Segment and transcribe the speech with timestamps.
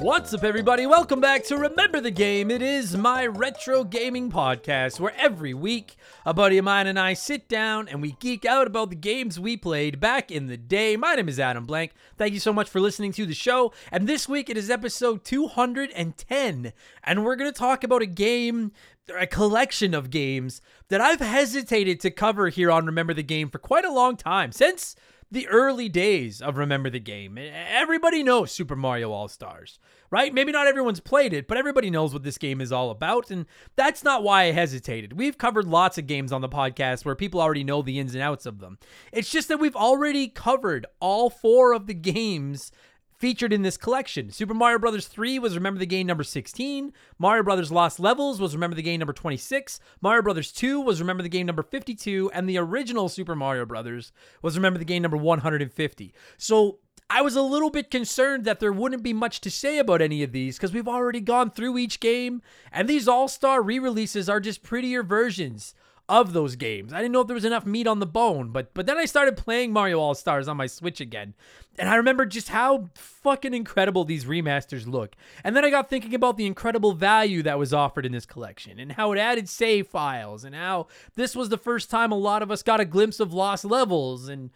[0.00, 0.86] What's up, everybody?
[0.86, 2.50] Welcome back to Remember the Game.
[2.50, 7.14] It is my retro gaming podcast where every week a buddy of mine and I
[7.14, 10.96] sit down and we geek out about the games we played back in the day.
[10.96, 11.92] My name is Adam Blank.
[12.18, 13.72] Thank you so much for listening to the show.
[13.90, 16.72] And this week it is episode 210,
[17.04, 18.72] and we're going to talk about a game
[19.16, 23.58] a collection of games that I've hesitated to cover here on Remember the Game for
[23.58, 24.96] quite a long time since
[25.30, 27.36] the early days of Remember the Game.
[27.38, 29.78] Everybody knows Super Mario All Stars,
[30.10, 30.32] right?
[30.32, 33.30] Maybe not everyone's played it, but everybody knows what this game is all about.
[33.30, 35.14] And that's not why I hesitated.
[35.14, 38.22] We've covered lots of games on the podcast where people already know the ins and
[38.22, 38.78] outs of them.
[39.12, 42.70] It's just that we've already covered all four of the games
[43.18, 44.30] featured in this collection.
[44.30, 46.92] Super Mario Brothers 3 was Remember the Game number 16.
[47.18, 49.80] Mario Brothers Lost Levels was Remember the Game number 26.
[50.00, 52.30] Mario Brothers 2 was Remember the Game number 52.
[52.34, 56.14] And the original Super Mario Brothers was Remember the Game number 150.
[56.36, 60.02] So I was a little bit concerned that there wouldn't be much to say about
[60.02, 62.42] any of these because we've already gone through each game.
[62.72, 65.74] And these All Star re releases are just prettier versions
[66.08, 66.92] of those games.
[66.92, 69.04] I didn't know if there was enough meat on the bone, but but then I
[69.06, 71.34] started playing Mario All Stars on my Switch again.
[71.78, 75.14] And I remember just how fucking incredible these remasters look.
[75.44, 78.78] And then I got thinking about the incredible value that was offered in this collection
[78.78, 82.42] and how it added save files and how this was the first time a lot
[82.42, 84.50] of us got a glimpse of lost levels and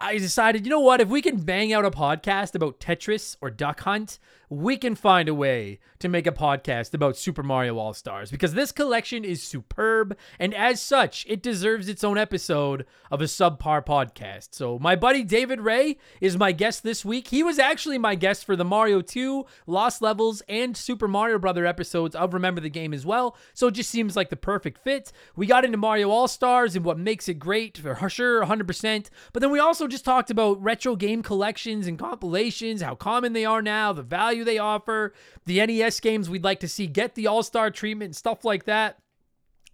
[0.00, 1.00] I decided, you know what?
[1.00, 5.28] If we can bang out a podcast about Tetris or Duck Hunt, we can find
[5.28, 9.42] a way to make a podcast about Super Mario All Stars because this collection is
[9.42, 14.48] superb, and as such, it deserves its own episode of a subpar podcast.
[14.52, 17.28] So, my buddy David Ray is my guest this week.
[17.28, 21.66] He was actually my guest for the Mario 2, Lost Levels, and Super Mario Brother
[21.66, 23.36] episodes of Remember the Game as well.
[23.54, 25.12] So, it just seems like the perfect fit.
[25.36, 29.10] We got into Mario All Stars and what makes it great, for sure, 100%.
[29.32, 33.44] But then we also just talked about retro game collections and compilations, how common they
[33.44, 34.02] are now, the
[34.38, 35.12] value they offer,
[35.46, 38.64] the NES games we'd like to see get the All Star treatment, and stuff like
[38.64, 38.98] that.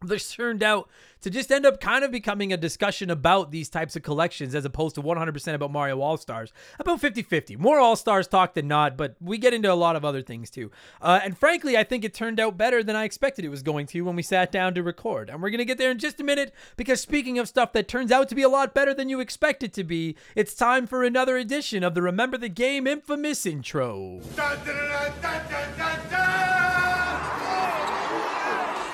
[0.04, 0.88] This turned out
[1.24, 4.66] to just end up kind of becoming a discussion about these types of collections as
[4.66, 6.52] opposed to 100% about Mario All Stars.
[6.78, 7.56] About 50 50.
[7.56, 10.50] More All Stars talk than not, but we get into a lot of other things
[10.50, 10.70] too.
[11.00, 13.86] Uh, and frankly, I think it turned out better than I expected it was going
[13.86, 15.30] to when we sat down to record.
[15.30, 17.88] And we're going to get there in just a minute because speaking of stuff that
[17.88, 20.86] turns out to be a lot better than you expect it to be, it's time
[20.86, 24.20] for another edition of the Remember the Game infamous intro.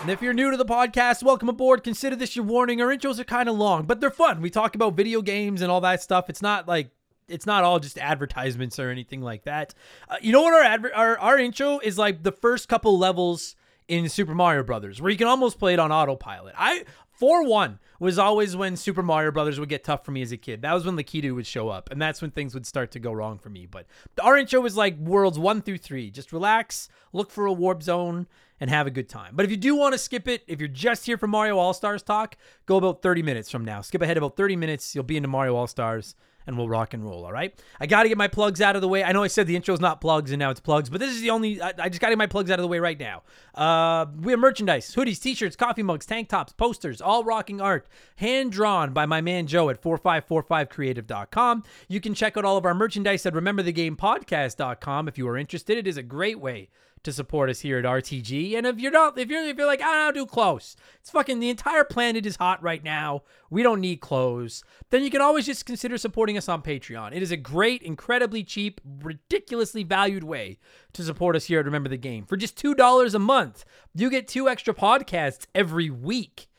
[0.01, 1.85] And if you're new to the podcast, welcome aboard.
[1.85, 2.81] Consider this your warning.
[2.81, 4.41] Our intros are kind of long, but they're fun.
[4.41, 6.31] We talk about video games and all that stuff.
[6.31, 6.91] It's not like
[7.29, 9.75] it's not all just advertisements or anything like that.
[10.09, 13.57] Uh, you know what our, adver- our our intro is like the first couple levels
[13.89, 16.55] in Super Mario Brothers, where you can almost play it on autopilot.
[16.57, 20.33] I four one was always when Super Mario Brothers would get tough for me as
[20.33, 20.63] a kid.
[20.63, 23.13] That was when Lakitu would show up, and that's when things would start to go
[23.13, 23.67] wrong for me.
[23.67, 23.87] But
[24.23, 26.11] our intro was like worlds one through three.
[26.11, 28.27] Just relax, look for a warp zone,
[28.61, 29.33] and have a good time.
[29.35, 31.73] But if you do want to skip it, if you're just here for Mario All
[31.73, 33.81] Stars talk, go about 30 minutes from now.
[33.81, 34.95] Skip ahead about 30 minutes.
[34.95, 36.15] You'll be into Mario All Stars
[36.47, 37.25] and we'll rock and roll.
[37.25, 37.55] All right.
[37.79, 39.05] I got to get my plugs out of the way.
[39.05, 41.11] I know I said the intro is not plugs and now it's plugs, but this
[41.11, 41.61] is the only.
[41.61, 43.23] I, I just got to get my plugs out of the way right now.
[43.55, 48.53] Uh, we have merchandise, hoodies, t-shirts, coffee mugs, tank tops, posters, all rocking art, hand
[48.53, 51.65] drawn by my man Joe at 4545creative.com.
[51.89, 55.79] You can check out all of our merchandise at rememberthegamepodcast.com if you are interested.
[55.79, 56.69] It is a great way
[57.03, 58.57] to support us here at RTG.
[58.57, 61.11] And if you're not, if you're if you're like, ah, I don't do clothes, it's
[61.11, 63.23] fucking the entire planet is hot right now.
[63.49, 64.63] We don't need clothes.
[64.91, 67.15] Then you can always just consider supporting us on Patreon.
[67.15, 70.59] It is a great, incredibly cheap, ridiculously valued way
[70.93, 72.27] to support us here at Remember the Game.
[72.27, 76.50] For just two dollars a month, you get two extra podcasts every week.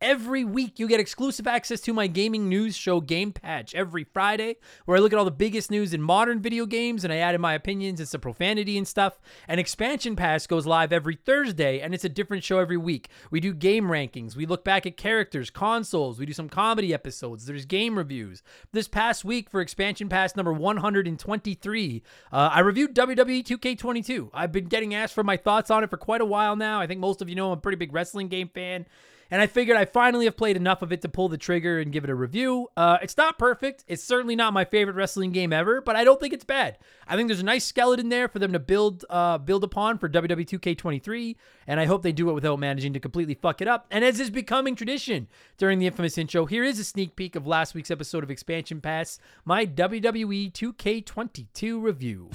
[0.00, 4.54] Every week, you get exclusive access to my gaming news show, Game Patch, every Friday,
[4.84, 7.34] where I look at all the biggest news in modern video games and I add
[7.34, 9.18] in my opinions and some profanity and stuff.
[9.48, 13.08] And Expansion Pass goes live every Thursday, and it's a different show every week.
[13.32, 17.46] We do game rankings, we look back at characters, consoles, we do some comedy episodes,
[17.46, 18.44] there's game reviews.
[18.70, 24.30] This past week for Expansion Pass number 123, uh, I reviewed WWE 2K22.
[24.32, 26.80] I've been getting asked for my thoughts on it for quite a while now.
[26.80, 28.86] I think most of you know I'm a pretty big wrestling game fan
[29.30, 31.92] and I figured I finally have played enough of it to pull the trigger and
[31.92, 32.68] give it a review.
[32.76, 33.84] Uh, it's not perfect.
[33.86, 36.78] It's certainly not my favorite wrestling game ever, but I don't think it's bad.
[37.06, 40.08] I think there's a nice skeleton there for them to build uh, build upon for
[40.08, 41.36] WWE 2K23,
[41.66, 43.86] and I hope they do it without managing to completely fuck it up.
[43.90, 47.46] And as is becoming tradition during the infamous intro, here is a sneak peek of
[47.46, 52.30] last week's episode of Expansion Pass, my WWE 2K22 review.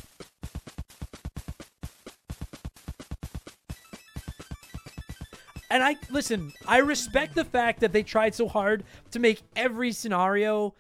[5.74, 9.92] And I listen, I respect the fact that they tried so hard to make every
[9.92, 10.76] scenario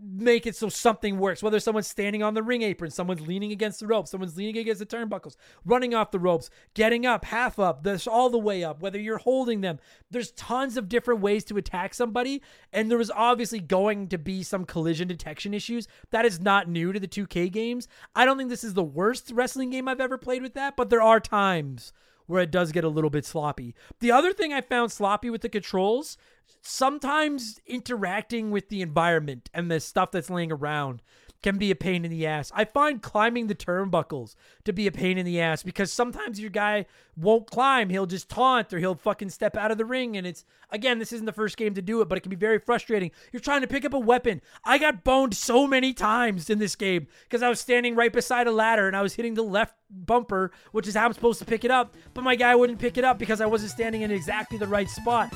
[0.00, 1.42] make it so something works.
[1.42, 4.78] Whether someone's standing on the ring apron, someone's leaning against the ropes, someone's leaning against
[4.78, 5.34] the turnbuckles,
[5.64, 9.18] running off the ropes, getting up, half up, this all the way up, whether you're
[9.18, 9.80] holding them.
[10.12, 12.42] There's tons of different ways to attack somebody.
[12.72, 15.88] And there was obviously going to be some collision detection issues.
[16.12, 17.88] That is not new to the 2K games.
[18.14, 20.90] I don't think this is the worst wrestling game I've ever played with that, but
[20.90, 21.92] there are times
[22.32, 23.74] where it does get a little bit sloppy.
[24.00, 26.16] The other thing I found sloppy with the controls,
[26.62, 31.02] sometimes interacting with the environment and the stuff that's laying around
[31.42, 32.52] can be a pain in the ass.
[32.54, 34.34] I find climbing the turnbuckles
[34.64, 36.86] to be a pain in the ass because sometimes your guy
[37.16, 37.90] won't climb.
[37.90, 40.16] He'll just taunt or he'll fucking step out of the ring.
[40.16, 42.36] And it's, again, this isn't the first game to do it, but it can be
[42.36, 43.10] very frustrating.
[43.32, 44.40] You're trying to pick up a weapon.
[44.64, 48.46] I got boned so many times in this game because I was standing right beside
[48.46, 51.44] a ladder and I was hitting the left bumper, which is how I'm supposed to
[51.44, 51.94] pick it up.
[52.14, 54.88] But my guy wouldn't pick it up because I wasn't standing in exactly the right
[54.88, 55.32] spot.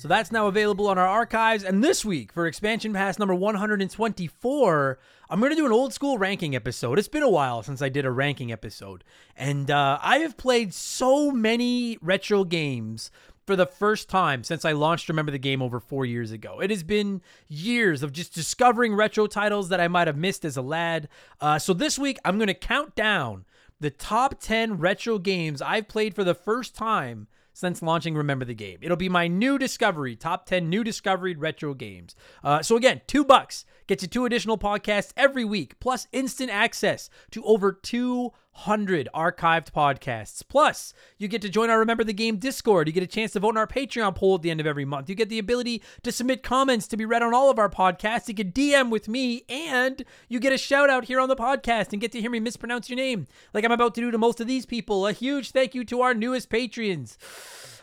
[0.00, 1.62] So that's now available on our archives.
[1.62, 4.98] And this week, for expansion pass number 124,
[5.28, 6.98] I'm going to do an old school ranking episode.
[6.98, 9.04] It's been a while since I did a ranking episode.
[9.36, 13.10] And uh, I have played so many retro games
[13.46, 16.60] for the first time since I launched Remember the Game over four years ago.
[16.60, 20.56] It has been years of just discovering retro titles that I might have missed as
[20.56, 21.10] a lad.
[21.42, 23.44] Uh, so this week, I'm going to count down
[23.80, 27.26] the top 10 retro games I've played for the first time
[27.60, 28.78] since launching Remember the Game.
[28.80, 32.16] It'll be my new discovery, top 10 new discovery retro games.
[32.42, 37.10] Uh, so again, two bucks gets you two additional podcasts every week, plus instant access
[37.32, 40.44] to over 200 archived podcasts.
[40.48, 42.86] Plus, you get to join our Remember the Game Discord.
[42.86, 44.84] You get a chance to vote in our Patreon poll at the end of every
[44.84, 45.08] month.
[45.08, 48.28] You get the ability to submit comments to be read on all of our podcasts.
[48.28, 51.90] You can DM with me, and you get a shout out here on the podcast
[51.90, 54.40] and get to hear me mispronounce your name, like I'm about to do to most
[54.40, 55.04] of these people.
[55.04, 57.18] A huge thank you to our newest patrons.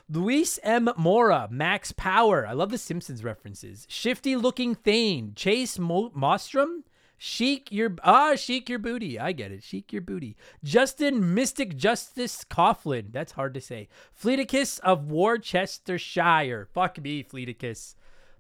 [0.10, 0.90] Luis M.
[0.98, 2.48] Mora, Max Power.
[2.48, 3.86] I love the Simpsons references.
[3.90, 6.84] Shifty Looking Thane, Chase Mo- Mostrom,
[7.20, 9.20] Chic your ah, chic your booty.
[9.20, 9.64] I get it.
[9.64, 10.38] Chic your booty.
[10.64, 13.12] Justin Mystic Justice Coughlin.
[13.12, 13.90] That's hard to say.
[14.22, 16.68] Fleeticus of Worcestershire.
[16.74, 17.96] Fuck me, Fleeticus.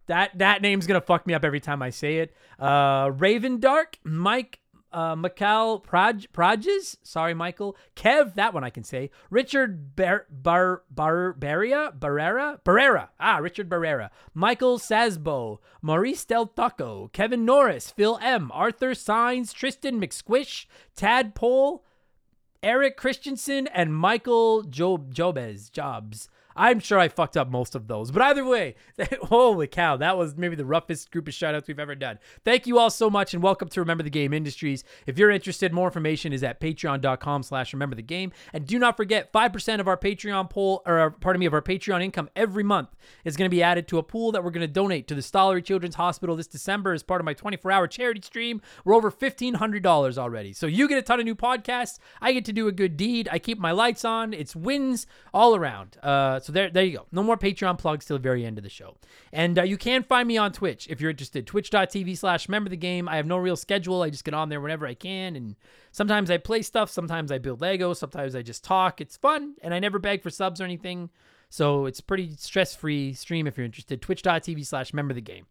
[0.05, 2.35] That that name's gonna fuck me up every time I say it.
[2.59, 4.59] Uh, Raven Dark, Mike
[4.91, 7.75] uh, Mikal Proj- Proges, sorry, Michael.
[7.95, 9.09] Kev, that one I can say.
[9.29, 11.97] Richard Bar Bar Bar Barrera?
[11.97, 13.09] Barrera.
[13.19, 14.09] Ah, Richard Barrera.
[14.33, 21.83] Michael Sasbo, Maurice Del Taco, Kevin Norris, Phil M, Arthur Signs, Tristan McSquish, Tadpole,
[22.63, 25.71] Eric Christensen, and Michael Job Jobez.
[25.71, 26.29] Jobs.
[26.57, 28.09] I'm sure I fucked up most of those.
[28.09, 28.75] But either way,
[29.23, 32.17] holy cow, that was maybe the roughest group of shoutouts we've ever done.
[32.43, 34.83] Thank you all so much and welcome to Remember the Game Industries.
[35.05, 38.31] If you're interested, more information is at patreon.com slash remember the game.
[38.53, 42.03] And do not forget, 5% of our Patreon pool, or pardon me, of our Patreon
[42.03, 42.89] income every month
[43.23, 45.21] is going to be added to a pool that we're going to donate to the
[45.21, 48.61] Stollery Children's Hospital this December as part of my 24 hour charity stream.
[48.83, 50.53] We're over $1,500 already.
[50.53, 51.99] So you get a ton of new podcasts.
[52.19, 53.29] I get to do a good deed.
[53.31, 54.33] I keep my lights on.
[54.33, 55.97] It's wins all around.
[56.01, 57.05] Uh, so there, there you go.
[57.11, 58.95] No more Patreon plugs till the very end of the show.
[59.33, 61.45] And uh, you can find me on Twitch if you're interested.
[61.45, 63.09] Twitch.tv slash remember the game.
[63.09, 64.01] I have no real schedule.
[64.01, 65.35] I just get on there whenever I can.
[65.35, 65.57] And
[65.91, 66.89] sometimes I play stuff.
[66.89, 67.93] Sometimes I build Lego.
[67.93, 69.01] Sometimes I just talk.
[69.01, 69.55] It's fun.
[69.61, 71.09] And I never beg for subs or anything.
[71.49, 74.01] So it's pretty stress-free stream if you're interested.
[74.01, 75.47] Twitch.tv slash remember the game.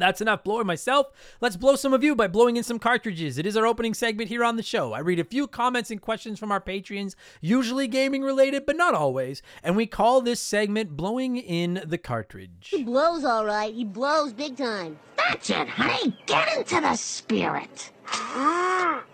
[0.00, 1.08] That's enough blowing myself.
[1.40, 3.38] Let's blow some of you by blowing in some cartridges.
[3.38, 4.92] It is our opening segment here on the show.
[4.92, 8.94] I read a few comments and questions from our Patreons, usually gaming related, but not
[8.94, 9.42] always.
[9.62, 12.68] And we call this segment Blowing in the Cartridge.
[12.70, 13.74] He blows all right.
[13.74, 14.98] He blows big time.
[15.16, 16.16] That's it, honey.
[16.26, 17.92] Get into the spirit.
[18.06, 19.04] Ah.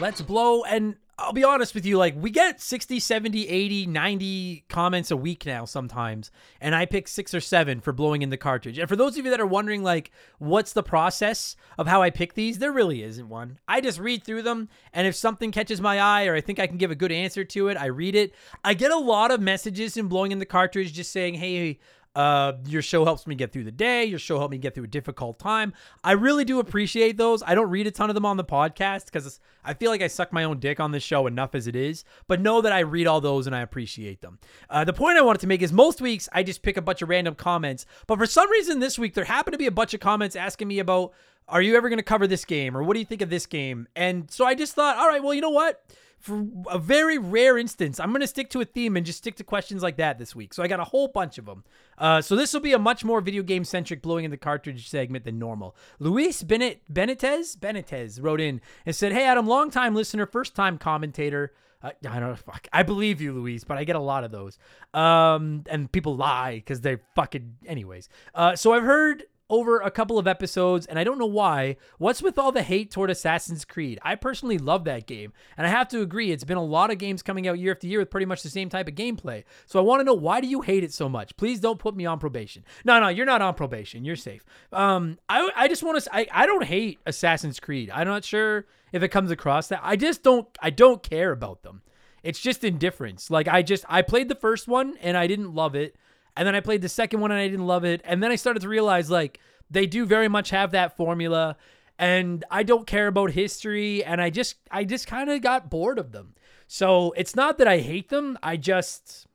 [0.00, 4.64] Let's blow and I'll be honest with you, like we get 60, 70, 80, 90
[4.68, 6.30] comments a week now sometimes,
[6.60, 8.76] and I pick six or seven for blowing in the cartridge.
[8.78, 12.10] And for those of you that are wondering, like, what's the process of how I
[12.10, 13.58] pick these, there really isn't one.
[13.66, 16.66] I just read through them, and if something catches my eye or I think I
[16.66, 18.34] can give a good answer to it, I read it.
[18.62, 21.78] I get a lot of messages in blowing in the cartridge just saying, hey,
[22.16, 24.06] Uh, your show helps me get through the day.
[24.06, 25.74] Your show helped me get through a difficult time.
[26.02, 27.42] I really do appreciate those.
[27.42, 30.06] I don't read a ton of them on the podcast because I feel like I
[30.06, 32.04] suck my own dick on this show enough as it is.
[32.26, 34.38] But know that I read all those and I appreciate them.
[34.70, 37.02] Uh, the point I wanted to make is most weeks I just pick a bunch
[37.02, 39.92] of random comments, but for some reason this week there happened to be a bunch
[39.92, 41.12] of comments asking me about,
[41.48, 43.44] are you ever going to cover this game or what do you think of this
[43.44, 43.88] game?
[43.94, 45.84] And so I just thought, all right, well, you know what?
[46.18, 49.36] For a very rare instance, I'm going to stick to a theme and just stick
[49.36, 50.54] to questions like that this week.
[50.54, 51.64] So I got a whole bunch of them.
[51.98, 54.88] Uh, so this will be a much more video game centric blowing in the cartridge
[54.88, 55.76] segment than normal.
[55.98, 60.78] Luis Benet Benitez Benitez wrote in and said, "Hey Adam, long time listener, first time
[60.78, 62.34] commentator." Uh, I don't know.
[62.34, 62.68] Fuck.
[62.72, 64.58] I believe you, Luis, but I get a lot of those.
[64.94, 67.56] Um, and people lie because they fucking.
[67.66, 71.76] Anyways, uh, so I've heard over a couple of episodes, and I don't know why.
[71.98, 73.98] What's with all the hate toward Assassin's Creed?
[74.02, 76.98] I personally love that game, and I have to agree, it's been a lot of
[76.98, 79.44] games coming out year after year with pretty much the same type of gameplay.
[79.66, 81.36] So I want to know why do you hate it so much?
[81.36, 82.64] Please don't put me on probation.
[82.84, 84.04] No, no, you're not on probation.
[84.04, 84.44] You're safe.
[84.72, 86.14] Um, I I just want to.
[86.14, 87.90] I I don't hate Assassin's Creed.
[87.92, 89.80] I'm not sure if it comes across that.
[89.82, 90.46] I just don't.
[90.60, 91.82] I don't care about them.
[92.22, 93.30] It's just indifference.
[93.30, 95.96] Like I just I played the first one and I didn't love it.
[96.36, 98.02] And then I played the second one and I didn't love it.
[98.04, 99.40] And then I started to realize like
[99.70, 101.56] they do very much have that formula
[101.98, 105.98] and I don't care about history and I just I just kind of got bored
[105.98, 106.34] of them.
[106.66, 109.26] So it's not that I hate them, I just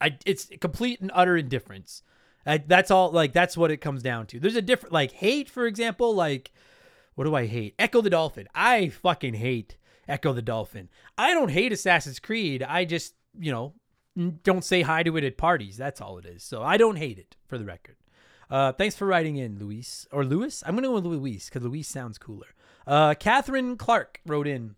[0.00, 2.02] I it's complete and utter indifference.
[2.46, 4.40] I, that's all like that's what it comes down to.
[4.40, 6.52] There's a different like hate for example like
[7.14, 7.74] what do I hate?
[7.78, 8.48] Echo the Dolphin.
[8.54, 9.76] I fucking hate
[10.08, 10.88] Echo the Dolphin.
[11.16, 12.62] I don't hate Assassin's Creed.
[12.62, 13.74] I just, you know,
[14.16, 15.76] don't say hi to it at parties.
[15.76, 16.42] That's all it is.
[16.42, 17.96] So I don't hate it, for the record.
[18.50, 20.06] Uh, thanks for writing in, Luis.
[20.12, 20.62] Or Lewis?
[20.66, 22.48] I'm to go with Luis because Luis sounds cooler.
[22.86, 24.76] Uh, Catherine Clark wrote in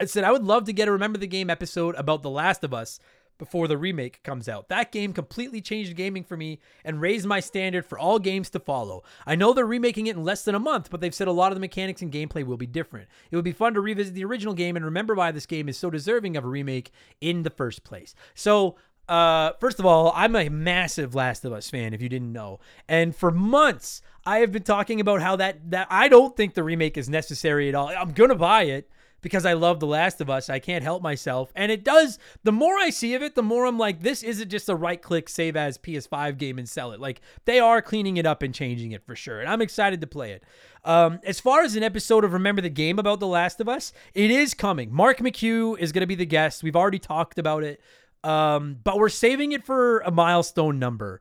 [0.00, 2.64] and said, I would love to get a Remember the Game episode about The Last
[2.64, 2.98] of Us
[3.42, 4.68] before the remake comes out.
[4.68, 8.60] That game completely changed gaming for me and raised my standard for all games to
[8.60, 9.02] follow.
[9.26, 11.50] I know they're remaking it in less than a month, but they've said a lot
[11.50, 13.08] of the mechanics and gameplay will be different.
[13.32, 15.76] It would be fun to revisit the original game and remember why this game is
[15.76, 18.14] so deserving of a remake in the first place.
[18.36, 18.76] So,
[19.08, 22.60] uh, first of all, I'm a massive Last of Us fan, if you didn't know.
[22.88, 26.62] And for months, I have been talking about how that that I don't think the
[26.62, 27.88] remake is necessary at all.
[27.88, 28.88] I'm gonna buy it
[29.22, 30.50] because I love The Last of Us.
[30.50, 31.50] I can't help myself.
[31.56, 34.50] And it does, the more I see of it, the more I'm like, this isn't
[34.50, 37.00] just a right click save as PS5 game and sell it.
[37.00, 39.40] Like, they are cleaning it up and changing it for sure.
[39.40, 40.44] And I'm excited to play it.
[40.84, 43.92] Um, as far as an episode of Remember the Game about The Last of Us,
[44.14, 44.92] it is coming.
[44.92, 46.62] Mark McHugh is going to be the guest.
[46.62, 47.80] We've already talked about it.
[48.24, 51.20] Um, but we're saving it for a milestone number.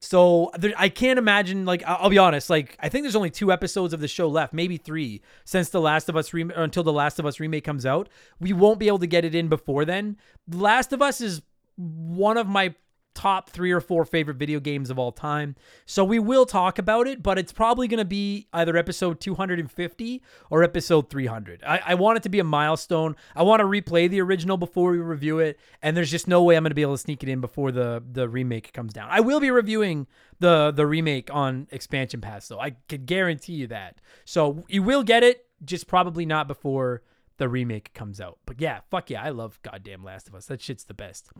[0.00, 1.64] So there, I can't imagine.
[1.64, 2.50] Like I'll be honest.
[2.50, 5.80] Like I think there's only two episodes of the show left, maybe three, since the
[5.80, 8.08] Last of Us re- until the Last of Us remake comes out.
[8.40, 10.16] We won't be able to get it in before then.
[10.46, 11.42] The Last of Us is
[11.76, 12.74] one of my
[13.16, 15.56] top three or four favorite video games of all time.
[15.86, 20.22] So we will talk about it, but it's probably going to be either episode 250
[20.50, 21.64] or episode 300.
[21.66, 23.16] I, I, want it to be a milestone.
[23.34, 26.56] I want to replay the original before we review it, and there's just no way
[26.56, 29.08] I'm going to be able to sneak it in before the the remake comes down.
[29.10, 30.06] I will be reviewing
[30.38, 32.60] the the remake on expansion pass, though.
[32.60, 33.98] I could guarantee you that.
[34.26, 37.02] So you will get it, just probably not before
[37.38, 38.38] the remake comes out.
[38.46, 40.46] But yeah, fuck yeah, I love goddamn Last of Us.
[40.46, 41.30] That shit's the best.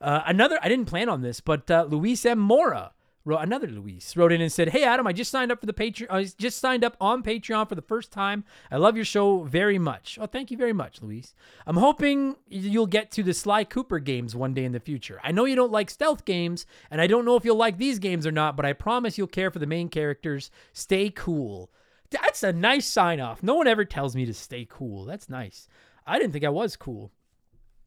[0.00, 2.38] Uh, another, I didn't plan on this, but uh, Luis M.
[2.38, 2.92] Mora
[3.24, 5.72] wrote another Luis wrote in and said, "Hey Adam, I just signed up for the
[5.72, 6.06] Patreon.
[6.10, 8.44] I just signed up on Patreon for the first time.
[8.70, 10.18] I love your show very much.
[10.20, 11.34] Oh, thank you very much, Luis.
[11.66, 15.20] I'm hoping you'll get to the Sly Cooper games one day in the future.
[15.22, 17.98] I know you don't like stealth games, and I don't know if you'll like these
[17.98, 20.50] games or not, but I promise you'll care for the main characters.
[20.72, 21.70] Stay cool."
[22.10, 23.42] That's a nice sign off.
[23.42, 25.04] No one ever tells me to stay cool.
[25.04, 25.68] That's nice.
[26.06, 27.12] I didn't think I was cool.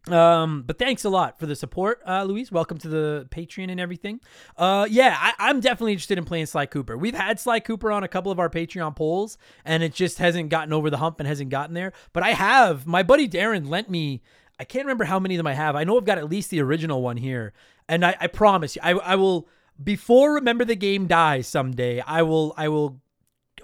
[0.07, 2.51] Um, but thanks a lot for the support, uh, Luis.
[2.51, 4.19] Welcome to the Patreon and everything.
[4.57, 6.97] Uh, yeah, I, am definitely interested in playing Sly Cooper.
[6.97, 10.49] We've had Sly Cooper on a couple of our Patreon polls, and it just hasn't
[10.49, 11.93] gotten over the hump and hasn't gotten there.
[12.11, 12.85] But I have.
[12.85, 14.21] My buddy Darren lent me.
[14.59, 15.75] I can't remember how many of them I have.
[15.75, 17.53] I know I've got at least the original one here,
[17.87, 19.47] and I, I promise you, I, I will
[19.81, 22.01] before Remember the Game dies someday.
[22.01, 22.53] I will.
[22.57, 23.01] I will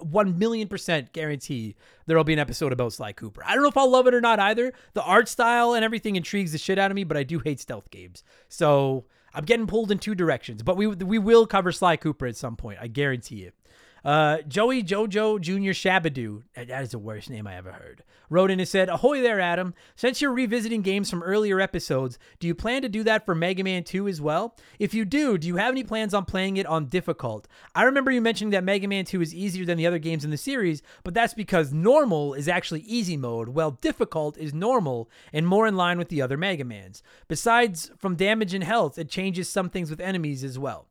[0.01, 1.75] 1 million percent guarantee
[2.05, 3.43] there'll be an episode about Sly Cooper.
[3.45, 4.73] I don't know if I'll love it or not either.
[4.93, 7.59] The art style and everything intrigues the shit out of me, but I do hate
[7.59, 8.23] stealth games.
[8.47, 10.63] So I'm getting pulled in two directions.
[10.63, 12.79] But we we will cover Sly Cooper at some point.
[12.81, 13.53] I guarantee it.
[14.03, 15.71] Uh, Joey Jojo Jr.
[15.71, 19.39] Shabadoo, that is the worst name I ever heard, wrote in and said, Ahoy there,
[19.39, 19.73] Adam.
[19.95, 23.63] Since you're revisiting games from earlier episodes, do you plan to do that for Mega
[23.63, 24.55] Man 2 as well?
[24.77, 27.47] If you do, do you have any plans on playing it on difficult?
[27.75, 30.31] I remember you mentioning that Mega Man 2 is easier than the other games in
[30.31, 35.47] the series, but that's because normal is actually easy mode, while difficult is normal and
[35.47, 37.03] more in line with the other Mega Mans.
[37.27, 40.88] Besides, from damage and health, it changes some things with enemies as well.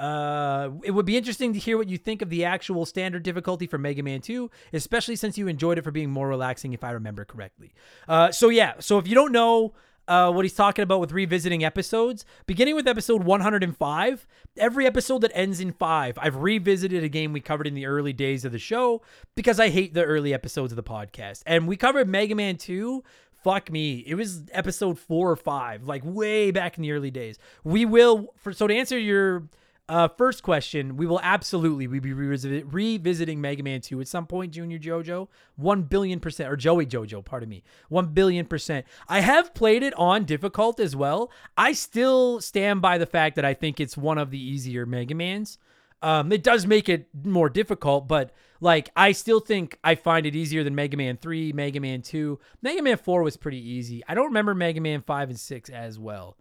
[0.00, 3.66] Uh, it would be interesting to hear what you think of the actual standard difficulty
[3.66, 6.92] for Mega Man 2, especially since you enjoyed it for being more relaxing, if I
[6.92, 7.74] remember correctly.
[8.08, 9.74] Uh, so yeah, so if you don't know
[10.08, 14.26] uh, what he's talking about with revisiting episodes, beginning with episode 105,
[14.56, 18.14] every episode that ends in five, I've revisited a game we covered in the early
[18.14, 19.02] days of the show
[19.34, 21.42] because I hate the early episodes of the podcast.
[21.44, 23.04] And we covered Mega Man 2
[23.42, 27.38] fuck me it was episode four or five like way back in the early days
[27.64, 29.44] we will for so to answer your
[29.90, 34.24] uh, first question, we will absolutely we be revisit, revisiting Mega Man 2 at some
[34.24, 35.26] point, Junior JoJo.
[35.56, 37.64] 1 billion percent, or Joey JoJo, pardon me.
[37.88, 38.86] 1 billion percent.
[39.08, 41.32] I have played it on difficult as well.
[41.58, 45.16] I still stand by the fact that I think it's one of the easier Mega
[45.16, 45.58] Mans.
[46.02, 48.30] Um, it does make it more difficult, but
[48.60, 52.38] like I still think I find it easier than Mega Man 3, Mega Man 2.
[52.62, 54.04] Mega Man 4 was pretty easy.
[54.06, 56.36] I don't remember Mega Man 5 and 6 as well.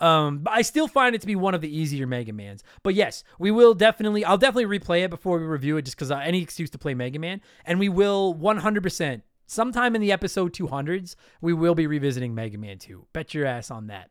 [0.00, 2.62] Um, but I still find it to be one of the easier Mega Mans.
[2.82, 6.10] But yes, we will definitely, I'll definitely replay it before we review it just because
[6.10, 7.40] uh, any excuse to play Mega Man.
[7.64, 12.78] And we will 100%, sometime in the episode 200s, we will be revisiting Mega Man
[12.78, 13.06] 2.
[13.12, 14.10] Bet your ass on that.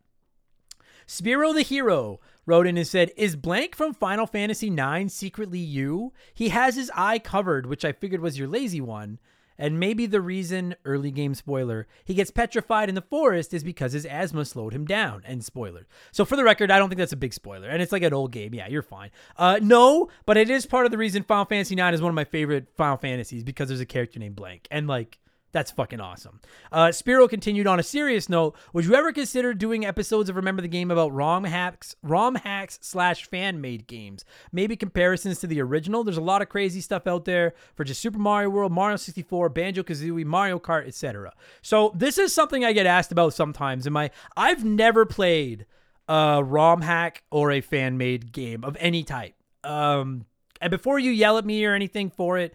[1.10, 6.12] Spiro the Hero wrote in and said, Is Blank from Final Fantasy IX secretly you?
[6.34, 9.20] He has his eye covered, which I figured was your lazy one.
[9.58, 13.94] And maybe the reason, early game spoiler, he gets petrified in the forest is because
[13.94, 15.24] his asthma slowed him down.
[15.26, 15.88] And spoiler.
[16.12, 17.70] So for the record, I don't think that's a big spoiler.
[17.70, 18.54] And it's like an old game.
[18.54, 19.12] Yeah, you're fine.
[19.36, 22.16] Uh, no, but it is part of the reason Final Fantasy IX is one of
[22.16, 24.68] my favorite Final Fantasies because there's a character named Blank.
[24.72, 25.20] And like,
[25.52, 26.42] that's fucking awesome.
[26.72, 28.56] Uh, Spiro continued on a serious note.
[28.74, 32.80] Would you ever consider doing episodes of Remember the Game about ROM hacks, ROM hacks
[32.82, 34.26] slash fan made games?
[34.52, 36.04] Maybe comparisons to the original.
[36.04, 39.50] There's a lot of crazy stuff out there for just Super Mario World, Mario 64,
[39.50, 41.34] Banjo Kazooie, Mario Kart, etc.
[41.62, 43.88] So this is something I get asked about sometimes.
[43.88, 45.66] In my, I've never played
[46.10, 49.36] a ROM hack or a fan made game of any type.
[49.64, 50.26] Um,
[50.62, 52.54] and before you yell at me or anything for it,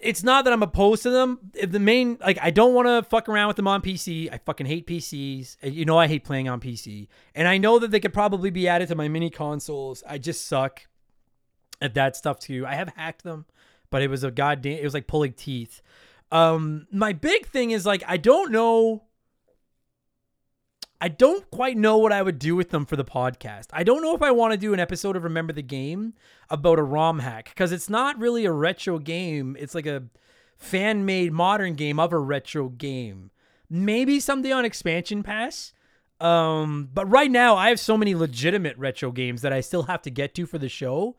[0.00, 1.50] it's not that I'm opposed to them.
[1.62, 4.32] The main like I don't want to fuck around with them on PC.
[4.32, 5.56] I fucking hate PCs.
[5.62, 7.08] You know I hate playing on PC.
[7.34, 10.02] And I know that they could probably be added to my mini consoles.
[10.08, 10.86] I just suck
[11.80, 12.66] at that stuff too.
[12.66, 13.46] I have hacked them,
[13.90, 15.82] but it was a goddamn it was like pulling teeth.
[16.30, 19.04] Um my big thing is like I don't know
[21.00, 23.66] I don't quite know what I would do with them for the podcast.
[23.72, 26.14] I don't know if I want to do an episode of Remember the Game
[26.50, 29.56] about a ROM hack because it's not really a retro game.
[29.60, 30.04] It's like a
[30.56, 33.30] fan made modern game of a retro game.
[33.70, 35.72] Maybe someday on Expansion Pass.
[36.20, 40.02] Um, but right now, I have so many legitimate retro games that I still have
[40.02, 41.14] to get to for the show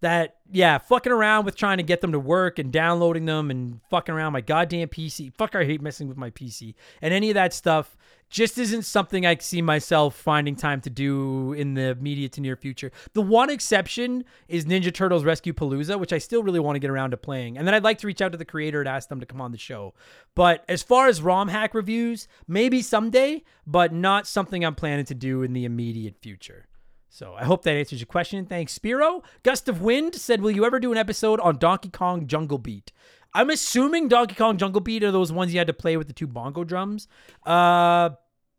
[0.00, 3.80] that yeah, fucking around with trying to get them to work and downloading them and
[3.90, 5.32] fucking around my goddamn PC.
[5.34, 7.96] Fuck, I hate messing with my PC and any of that stuff
[8.30, 12.56] just isn't something I see myself finding time to do in the immediate to near
[12.56, 12.90] future.
[13.12, 16.90] The one exception is Ninja Turtles Rescue Palooza, which I still really want to get
[16.90, 17.56] around to playing.
[17.56, 19.40] And then I'd like to reach out to the creator and ask them to come
[19.40, 19.94] on the show.
[20.34, 25.14] But as far as ROM hack reviews, maybe someday, but not something I'm planning to
[25.14, 26.66] do in the immediate future.
[27.14, 28.44] So I hope that answers your question.
[28.44, 29.22] Thanks, Spiro.
[29.44, 32.90] Gust of Wind said, Will you ever do an episode on Donkey Kong Jungle Beat?
[33.34, 36.12] I'm assuming Donkey Kong Jungle Beat are those ones you had to play with the
[36.12, 37.08] two bongo drums.
[37.44, 38.10] Uh,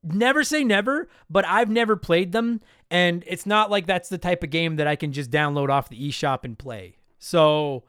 [0.04, 2.62] never say never, but I've never played them,
[2.92, 5.90] and it's not like that's the type of game that I can just download off
[5.90, 6.98] the eShop and play.
[7.20, 7.86] So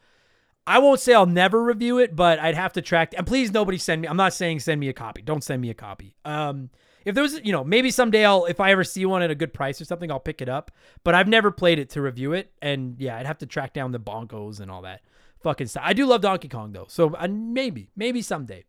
[0.66, 3.14] I won't say I'll never review it, but I'd have to track.
[3.16, 4.08] And please, nobody send me.
[4.08, 5.22] I'm not saying send me a copy.
[5.22, 6.14] Don't send me a copy.
[6.24, 6.70] Um,
[7.04, 9.34] if there was, you know, maybe someday I'll, if I ever see one at a
[9.34, 10.70] good price or something, I'll pick it up.
[11.04, 13.92] But I've never played it to review it, and yeah, I'd have to track down
[13.92, 15.02] the bonkos and all that
[15.46, 15.84] fucking stuff.
[15.86, 18.64] I do love Donkey Kong though, so uh, maybe, maybe someday.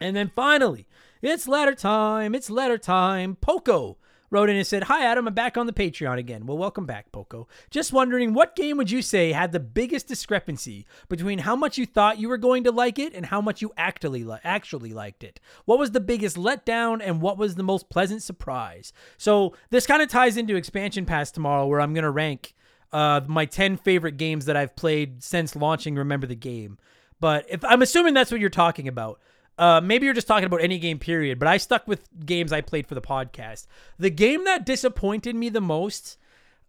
[0.00, 0.88] And then finally,
[1.22, 2.34] it's letter time.
[2.34, 3.36] It's letter time.
[3.36, 5.28] Poco wrote in and said, Hi, Adam.
[5.28, 6.44] I'm back on the Patreon again.
[6.44, 7.46] Well, welcome back, Poco.
[7.70, 11.86] Just wondering, what game would you say had the biggest discrepancy between how much you
[11.86, 15.22] thought you were going to like it and how much you actually, li- actually liked
[15.22, 15.38] it?
[15.66, 18.92] What was the biggest letdown and what was the most pleasant surprise?
[19.18, 22.54] So, this kind of ties into Expansion Pass tomorrow, where I'm going to rank
[22.92, 26.78] uh, my 10 favorite games that I've played since launching Remember the Game.
[27.20, 29.20] But if I'm assuming that's what you're talking about.
[29.58, 32.62] Uh, maybe you're just talking about any game period, but I stuck with games I
[32.62, 33.66] played for the podcast.
[33.98, 36.16] The game that disappointed me the most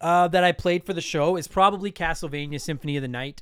[0.01, 3.41] uh, that I played for the show is probably Castlevania Symphony of the Night,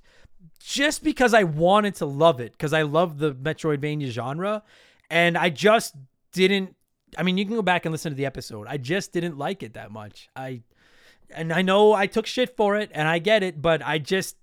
[0.59, 4.61] just because I wanted to love it, because I love the Metroidvania genre,
[5.09, 5.95] and I just
[6.31, 6.75] didn't.
[7.17, 8.67] I mean, you can go back and listen to the episode.
[8.69, 10.29] I just didn't like it that much.
[10.35, 10.61] I
[11.33, 14.35] and I know I took shit for it, and I get it, but I just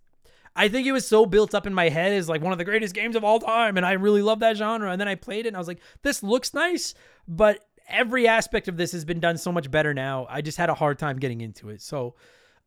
[0.56, 2.64] I think it was so built up in my head as like one of the
[2.64, 4.90] greatest games of all time, and I really love that genre.
[4.90, 6.94] And then I played it, and I was like, this looks nice,
[7.26, 10.26] but every aspect of this has been done so much better now.
[10.28, 11.80] I just had a hard time getting into it.
[11.82, 12.14] So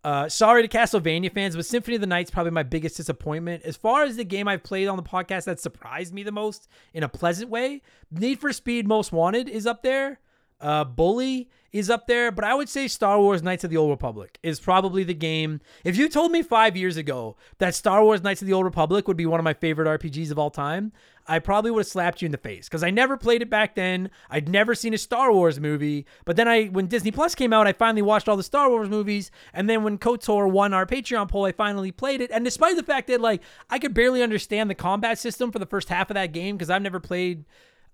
[0.03, 3.61] Uh, sorry to Castlevania fans, but Symphony of the Night's probably my biggest disappointment.
[3.63, 6.67] As far as the game I've played on the podcast that surprised me the most
[6.91, 10.19] in a pleasant way, Need for Speed Most Wanted is up there.
[10.61, 13.89] Uh, Bully is up there, but I would say Star Wars Knights of the Old
[13.89, 15.61] Republic is probably the game.
[15.83, 19.07] If you told me five years ago that Star Wars Knights of the Old Republic
[19.07, 20.91] would be one of my favorite RPGs of all time,
[21.27, 23.75] I probably would have slapped you in the face because I never played it back
[23.75, 24.11] then.
[24.29, 27.67] I'd never seen a Star Wars movie, but then I, when Disney Plus came out,
[27.67, 31.29] I finally watched all the Star Wars movies, and then when KOTOR won our Patreon
[31.29, 32.31] poll, I finally played it.
[32.31, 35.65] And despite the fact that like I could barely understand the combat system for the
[35.65, 37.45] first half of that game because I've never played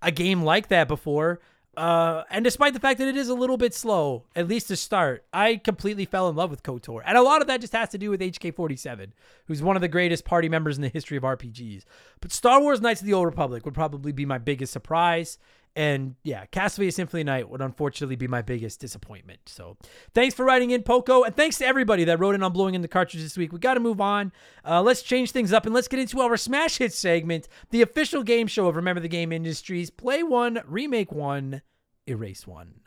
[0.02, 1.40] a game like that before.
[1.78, 4.74] Uh, and despite the fact that it is a little bit slow, at least to
[4.74, 7.02] start, I completely fell in love with KOTOR.
[7.06, 9.12] And a lot of that just has to do with HK47,
[9.46, 11.84] who's one of the greatest party members in the history of RPGs.
[12.20, 15.38] But Star Wars Knights of the Old Republic would probably be my biggest surprise.
[15.76, 19.40] And yeah, Castlevania Symphony Night would unfortunately be my biggest disappointment.
[19.46, 19.76] So
[20.14, 21.22] thanks for writing in, Poco.
[21.22, 23.52] And thanks to everybody that wrote in on blowing in the cartridge this week.
[23.52, 24.32] We got to move on.
[24.64, 28.22] Uh, let's change things up and let's get into our Smash Hit segment, the official
[28.22, 29.90] game show of Remember the Game Industries.
[29.90, 31.62] Play one, remake one,
[32.06, 32.80] erase one.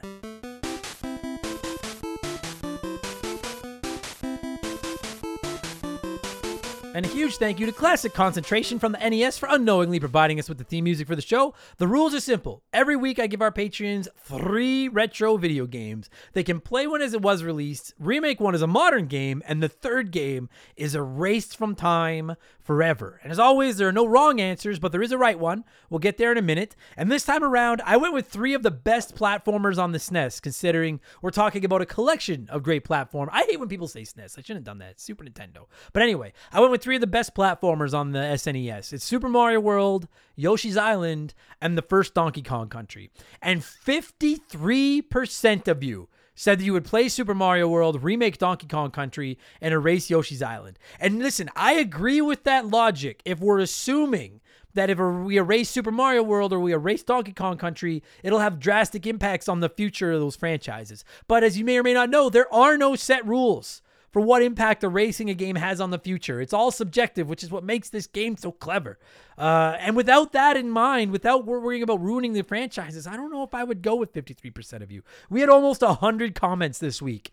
[6.93, 10.49] And a huge thank you to Classic Concentration from the NES for unknowingly providing us
[10.49, 11.53] with the theme music for the show.
[11.77, 12.63] The rules are simple.
[12.73, 16.09] Every week I give our patrons three retro video games.
[16.33, 19.63] They can play one as it was released, remake one as a modern game, and
[19.63, 22.35] the third game is erased from time
[22.71, 23.19] forever.
[23.21, 25.65] And as always, there are no wrong answers, but there is a right one.
[25.89, 26.73] We'll get there in a minute.
[26.95, 30.41] And this time around, I went with three of the best platformers on the SNES,
[30.41, 33.27] considering we're talking about a collection of great platform.
[33.33, 34.37] I hate when people say SNES.
[34.37, 35.01] I shouldn't have done that.
[35.01, 35.65] Super Nintendo.
[35.91, 38.93] But anyway, I went with three of the best platformers on the SNES.
[38.93, 40.07] It's Super Mario World,
[40.37, 43.11] Yoshi's Island, and the first Donkey Kong Country.
[43.41, 48.91] And 53% of you said that you would play Super Mario World, remake Donkey Kong
[48.91, 50.79] Country, and erase Yoshi's Island.
[50.99, 54.41] And listen, I agree with that logic if we're assuming
[54.73, 58.59] that if we erase Super Mario World or we erase Donkey Kong Country, it'll have
[58.59, 61.03] drastic impacts on the future of those franchises.
[61.27, 64.41] But as you may or may not know, there are no set rules for what
[64.41, 66.41] impact erasing a game has on the future.
[66.41, 68.99] It's all subjective, which is what makes this game so clever.
[69.37, 73.43] Uh, and without that in mind, without worrying about ruining the franchises, I don't know
[73.43, 75.01] if I would go with 53% of you.
[75.29, 77.31] We had almost 100 comments this week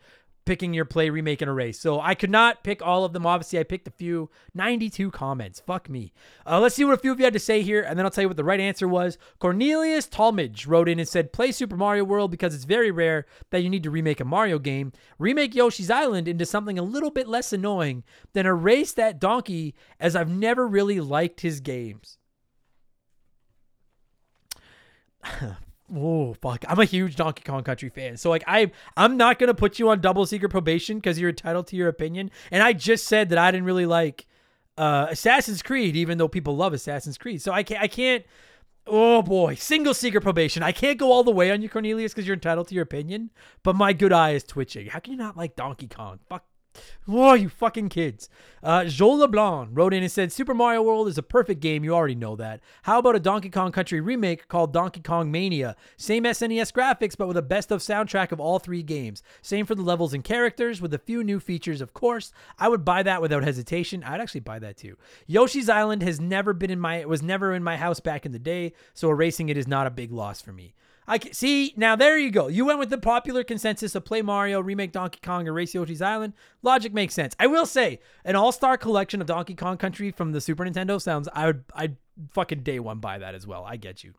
[0.48, 1.78] picking your play, remake, and erase.
[1.78, 3.26] So I could not pick all of them.
[3.26, 4.30] Obviously, I picked a few.
[4.54, 5.60] 92 comments.
[5.60, 6.10] Fuck me.
[6.46, 8.10] Uh, let's see what a few of you had to say here, and then I'll
[8.10, 9.18] tell you what the right answer was.
[9.40, 13.60] Cornelius Talmadge wrote in and said, Play Super Mario World because it's very rare that
[13.60, 14.94] you need to remake a Mario game.
[15.18, 20.16] Remake Yoshi's Island into something a little bit less annoying than erase that donkey, as
[20.16, 22.16] I've never really liked his games.
[25.94, 26.64] Oh fuck!
[26.68, 29.88] I'm a huge Donkey Kong Country fan, so like I I'm not gonna put you
[29.88, 32.30] on double secret probation because you're entitled to your opinion.
[32.50, 34.26] And I just said that I didn't really like
[34.76, 37.40] uh, Assassin's Creed, even though people love Assassin's Creed.
[37.40, 38.24] So I can't I can't.
[38.86, 40.62] Oh boy, single secret probation.
[40.62, 43.30] I can't go all the way on you, Cornelius, because you're entitled to your opinion.
[43.62, 44.86] But my good eye is twitching.
[44.88, 46.20] How can you not like Donkey Kong?
[46.28, 46.44] Fuck
[47.06, 48.28] Oh, you fucking kids.
[48.62, 51.84] Uh, Joel LeBlanc wrote in and said, Super Mario World is a perfect game.
[51.84, 52.60] You already know that.
[52.82, 55.76] How about a Donkey Kong Country remake called Donkey Kong Mania?
[55.96, 59.22] Same SNES graphics, but with a best of soundtrack of all three games.
[59.40, 62.32] Same for the levels and characters, with a few new features, of course.
[62.58, 64.04] I would buy that without hesitation.
[64.04, 64.96] I'd actually buy that too.
[65.26, 68.32] Yoshi's Island has never been in my, It was never in my house back in
[68.32, 70.74] the day, so erasing it is not a big loss for me.
[71.08, 71.96] I can, see now.
[71.96, 72.48] There you go.
[72.48, 76.34] You went with the popular consensus of play Mario, remake Donkey Kong, erase Yoshi's Island.
[76.62, 77.34] Logic makes sense.
[77.40, 81.28] I will say, an all-star collection of Donkey Kong Country from the Super Nintendo sounds.
[81.32, 81.64] I would.
[81.74, 81.96] I'd
[82.32, 83.64] fucking day one buy that as well.
[83.64, 84.12] I get you.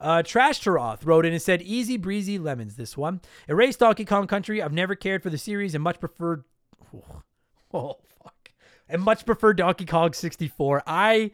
[0.00, 4.26] Uh, Trash Taroth wrote in and said, "Easy breezy lemons." This one, erase Donkey Kong
[4.26, 4.60] Country.
[4.60, 6.42] I've never cared for the series and much preferred.
[6.92, 7.22] Oh,
[7.72, 8.50] oh fuck.
[8.88, 10.82] And much prefer Donkey Kong 64.
[10.86, 11.30] I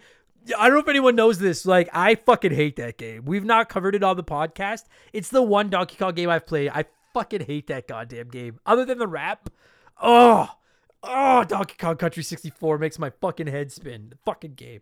[0.57, 1.67] I don't know if anyone knows this.
[1.67, 3.25] Like, I fucking hate that game.
[3.25, 4.85] We've not covered it on the podcast.
[5.13, 6.71] It's the one Donkey Kong game I've played.
[6.75, 6.85] I
[7.15, 8.61] fucking hate that goddamn game.
[8.65, 9.51] Other than the rap,
[10.01, 10.51] oh,
[11.03, 14.11] oh, Donkey Kong Country 64 makes my fucking head spin.
[14.11, 14.81] The fucking game.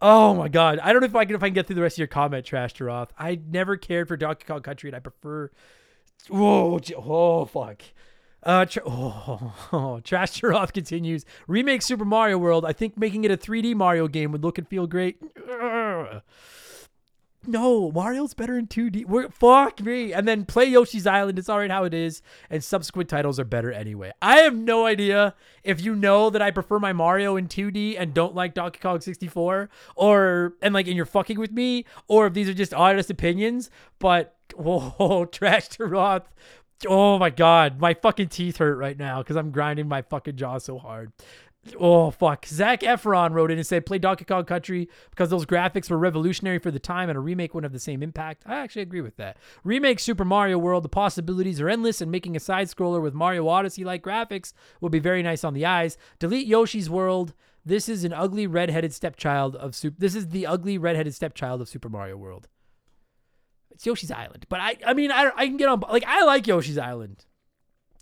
[0.00, 0.78] Oh my god.
[0.78, 2.06] I don't know if I can if I can get through the rest of your
[2.06, 3.08] comment, Trash Taroth.
[3.18, 5.50] I never cared for Donkey Kong Country and I prefer.
[6.28, 7.82] Whoa, oh fuck.
[8.42, 11.24] Uh, tra- oh, oh, Trash Taroth continues.
[11.46, 12.64] Remake Super Mario World.
[12.64, 15.20] I think making it a 3D Mario game would look and feel great.
[17.46, 19.06] No, Mario's better in 2D.
[19.06, 20.12] We're, fuck me.
[20.12, 21.38] And then play Yoshi's Island.
[21.38, 22.20] It's all right how it is.
[22.50, 24.12] And subsequent titles are better anyway.
[24.20, 28.12] I have no idea if you know that I prefer my Mario in 2D and
[28.12, 32.34] don't like Donkey Kong 64, or and like and you're fucking with me, or if
[32.34, 33.70] these are just honest opinions.
[33.98, 36.24] But whoa, Trash Taroth
[36.86, 40.58] Oh my god, my fucking teeth hurt right now because I'm grinding my fucking jaw
[40.58, 41.12] so hard.
[41.78, 42.46] Oh fuck.
[42.46, 46.58] Zach Efron wrote in and said, "Play Donkey Kong Country because those graphics were revolutionary
[46.58, 49.16] for the time, and a remake wouldn't have the same impact." I actually agree with
[49.16, 49.36] that.
[49.64, 50.84] Remake Super Mario World.
[50.84, 54.92] The possibilities are endless, and making a side scroller with Mario Odyssey like graphics would
[54.92, 55.98] be very nice on the eyes.
[56.18, 57.34] Delete Yoshi's World.
[57.66, 59.96] This is an ugly redheaded stepchild of Super.
[59.98, 62.48] This is the ugly redheaded stepchild of Super Mario World.
[63.78, 65.78] It's Yoshi's Island, but I, I mean, I, I can get on.
[65.88, 67.26] Like, I like Yoshi's Island.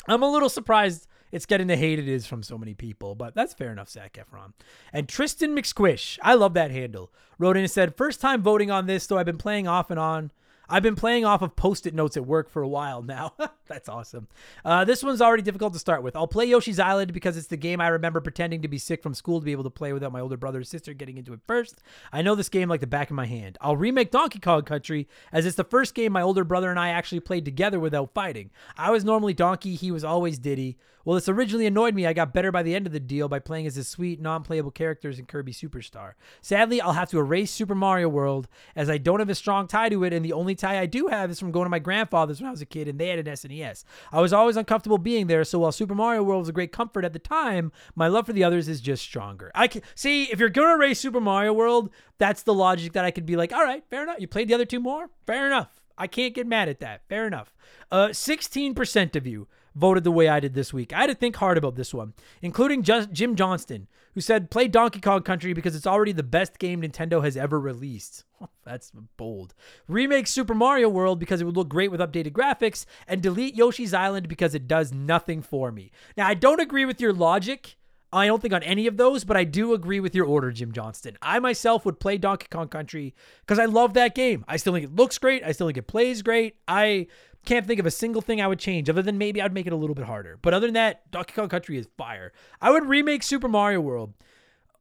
[0.09, 3.35] I'm a little surprised it's getting the hate it is from so many people, but
[3.35, 4.55] that's fair enough, Zach Efron.
[4.91, 8.87] And Tristan McSquish, I love that handle, wrote in and said, First time voting on
[8.87, 10.31] this, though I've been playing off and on.
[10.69, 13.35] I've been playing off of post it notes at work for a while now.
[13.67, 14.29] That's awesome.
[14.65, 16.17] Uh, this one's already difficult to start with.
[16.17, 19.15] I'll play Yoshi's Island because it's the game I remember pretending to be sick from
[19.15, 21.41] school to be able to play without my older brother or sister getting into it
[21.47, 21.83] first.
[22.13, 23.59] I know this game like the back of my hand.
[23.61, 26.91] I'll remake Donkey Kong Country as it's the first game my older brother and I
[26.91, 28.51] actually played together without fighting.
[28.77, 30.77] I was normally Donkey, he was always Diddy.
[31.07, 32.05] Well, this originally annoyed me.
[32.05, 34.43] I got better by the end of the deal by playing as his sweet, non
[34.43, 36.15] playable characters in Kirby Superstar.
[36.43, 39.89] Sadly, I'll have to erase Super Mario World as I don't have a strong tie
[39.89, 42.41] to it, and the only tie I do have is from going to my grandfather's
[42.41, 43.85] when I was a kid and they had an SNES.
[44.13, 47.05] I was always uncomfortable being there, so while Super Mario World was a great comfort
[47.05, 49.51] at the time, my love for the others is just stronger.
[49.55, 53.11] I can see if you're gonna erase Super Mario World, that's the logic that I
[53.11, 54.17] could be like, all right, fair enough.
[54.19, 55.11] You played the other two more?
[55.27, 55.83] Fair enough.
[55.99, 57.03] I can't get mad at that.
[57.09, 57.55] Fair enough.
[57.91, 60.93] Uh, 16% of you voted the way I did this week.
[60.93, 64.67] I had to think hard about this one, including just Jim Johnston, who said play
[64.67, 68.25] Donkey Kong Country because it's already the best game Nintendo has ever released.
[68.39, 69.55] Oh, that's bold.
[69.89, 73.95] Remake Super Mario World because it would look great with updated graphics, and delete Yoshi's
[73.95, 75.91] Island because it does nothing for me.
[76.19, 77.79] Now, I don't agree with your logic.
[78.13, 80.73] I don't think on any of those, but I do agree with your order, Jim
[80.73, 81.17] Johnston.
[81.23, 84.45] I myself would play Donkey Kong Country because I love that game.
[84.47, 85.43] I still think it looks great.
[85.43, 86.57] I still think it plays great.
[86.69, 87.07] I
[87.47, 89.73] can't think of a single thing I would change other than maybe I'd make it
[89.73, 90.39] a little bit harder.
[90.43, 92.33] But other than that, Donkey Kong Country is fire.
[92.61, 94.15] I would remake Super Mario World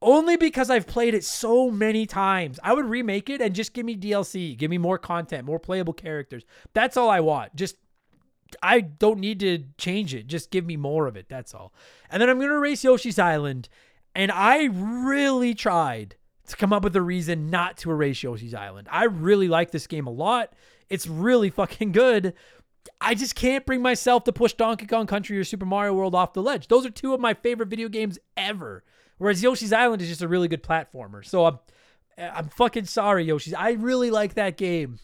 [0.02, 2.60] only because I've played it so many times.
[2.64, 5.94] I would remake it and just give me DLC, give me more content, more playable
[5.94, 6.44] characters.
[6.74, 7.56] That's all I want.
[7.56, 7.78] Just
[8.62, 10.28] I don't need to change it.
[10.28, 11.28] Just give me more of it.
[11.30, 11.74] That's all.
[12.10, 13.70] And then I'm going to race Yoshi's Island.
[14.14, 16.16] And I really tried
[16.48, 18.88] to come up with a reason not to erase Yoshi's Island.
[18.92, 20.54] I really like this game a lot.
[20.90, 22.34] It's really fucking good.
[23.02, 26.34] I just can't bring myself to push Donkey Kong Country or Super Mario World off
[26.34, 26.68] the ledge.
[26.68, 28.84] Those are two of my favorite video games ever.
[29.18, 31.26] Whereas Yoshi's Island is just a really good platformer.
[31.26, 31.60] So I'm
[32.18, 33.54] I'm fucking sorry, Yoshi's.
[33.54, 35.00] I really like that game.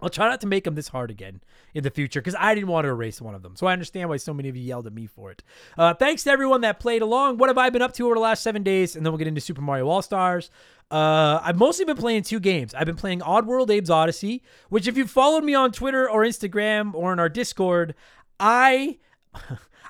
[0.00, 1.40] I'll try not to make them this hard again
[1.74, 3.56] in the future because I didn't want to erase one of them.
[3.56, 5.42] So I understand why so many of you yelled at me for it.
[5.76, 7.38] Uh, thanks to everyone that played along.
[7.38, 8.94] What have I been up to over the last seven days?
[8.94, 10.50] And then we'll get into Super Mario All Stars.
[10.90, 12.74] Uh, I've mostly been playing two games.
[12.74, 16.94] I've been playing Oddworld Abe's Oddysee, which if you've followed me on Twitter or Instagram
[16.94, 17.94] or in our Discord,
[18.40, 18.98] I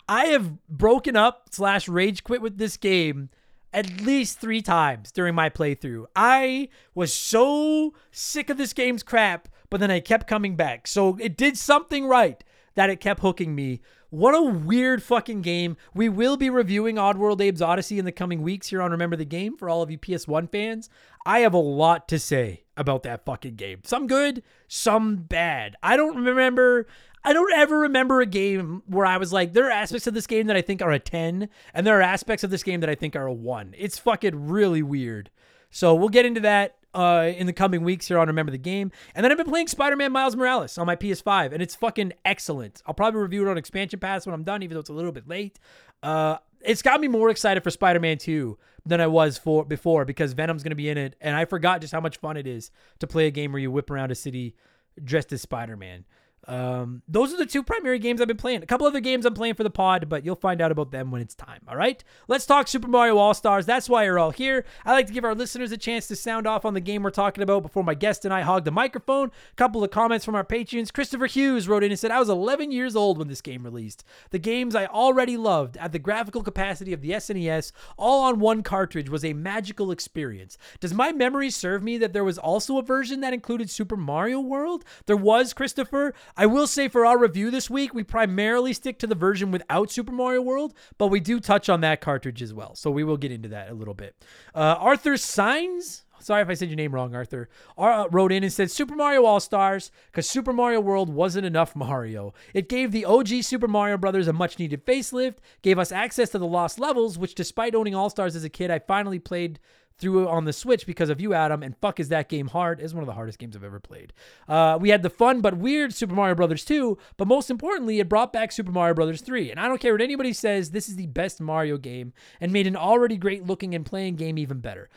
[0.09, 3.29] I have broken up slash rage quit with this game
[3.73, 6.07] at least three times during my playthrough.
[6.17, 10.87] I was so sick of this game's crap, but then I kept coming back.
[10.87, 12.43] So it did something right
[12.75, 13.81] that it kept hooking me.
[14.11, 15.77] What a weird fucking game.
[15.93, 19.27] We will be reviewing Oddworld Abe's Oddysee in the coming weeks here on Remember the
[19.27, 20.89] Game for all of you PS1 fans.
[21.27, 23.81] I have a lot to say about that fucking game.
[23.85, 25.77] Some good, some bad.
[25.83, 26.87] I don't remember
[27.23, 30.27] I don't ever remember a game where I was like, there are aspects of this
[30.27, 32.89] game that I think are a 10, and there are aspects of this game that
[32.89, 33.75] I think are a 1.
[33.77, 35.29] It's fucking really weird.
[35.71, 38.91] So we'll get into that uh, in the coming weeks here on Remember the Game.
[39.15, 42.13] And then I've been playing Spider Man Miles Morales on my PS5, and it's fucking
[42.25, 42.83] excellent.
[42.87, 45.13] I'll probably review it on Expansion Pass when I'm done, even though it's a little
[45.13, 45.59] bit late.
[46.03, 50.05] Uh, it's got me more excited for Spider Man 2 than I was for before
[50.05, 52.47] because Venom's going to be in it, and I forgot just how much fun it
[52.47, 52.71] is
[53.01, 54.55] to play a game where you whip around a city
[55.03, 56.05] dressed as Spider Man.
[56.49, 58.63] Um, those are the two primary games I've been playing.
[58.63, 61.11] A couple other games I'm playing for the pod, but you'll find out about them
[61.11, 61.61] when it's time.
[61.69, 63.67] All right, let's talk Super Mario All Stars.
[63.67, 64.65] That's why you're all here.
[64.87, 67.11] I like to give our listeners a chance to sound off on the game we're
[67.11, 69.31] talking about before my guest and I hog the microphone.
[69.53, 70.91] A couple of comments from our patrons.
[70.91, 74.03] Christopher Hughes wrote in and said, "I was 11 years old when this game released.
[74.31, 78.63] The games I already loved at the graphical capacity of the SNES, all on one
[78.63, 80.57] cartridge, was a magical experience.
[80.81, 84.41] Does my memory serve me that there was also a version that included Super Mario
[84.41, 84.83] World?
[85.05, 89.09] There was, Christopher." I will say for our review this week, we primarily stick to
[89.09, 92.77] the version without Super Mario World, but we do touch on that cartridge as well.
[92.77, 94.15] So we will get into that a little bit.
[94.55, 96.05] Uh, Arthur Signs.
[96.21, 97.49] Sorry if I said your name wrong, Arthur.
[97.77, 101.75] Uh, wrote in and said Super Mario All Stars because Super Mario World wasn't enough
[101.75, 102.33] Mario.
[102.55, 106.39] It gave the OG Super Mario Brothers a much needed facelift, gave us access to
[106.39, 109.59] the lost levels, which, despite owning All Stars as a kid, I finally played
[109.99, 111.63] through on the Switch because of you, Adam.
[111.63, 112.81] And fuck, is that game hard?
[112.81, 114.13] It's one of the hardest games I've ever played.
[114.49, 118.09] Uh, we had the fun but weird Super Mario Brothers 2, but most importantly, it
[118.09, 119.51] brought back Super Mario Brothers 3.
[119.51, 122.67] And I don't care what anybody says, this is the best Mario game and made
[122.67, 124.89] an already great looking and playing game even better.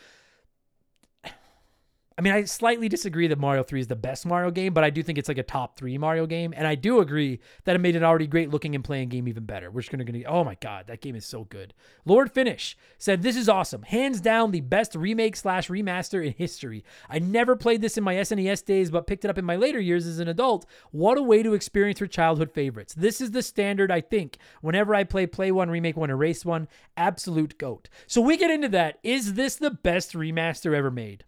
[2.22, 4.92] I mean, I slightly disagree that Mario 3 is the best Mario game, but I
[4.92, 6.54] do think it's like a top three Mario game.
[6.56, 9.46] And I do agree that it made an already great looking and playing game even
[9.46, 9.72] better.
[9.72, 11.74] We're just going to, oh my God, that game is so good.
[12.06, 13.82] Lord Finish said, This is awesome.
[13.82, 16.84] Hands down, the best remake slash remaster in history.
[17.10, 19.80] I never played this in my SNES days, but picked it up in my later
[19.80, 20.68] years as an adult.
[20.92, 22.94] What a way to experience your childhood favorites.
[22.94, 26.68] This is the standard, I think, whenever I play Play One, Remake One, Erase One.
[26.96, 27.90] Absolute GOAT.
[28.06, 29.00] So we get into that.
[29.02, 31.24] Is this the best remaster ever made?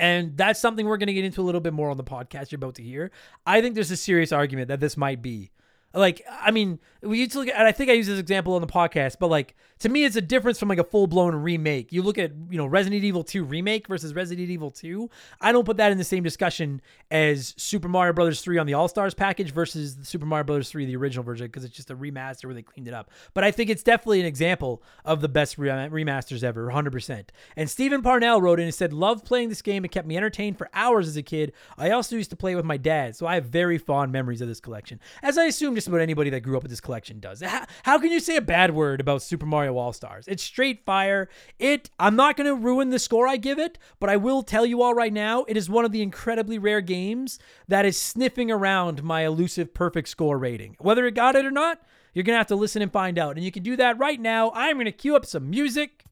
[0.00, 2.50] And that's something we're going to get into a little bit more on the podcast
[2.50, 3.10] you're about to hear.
[3.46, 5.50] I think there's a serious argument that this might be.
[5.92, 8.54] Like, I mean, we used to look at, and I think I used this example
[8.54, 11.34] on the podcast, but like, to me, it's a difference from like a full blown
[11.34, 11.90] remake.
[11.92, 15.08] You look at, you know, Resident Evil 2 remake versus Resident Evil 2.
[15.40, 18.74] I don't put that in the same discussion as Super Mario Brothers 3 on the
[18.74, 21.96] All Stars package versus Super Mario Brothers 3, the original version, because it's just a
[21.96, 23.10] remaster where they cleaned it up.
[23.32, 27.28] But I think it's definitely an example of the best remasters ever, 100%.
[27.56, 29.84] And Stephen Parnell wrote in and said, Love playing this game.
[29.86, 31.54] It kept me entertained for hours as a kid.
[31.78, 34.48] I also used to play with my dad, so I have very fond memories of
[34.48, 35.00] this collection.
[35.22, 37.40] As I assume just about anybody that grew up with this collection does.
[37.40, 40.26] How, how can you say a bad word about Super Mario All Stars?
[40.28, 41.28] It's straight fire.
[41.58, 41.90] It.
[41.98, 44.82] I'm not going to ruin the score I give it, but I will tell you
[44.82, 49.02] all right now, it is one of the incredibly rare games that is sniffing around
[49.02, 50.76] my elusive perfect score rating.
[50.78, 51.80] Whether it got it or not,
[52.12, 53.36] you're going to have to listen and find out.
[53.36, 54.52] And you can do that right now.
[54.54, 56.04] I'm going to cue up some music.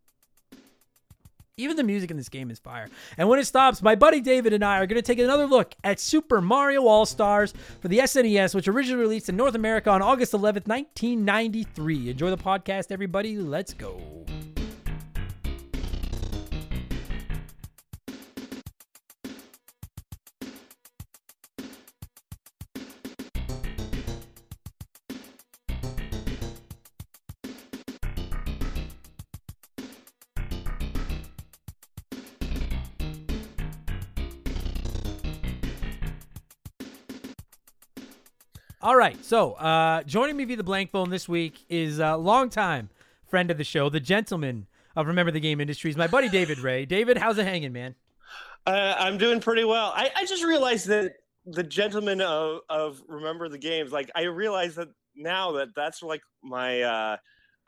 [1.59, 2.89] Even the music in this game is fire.
[3.19, 5.75] And when it stops, my buddy David and I are going to take another look
[5.83, 10.01] at Super Mario All Stars for the SNES, which originally released in North America on
[10.01, 12.11] August 11th, 1993.
[12.11, 13.37] Enjoy the podcast, everybody.
[13.37, 14.01] Let's go.
[38.89, 39.23] All right.
[39.23, 42.89] So, uh, joining me via the blank phone this week is a longtime
[43.29, 46.87] friend of the show, the gentleman of Remember the Game Industries, my buddy David Ray.
[46.87, 47.97] David, how's it hanging, man?
[48.67, 49.93] Uh, I'm doing pretty well.
[49.95, 54.77] I, I just realized that the gentleman of, of Remember the Games, like, I realize
[54.77, 57.17] that now that that's like my uh,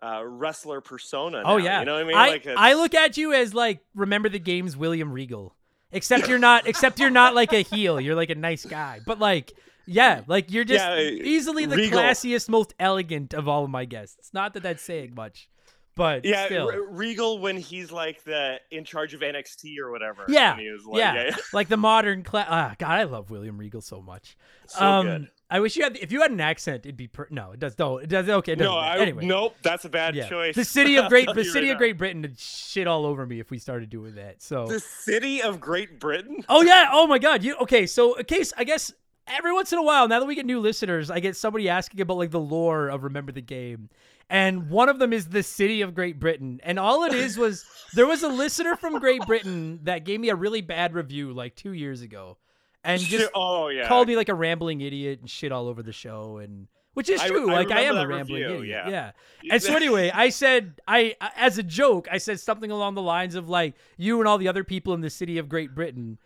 [0.02, 1.42] uh, wrestler persona.
[1.44, 1.80] Oh, yeah.
[1.80, 2.16] You know what I mean?
[2.16, 5.54] I, like I look at you as like Remember the Games William Regal.
[5.92, 8.00] Except you're not except you're not like a heel.
[8.00, 9.00] You're like a nice guy.
[9.04, 9.52] But like
[9.92, 11.98] yeah, like you're just Yeah, easily the Regal.
[12.00, 14.30] classiest, most elegant of all of my guests.
[14.32, 15.48] Not that that's saying much,
[15.96, 16.70] but yeah, still.
[16.70, 20.24] R- Regal when he's like the in charge of NXT or whatever.
[20.28, 22.46] Yeah, and he was like, yeah, yeah, like the modern class.
[22.48, 24.36] Ah, God, I love William Regal so much.
[24.66, 25.30] so um, good.
[25.52, 25.96] I wish you had.
[25.96, 27.50] If you had an accent, it'd be per- no.
[27.50, 27.76] It does.
[27.76, 28.28] No, it does.
[28.28, 28.76] Okay, it No.
[28.76, 29.26] I, anyway.
[29.26, 30.28] nope, that's a bad Yeah.
[30.28, 30.54] choice.
[30.54, 31.78] The city of Great, the city right of.
[31.78, 34.40] Great Britain would shit all over me if we started doing that.
[34.42, 36.44] So, The city of Great Britain.
[36.48, 37.86] oh yeah, oh my God, you okay?
[37.86, 38.92] So, a case, I guess
[39.36, 42.00] every once in a while, now that we get new listeners, I get somebody asking
[42.00, 43.88] about like the lore of Remember the Game,
[44.28, 47.64] and one of them is the city of Great Britain, and all it is was
[47.94, 51.56] there was a listener from Great Britain that gave me a really bad review like
[51.56, 52.38] two years ago,
[52.84, 55.92] and just oh yeah, called me like a rambling idiot and shit all over the
[55.92, 59.12] show and which is true I like i am a rambling review, idiot yeah.
[59.42, 59.52] yeah.
[59.52, 63.02] And so anyway i said I, I as a joke i said something along the
[63.02, 66.18] lines of like you and all the other people in the city of great britain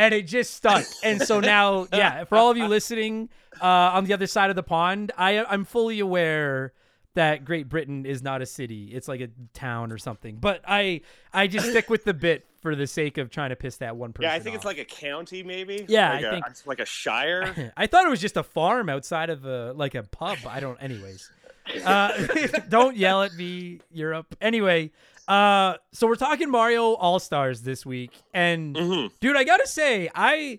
[0.00, 3.28] and it just stuck and so now yeah for all of you listening
[3.60, 6.72] uh, on the other side of the pond i i'm fully aware
[7.14, 10.36] that Great Britain is not a city; it's like a town or something.
[10.36, 11.00] But I,
[11.32, 14.12] I just stick with the bit for the sake of trying to piss that one
[14.12, 14.30] person.
[14.30, 15.84] yeah, I think it's like a county, maybe.
[15.88, 17.72] Yeah, like I a- think- it's like a shire.
[17.76, 20.38] I thought it was just a farm outside of a like a pub.
[20.48, 20.80] I don't.
[20.80, 21.30] Anyways,
[21.84, 22.26] uh,
[22.68, 24.36] don't yell at me, Europe.
[24.40, 24.92] Anyway,
[25.30, 29.10] uh, so we're talking Mario All Stars this week, and Mhm.
[29.20, 30.58] dude, I gotta say, I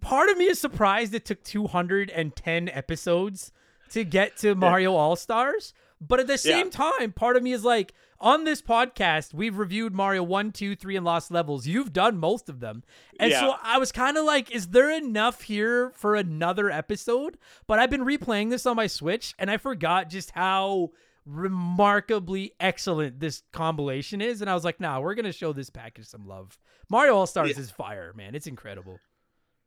[0.00, 3.50] part of me is surprised it took 210 episodes
[3.90, 6.90] to get to Mario All Stars, but at the same Yeah.
[6.98, 7.92] time, part of me is like.
[8.20, 11.68] On this podcast, we've reviewed Mario 1, 2, 3, and Lost Levels.
[11.68, 12.82] You've done most of them.
[13.20, 17.38] And so I was kind of like, is there enough here for another episode?
[17.68, 20.90] But I've been replaying this on my Switch and I forgot just how
[21.28, 24.40] remarkably excellent this compilation is.
[24.40, 26.58] And I was like, nah, we're to show this package some love.
[26.90, 27.60] Mario All Stars Yeah.
[27.60, 28.34] is fire, man.
[28.34, 28.98] It's incredible.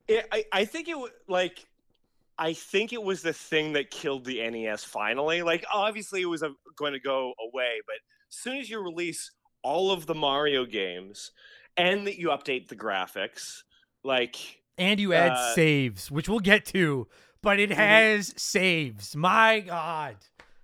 [0.08, 1.66] It, I, I think it was like
[2.40, 5.44] I think it was the thing that killed the NES finally.
[5.44, 7.96] Like obviously it was a, going to go away, but
[8.30, 9.32] as soon as you release
[9.62, 11.32] all of the Mario games
[11.78, 13.62] and that you update the graphics.
[14.04, 17.08] Like And you add Uh, saves, which we'll get to,
[17.44, 17.76] but it Mhm.
[17.76, 19.16] has saves.
[19.16, 20.18] My God.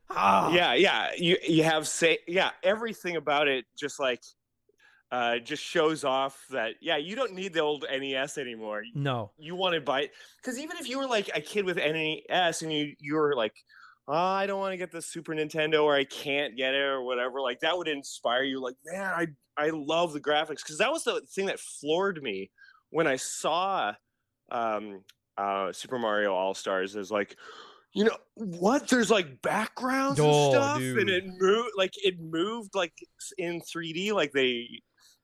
[0.10, 0.52] Ah.
[0.52, 4.22] yeah, yeah, you you have say yeah, everything about it just like
[5.12, 8.84] uh just shows off that yeah, you don't need the old NES anymore.
[8.94, 9.32] No.
[9.38, 12.62] You want to buy it because even if you were like a kid with NES
[12.62, 13.54] and you you were like
[14.08, 17.04] oh, I don't want to get the Super Nintendo or I can't get it or
[17.04, 17.42] whatever.
[17.42, 18.62] Like that would inspire you.
[18.62, 19.28] Like, man, I
[19.58, 22.52] I love the graphics because that was the thing that floored me
[22.90, 23.94] when I saw
[24.52, 25.04] um,
[25.38, 26.96] uh, Super Mario All Stars.
[26.96, 27.36] Is like,
[27.98, 28.88] you know what?
[28.88, 32.94] There's like backgrounds Oh, and stuff, and it moved like it moved like
[33.38, 34.82] in 3D, like they.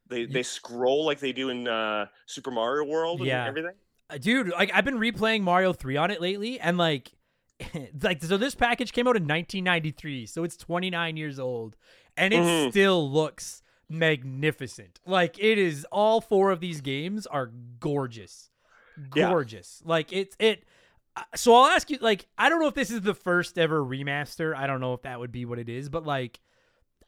[0.10, 3.48] They, they scroll like they do in uh, Super Mario World and Yeah.
[3.48, 3.72] everything.
[4.10, 7.14] Uh, dude like i've been replaying mario 3 on it lately and like
[8.02, 11.78] like so this package came out in 1993 so it's 29 years old
[12.18, 12.70] and it Mhm.
[12.70, 18.50] still looks magnificent like it is all four of these games are gorgeous
[19.16, 19.30] Yeah.
[19.30, 20.66] gorgeous like it's it
[21.36, 24.56] so i'll ask you like i don't know if this is the first ever remaster
[24.56, 26.40] i don't know if that would be what it is but like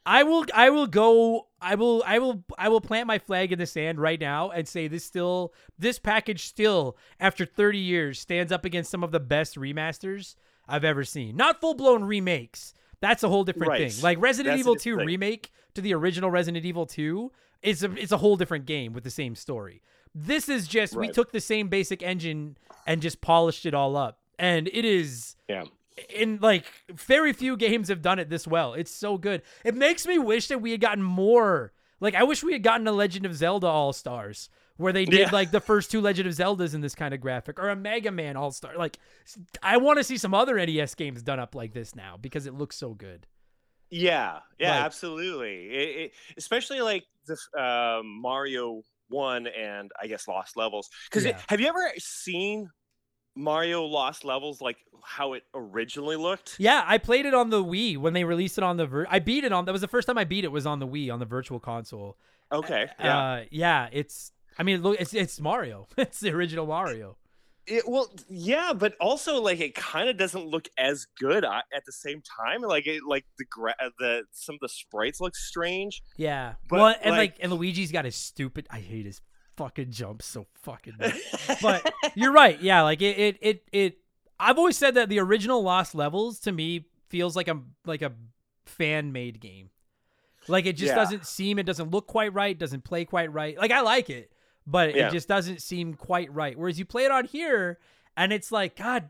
[0.08, 3.58] I will I will go I will I will I will plant my flag in
[3.58, 8.52] the sand right now and say this still this package still after 30 years stands
[8.52, 10.36] up against some of the best remasters
[10.68, 11.36] I've ever seen.
[11.36, 12.76] Not full-blown remakes.
[13.02, 13.92] That's a whole different Right.
[13.92, 14.04] thing.
[14.04, 15.08] Like Resident That's Evil 2 thing.
[15.08, 17.32] remake to the original Resident Evil 2
[17.64, 19.82] is a, it's a whole different game with the same story.
[20.18, 22.58] This is just we took the same basic engine
[22.88, 24.20] and just polished it all up.
[24.40, 25.66] And it is Yeah.
[26.10, 28.74] in like very few games have done it this well.
[28.74, 29.42] It's so good.
[29.66, 31.74] It makes me wish that we had gotten more.
[32.00, 35.20] Like I wish we had gotten a Legend of Zelda All Stars where they did
[35.20, 35.30] Yeah.
[35.32, 38.12] like the first two Legend of Zeldas in this kind of graphic or a Mega
[38.12, 38.78] Man All Star.
[38.78, 39.00] Like
[39.64, 42.54] I want to see some other NES games done up like this now because it
[42.54, 43.28] looks so good.
[43.90, 45.68] Yeah, yeah, Like- absolutely.
[45.70, 50.90] It, it, especially like the uh, Mario One and I guess Lost Levels.
[51.10, 51.40] Because Yeah.
[51.50, 52.70] have you ever seen
[53.36, 56.56] Mario Lost Levels like how it originally looked?
[56.58, 59.20] Yeah, I played it on the Wii when they released it on the vir- I
[59.20, 61.12] beat it on that was the first time I beat it was on the Wii
[61.12, 62.18] on the virtual console.
[62.52, 63.18] Okay, yeah.
[63.20, 65.88] Uh yeah, it's I mean look it's it's Mario.
[65.98, 67.18] it's the original Mario.
[67.68, 71.84] It, well, yeah, but also like it kind of doesn't look as good uh, at
[71.86, 72.62] the same time.
[72.62, 76.04] Like it, like the gra- uh, the some of the sprites look strange.
[76.18, 76.54] Yeah.
[76.70, 78.68] But, well, and like, like- and Luigi's got his stupid.
[78.70, 79.22] I hate his
[79.58, 81.16] fucking jumps so fucking much.
[81.62, 82.62] but you're right.
[82.62, 82.82] Yeah.
[82.84, 83.98] Like it, it, it, it.
[84.40, 88.12] I've always said that the original Lost Levels to me feels like a like a
[88.66, 89.70] fan made game.
[90.48, 90.96] Like it just Yeah.
[90.96, 91.58] doesn't seem.
[91.58, 92.56] It doesn't look quite right.
[92.58, 93.58] Doesn't play quite right.
[93.58, 94.32] Like I like it,
[94.68, 95.08] but Yeah.
[95.08, 96.58] it just doesn't seem quite right.
[96.58, 97.80] Whereas you play it on here,
[98.18, 99.10] and it's like God.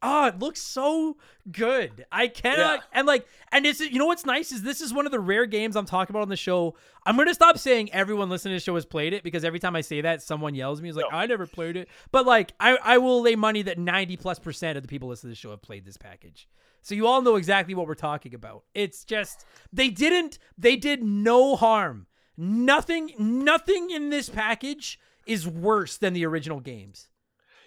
[0.00, 1.16] Oh, it looks so
[1.50, 2.06] good.
[2.12, 2.84] I cannot Yeah.
[2.92, 5.44] and like and it's you know what's nice is this is one of the rare
[5.44, 6.76] games I'm talking about on the show.
[7.04, 9.74] I'm gonna stop saying everyone listening to the show has played it because every time
[9.74, 10.90] I say that, someone yells at me.
[10.90, 11.18] It's like No.
[11.18, 14.76] I never played it, but like I I will lay money that 90 plus percent
[14.76, 16.48] of the people listening to the show have played this package.
[16.80, 18.62] So you all know exactly what we're talking about.
[18.74, 22.06] It's just they didn't they did no harm.
[22.40, 27.08] Nothing nothing in this package is worse than the original games.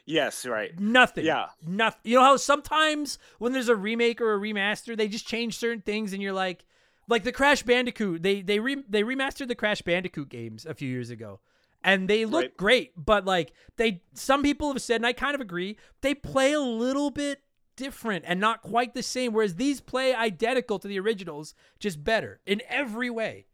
[0.05, 0.77] yes, right.
[0.79, 1.25] Nothing.
[1.25, 1.47] Yeah.
[1.67, 1.99] Nothing.
[2.05, 5.81] You know how sometimes when there's a remake or a remaster, they just change certain
[5.81, 6.65] things, and you're like,
[7.07, 8.23] like the Crash Bandicoot.
[8.23, 11.41] They they re, they remastered the Crash Bandicoot games a few years ago,
[11.83, 12.57] and they look Right.
[12.57, 12.91] great.
[12.95, 16.61] But like they, some people have said, and I kind of agree, they play a
[16.61, 17.41] little bit
[17.75, 19.33] different and not quite the same.
[19.33, 23.47] Whereas these play identical to the originals, just better in every way.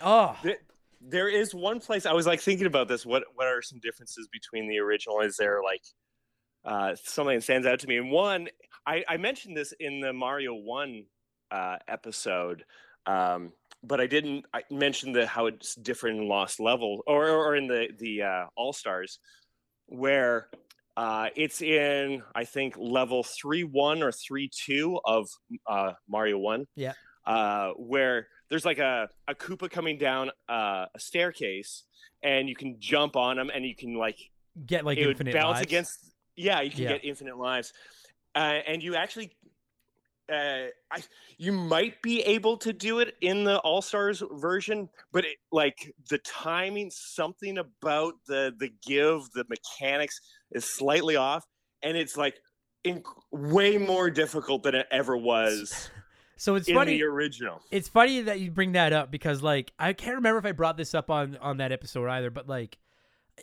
[0.00, 0.58] Oh, Th-
[1.00, 3.06] there is one place I was like thinking about this.
[3.06, 5.20] What what are some differences between the original?
[5.20, 5.82] Is there like
[6.64, 7.98] uh, something that stands out to me?
[7.98, 8.48] And one,
[8.86, 11.04] I, I mentioned this in the Mario One
[11.50, 12.64] uh, episode,
[13.06, 17.56] um, but I didn't I mention the how it's different in Lost Level or or
[17.56, 19.20] in the the uh, All Stars,
[19.86, 20.48] where
[20.96, 25.28] uh, it's in I think level three one or three two of
[25.66, 26.66] uh, Mario One.
[26.74, 26.92] Yeah.
[27.24, 31.84] Uh, where there's like a a Koopa coming down uh, a staircase,
[32.22, 34.18] and you can jump on them, and you can like
[34.66, 35.62] get like it would infinite bounce lives.
[35.62, 36.14] against.
[36.36, 36.88] Yeah, you can Yeah.
[36.90, 37.72] get infinite lives,
[38.34, 39.32] uh, and you actually.
[40.30, 41.02] Uh, I
[41.38, 45.94] you might be able to do it in the All Stars version, but it, like
[46.10, 50.20] the timing, something about the the give, the mechanics
[50.52, 51.46] is slightly off,
[51.82, 52.34] and it's like
[53.32, 55.90] way more difficult than it ever was
[56.38, 56.98] So it's in funny.
[56.98, 57.60] the original.
[57.70, 60.76] it's funny that you bring that up because like I can't remember if I brought
[60.76, 62.78] this up on on that episode either, but like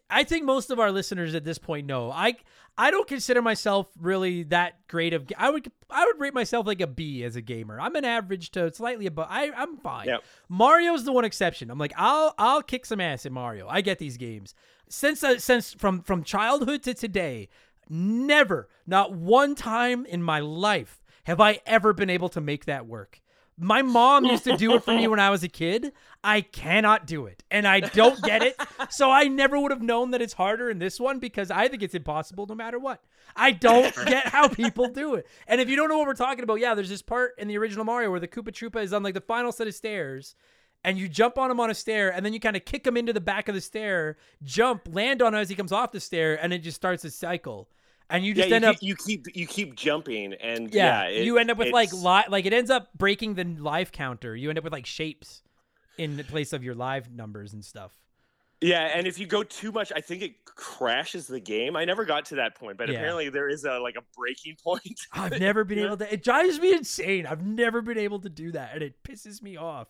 [0.09, 2.11] I think most of our listeners at this point know.
[2.11, 2.35] I
[2.77, 5.29] I don't consider myself really that great of.
[5.37, 7.79] I would I would rate myself like a B as a gamer.
[7.79, 9.27] I'm an average to slightly above.
[9.29, 10.07] I I'm fine.
[10.07, 10.23] Yep.
[10.49, 11.69] Mario's the one exception.
[11.69, 13.67] I'm like I'll I'll kick some ass in Mario.
[13.67, 14.55] I get these games
[14.89, 17.49] since uh, since from from childhood to today.
[17.87, 22.87] Never, not one time in my life have I ever been able to make that
[22.87, 23.21] work.
[23.57, 25.93] My mom used to do it for me when I was a kid.
[26.21, 28.59] I cannot do it, and I don't get it.
[28.89, 31.81] So I never would have known that it's harder in this one because I think
[31.81, 33.01] it's impossible no matter what.
[33.33, 35.25] I don't get how people do it.
[35.47, 37.57] And if you don't know what we're talking about, yeah, there's this part in the
[37.57, 40.35] original Mario where the Koopa Troopa is on like the final set of stairs,
[40.83, 42.97] and you jump on him on a stair, and then you kind of kick him
[42.97, 46.01] into the back of the stair, jump, land on him as he comes off the
[46.01, 47.69] stair, and it just starts a cycle.
[48.09, 51.09] And you just yeah, end you, up you keep you keep jumping, and yeah, yeah,
[51.09, 54.35] it- you end up with like li- like it ends up breaking the live counter.
[54.35, 55.41] You end up with like shapes
[55.97, 57.93] in the place of your live numbers and stuff.
[58.61, 61.75] Yeah, and if you go too much, I think it crashes the game.
[61.75, 62.95] I never got to that point, but Yeah.
[62.95, 64.99] apparently there is a like a breaking point.
[65.11, 66.13] I've never been able to.
[66.13, 67.25] It drives me insane.
[67.25, 69.87] I've never been able to do that, and it pisses me off.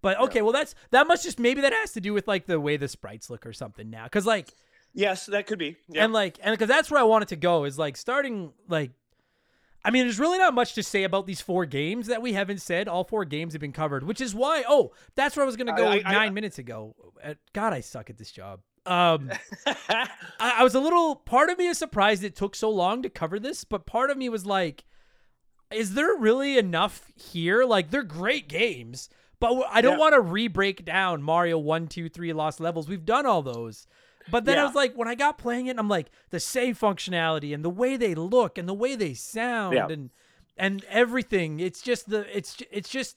[0.00, 2.60] But okay, well that's that must just maybe that has to do with like the
[2.60, 4.04] way the sprites look or something now.
[4.04, 4.54] Because like
[4.94, 5.76] yes, that could be.
[5.88, 6.04] Yeah.
[6.04, 8.92] and like and because that's where I wanted to go is like starting like.
[9.84, 12.60] I mean, there's really not much to say about these four games that we haven't
[12.60, 12.88] said.
[12.88, 14.64] All four games have been covered, which is why.
[14.68, 16.94] Oh, that's where I was gonna go I- I- nine minutes ago.
[17.24, 18.60] Uh, God, I suck at this job.
[18.86, 19.30] Um,
[19.66, 20.08] I,
[20.40, 21.14] I was a little.
[21.16, 24.16] Part of me is surprised it took so long to cover this, but part of
[24.18, 24.84] me was like,
[25.70, 27.64] is there really enough here?
[27.64, 29.08] Like, they're great games,
[29.40, 29.98] but I don't Yeah.
[29.98, 32.88] want to re-break down Mario one, two, three, Lost Levels.
[32.88, 33.86] We've done all those.
[34.30, 37.54] But then I was like, when I got playing it, I'm like, the save functionality
[37.54, 39.88] and the way they look and the way they sound Yeah.
[39.88, 40.10] and
[40.56, 41.60] and everything.
[41.60, 43.16] It's just the it's it's just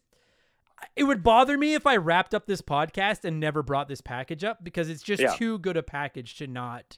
[0.95, 4.43] it would bother me if I wrapped up this podcast and never brought this package
[4.43, 5.35] up because it's just Yeah.
[5.35, 6.97] too good a package to not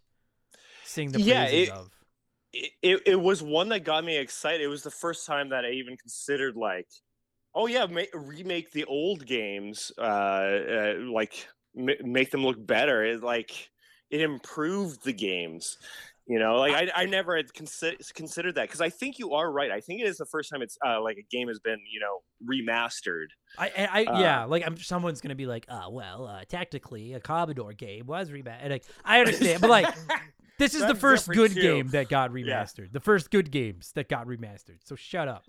[0.83, 1.91] sing the Yeah, praises it- of.
[2.53, 4.61] it, it, it was one that got me excited.
[4.61, 6.87] It was the first time that I even considered like,
[7.55, 11.47] oh yeah, ma- remake the old games, uh, uh like
[11.77, 13.03] m- make them look better.
[13.03, 13.69] It like
[14.13, 15.77] it improved the games.
[16.25, 19.51] You know, like I, I never had consi- considered that because I think you are
[19.51, 19.69] right.
[19.71, 21.99] I think it is the first time it's uh, like a game has been you
[21.99, 23.25] know remastered.
[23.57, 24.77] I, I, I Uh, yeah, like I'm.
[24.77, 29.19] Someone's gonna be like, "Oh, well, uh, tactically, a Commodore game was remastered." Like, I
[29.19, 29.93] understand, but like,
[30.59, 31.61] this is the first good too.
[31.61, 32.63] game that got Yeah.
[32.63, 32.93] remastered.
[32.93, 34.79] The first good games that got remastered.
[34.85, 35.43] So shut up.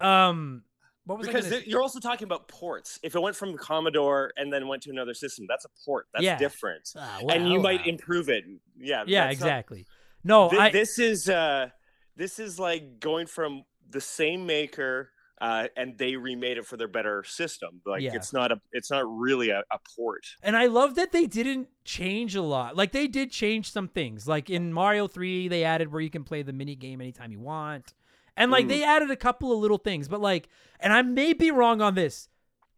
[0.00, 0.64] Um,
[1.10, 2.98] what was because gonna you're also talking about ports.
[3.02, 6.06] If it went from Commodore and then went to another system, that's a port.
[6.12, 6.38] That's Yeah.
[6.38, 6.92] different.
[6.96, 8.44] Ah, and you might improve it.
[8.78, 9.04] Yeah.
[9.06, 9.86] yeah, that's not- exactly.
[10.22, 11.70] No, Thi- I this is uh
[12.16, 16.86] this is like going from the same maker uh and they remade it for their
[16.86, 18.14] better system like Yeah.
[18.14, 21.68] it's not a it's not really a, a port And I love that they didn't
[21.84, 22.76] change a lot.
[22.76, 24.28] Like they did change some things.
[24.28, 27.40] Like in Mario 3, they added where you can play the mini game anytime you
[27.40, 27.94] want.
[28.40, 28.68] And like Mm.
[28.70, 30.48] they added a couple of little things, but like
[30.80, 32.28] and I may be wrong on this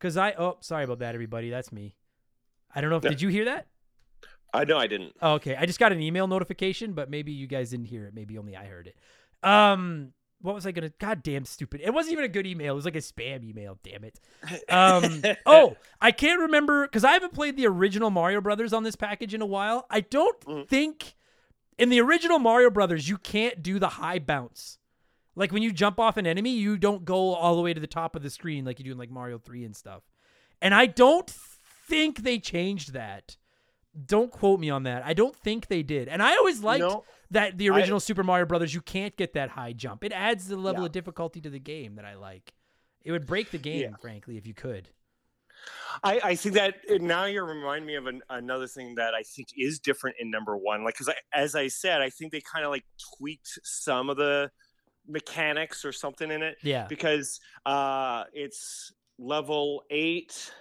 [0.01, 1.49] cuz I oh, sorry about that everybody.
[1.51, 1.95] That's me.
[2.75, 3.11] I don't know if No.
[3.11, 3.67] did you hear that?
[4.55, 5.57] i know i didn't Oh, okay.
[5.57, 8.13] I just got an email notification, but maybe you guys didn't hear it.
[8.15, 8.97] Maybe only I heard it.
[9.43, 10.89] Um what was I gonna?
[10.99, 11.81] Goddamn stupid!
[11.85, 12.73] It wasn't even a good email.
[12.73, 13.79] It was like a spam email.
[13.85, 14.19] Damn it.
[14.69, 15.23] Um.
[15.47, 19.35] oh, I can't remember because I haven't played the original Mario Brothers on this package
[19.35, 19.87] in a while.
[19.89, 20.67] I don't Mm.
[20.69, 21.15] think
[21.79, 24.79] in the original Mario Brothers you can't do the high bounce.
[25.35, 27.87] Like when you jump off an enemy, you don't go all the way to the
[27.87, 30.03] top of the screen like you do in like Mario Three and stuff.
[30.61, 33.37] And I don't think they changed that.
[34.07, 35.05] Don't quote me on that.
[35.05, 36.09] I don't think they did.
[36.09, 37.05] And I always liked No.
[37.31, 40.03] that the I- original Super Mario Brothers, you can't get that high jump.
[40.05, 40.87] It adds the level Yeah.
[40.87, 42.55] of difficulty to the game that I like.
[43.05, 43.97] It would break the game, Yeah.
[44.01, 44.89] frankly, if you could.
[46.03, 49.49] I, I think that now you're reminding me of an, another thing that I think
[49.57, 50.85] is different in number one.
[50.85, 52.85] Like, because as I said, I think they kind of like
[53.19, 54.51] tweaked some of the
[55.09, 56.87] mechanics or something in it Yeah.
[56.89, 60.53] because uh, it's level eight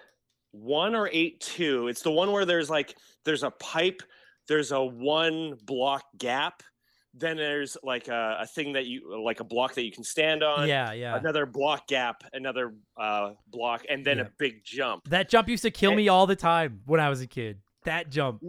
[0.52, 1.88] one or eight two.
[1.88, 4.02] It's the one where there's like there's a pipe,
[4.48, 6.62] there's a one block gap,
[7.14, 10.44] then there's like a, a thing that you like a block that you can stand
[10.44, 10.68] on.
[10.68, 11.16] Yeah, yeah.
[11.16, 14.24] Another block gap, another uh, block, and then Yeah.
[14.26, 15.08] a big jump.
[15.10, 15.96] That jump used to kill Eh.
[15.96, 17.60] me all the time when I was a kid.
[17.86, 18.44] That jump.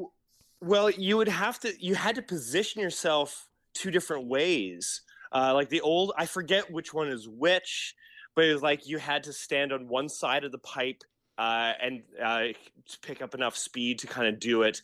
[0.61, 5.03] Well, you would have to you had to position yourself two different ways.
[5.33, 7.95] Uh, like the old, I forget which one is which,
[8.35, 11.03] but it was like you had to stand on one side of the pipe
[11.39, 12.49] uh, and uh,
[12.87, 14.81] to pick up enough speed to kind of do it.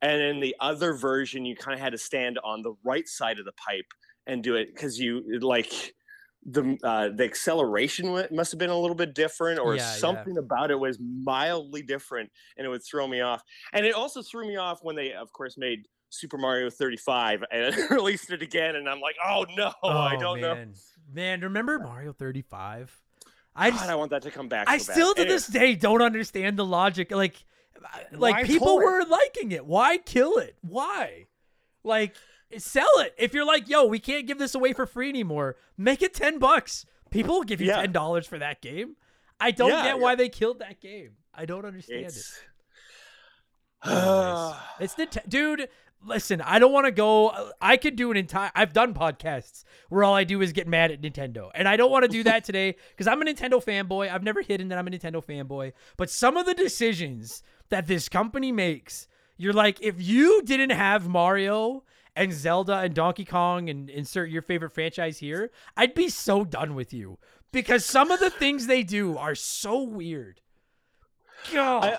[0.00, 3.38] And in the other version, you kind of had to stand on the right side
[3.38, 3.86] of the pipe
[4.26, 5.94] and do it because you like
[6.44, 9.96] the uh, the acceleration must have been a little bit different, or Yeah, yeah.
[9.98, 13.42] something about it was mildly different, and it would throw me off.
[13.72, 17.74] And it also threw me off when they, of course, made Super Mario 35 and
[17.90, 20.54] released it again, and I'm like, oh no, I oh, don't know.
[20.54, 20.74] man.
[21.12, 23.00] Man, remember Mario 35?
[23.56, 24.68] I God, just, I want that to come back.
[24.68, 27.10] I so still to Anyway, this day don't understand the logic.
[27.10, 27.42] Like,
[27.76, 28.84] uh, like Why people pull it?
[28.84, 29.64] were liking it.
[29.64, 30.56] Why kill it?
[30.60, 31.26] Why?
[31.82, 32.14] Like,
[32.58, 33.14] sell it.
[33.18, 36.38] If you're like, yo, we can't give this away for free anymore, make it ten
[36.38, 36.84] bucks.
[37.10, 37.80] People will give you Yeah.
[37.80, 38.96] ten dollars for that game.
[39.40, 40.02] I don't Yeah, get yeah.
[40.02, 41.12] why they killed that game.
[41.34, 42.06] I don't understand it.
[42.08, 42.38] it's.
[43.84, 45.68] Anyways, it's the dude.
[46.04, 47.52] Listen, I don't want to go.
[47.60, 48.50] I could do an entire.
[48.54, 51.90] I've done podcasts where all I do is get mad at Nintendo, and I don't
[51.90, 54.10] want to do that today because I'm a Nintendo fanboy.
[54.12, 58.08] I've never hidden that I'm a Nintendo fanboy, but some of the decisions that this
[58.08, 61.84] company makes, you're like, if you didn't have Mario
[62.16, 66.74] and Zelda and Donkey Kong and insert your favorite franchise here, I'd be so done
[66.74, 67.18] with you
[67.52, 70.40] because some of the things they do are so weird.
[71.52, 71.84] God.
[71.84, 71.98] I-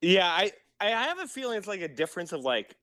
[0.00, 2.76] Yeah, I I have a feeling it's like a difference of like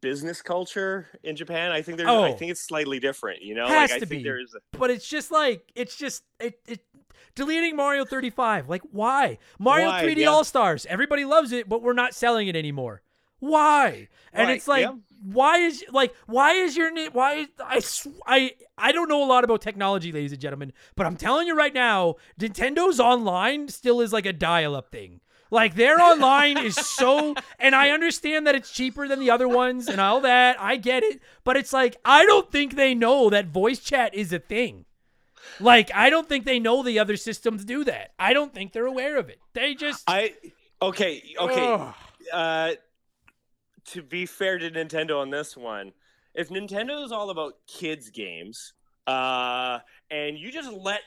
[0.00, 1.72] business culture in Japan.
[1.72, 2.32] I think there's I Oh.
[2.34, 3.66] think it's slightly different, you know?
[3.66, 4.28] Has like I to think be.
[4.28, 6.80] there's a, but it's just like it's just it it
[7.34, 8.68] deleting Mario 35.
[8.68, 9.38] Like why?
[9.58, 10.04] Mario Why?
[10.04, 10.28] 3D Yeah.
[10.28, 10.86] All Stars.
[10.86, 13.02] Everybody loves it, but we're not selling it anymore.
[13.40, 14.08] Why?
[14.32, 14.94] And Right, it's like yeah.
[15.20, 19.22] why is like why is your name why is, I sw- I I don't know
[19.24, 23.66] a lot about technology ladies and gentlemen, but I'm telling you right now, Nintendo's online
[23.68, 25.20] still is like a dial-up thing.
[25.52, 29.86] Like their online is so and I understand that it's cheaper than the other ones
[29.86, 30.58] and all that.
[30.58, 34.32] I get it, but it's like I don't think they know that voice chat is
[34.32, 34.86] a thing.
[35.60, 38.12] Like I don't think they know the other systems do that.
[38.18, 39.40] I don't think they're aware of it.
[39.52, 40.32] They just I
[40.80, 41.66] okay, okay.
[41.66, 41.94] Ugh.
[42.32, 42.70] Uh
[43.88, 45.92] to be fair to Nintendo on this one,
[46.34, 48.72] if Nintendo is all about kids games,
[49.06, 49.80] uh
[50.10, 51.02] and you just let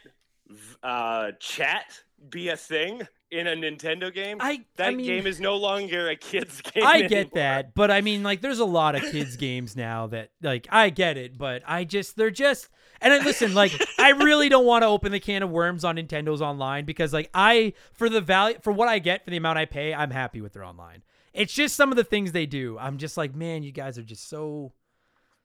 [0.84, 3.02] uh chat be a thing
[3.36, 6.86] in a Nintendo game, I that I mean, game is no longer a kids game.
[6.86, 7.32] I get anymore.
[7.36, 10.90] that, but I mean, like, there's a lot of kids games now that, like, I
[10.90, 12.70] get it, but I just, they're just,
[13.02, 15.98] and I, listen, like, I really don't want to open the can of worms on
[15.98, 19.58] Nintendo's online because, like, I, for the value, for what I get for the amount
[19.58, 21.04] I pay, I'm happy with their online.
[21.34, 22.78] It's just some of the things they do.
[22.80, 24.72] I'm just like, man, you guys are just so,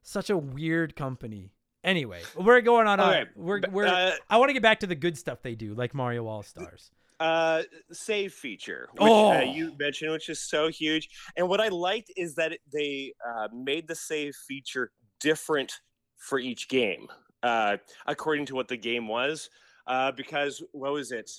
[0.02, 1.50] such a weird company.
[1.82, 3.00] Anyway, we're going on.
[3.00, 5.74] Okay, we're, we're, uh, I want to get back to the good stuff they do,
[5.74, 6.90] like Mario All Stars.
[7.20, 7.62] Uh
[7.92, 9.30] save feature which Oh.
[9.32, 11.08] uh, you mentioned which is so huge.
[11.36, 14.90] And what i liked is that it- they uh, made the save feature
[15.20, 15.72] different
[16.16, 17.06] for each game
[17.42, 19.50] uh according to what the game was
[19.86, 21.30] uh because what was it?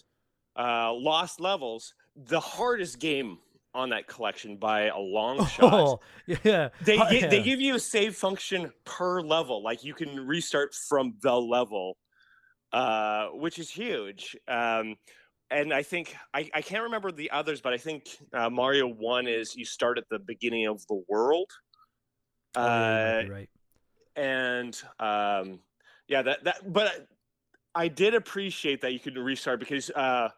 [0.55, 3.39] Uh lost levels the hardest game
[3.73, 5.73] on that collection by a long shot.
[5.73, 6.69] Oh, yeah.
[6.83, 10.75] they Oh, gi- they give you a save function per level like you can restart
[10.89, 11.97] from the level
[12.73, 14.35] uh which is huge.
[14.47, 14.95] Um
[15.51, 19.27] and i think i, I can't remember the others but i think uh, mario 1
[19.27, 21.51] is you start at the beginning of the world
[22.55, 23.49] Oh, yeah, you might uh right.
[24.15, 25.59] and um
[26.07, 27.07] yeah that that but
[27.75, 30.29] i did appreciate that you could restart because uh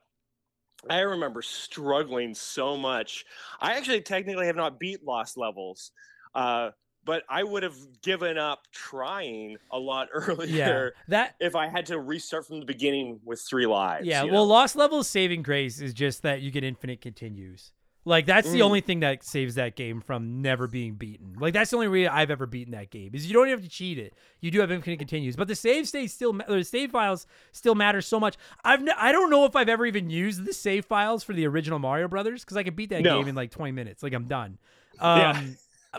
[0.90, 3.26] i remember struggling so much
[3.62, 5.92] i actually technically have not beat lost levels
[6.36, 6.70] uh
[7.06, 10.46] but i would have given up trying a lot earlier.
[10.48, 14.34] Yeah, that if i had to restart from the beginning with three lives Yeah, well,
[14.34, 14.44] know?
[14.44, 17.72] Lost Levels saving grace is just that you get infinite continues.
[18.06, 18.64] Like that's the Mm.
[18.66, 21.36] only thing that saves that game from never being beaten.
[21.40, 23.64] Like that's the only way I've ever beaten that game is you don't even have
[23.64, 24.14] to cheat it.
[24.42, 28.02] You do have infinite continues, but the save states still the save files still matter
[28.02, 28.36] so much.
[28.66, 31.48] I've n- I don't know if I've ever even used the save files for the
[31.48, 33.20] original Mario Brothers because I could beat that No.
[33.20, 34.04] game in like 20 minutes.
[34.04, 34.58] Like I'm done.
[35.02, 35.42] Yeah.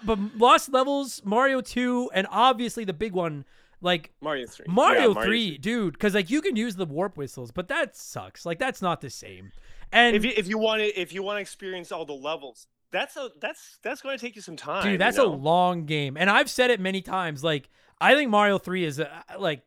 [0.03, 3.45] But Lost Levels, Mario 2, and obviously the big one,
[3.81, 7.51] like mario 3 Mario, Yeah, 3, dude, because like you can use the warp whistles,
[7.53, 8.45] but that sucks.
[8.47, 9.53] Like that's not the same.
[9.93, 12.67] And if you if you want to if you want to experience all the levels
[12.95, 15.27] that's a that's that's going to take you some time dude, you that's know?
[15.27, 16.17] a long game.
[16.17, 17.45] And I've said it many times.
[17.45, 17.69] Like
[18.01, 19.63] I think Mario 3 is a, like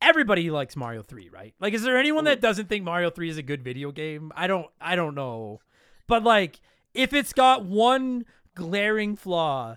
[0.00, 1.54] everybody likes Mario 3, right?
[1.60, 4.32] Like is there anyone that doesn't think Mario 3 is a good video game?
[4.36, 5.60] I don't I don't know.
[6.06, 6.60] But like
[6.94, 8.24] if it's got one
[8.58, 9.76] glaring flaw,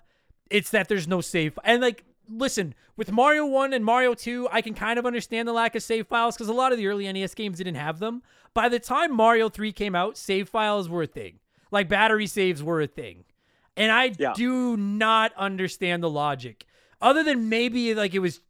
[0.49, 1.57] it's that there's no save.
[1.63, 5.53] And like listen, with Mario 1 and Mario 2, I can kind of understand the
[5.53, 8.21] lack of save files cuz a lot of the early NES games didn't have them.
[8.53, 11.39] By the time Mario 3 came out, save files were a thing.
[11.71, 13.23] Like battery saves were a thing.
[13.77, 14.33] And I Yeah.
[14.33, 16.65] do not understand the logic.
[17.01, 18.41] Other than maybe like it was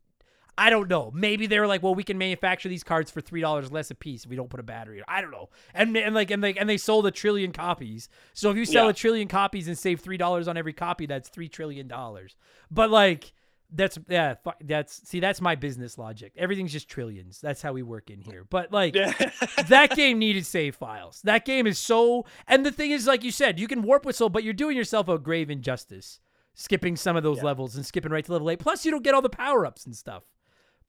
[0.57, 1.11] I don't know.
[1.13, 3.95] Maybe they were like, well, we can manufacture these cards for three dollars less a
[3.95, 4.99] piece if we don't put a battery.
[4.99, 5.03] in.
[5.07, 5.49] I don't know.
[5.73, 8.09] And and like and like and they sold a trillion copies.
[8.33, 8.91] So if you sell Yeah.
[8.91, 12.35] a trillion copies and save three dollars on every copy, that's three trillion dollars.
[12.69, 13.33] But like
[13.73, 14.35] That's yeah.
[14.59, 15.21] That's see.
[15.21, 16.33] That's my business logic.
[16.35, 17.39] Everything's just trillions.
[17.39, 18.43] That's how we work in here.
[18.47, 18.93] But like
[19.69, 21.21] that game needed save files.
[21.23, 22.25] That game is so.
[22.47, 25.07] And the thing is, like you said, you can warp whistle, but you're doing yourself
[25.07, 26.19] a grave injustice,
[26.53, 27.45] skipping some of those Yeah.
[27.45, 28.59] levels and skipping right to level eight.
[28.59, 30.23] Plus, you don't get all the power ups and stuff.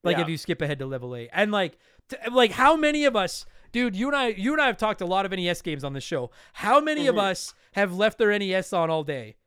[0.03, 0.23] Like Yeah.
[0.23, 1.77] if you skip ahead to level eight, and like,
[2.09, 3.95] t- like how many of us, dude?
[3.95, 6.01] You and I, you and I have talked a lot of NES games on the
[6.01, 6.29] show.
[6.53, 7.21] How many of Mhm.
[7.21, 9.37] us have left their NES on all day?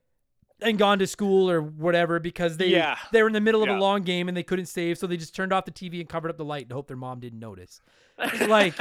[0.62, 2.96] And gone to school or whatever because they Yeah.
[3.12, 5.18] they were in the middle of a long game and they couldn't save, so they
[5.18, 7.38] just turned off the TV and covered up the light and hope their mom didn't
[7.40, 7.82] notice
[8.48, 8.74] like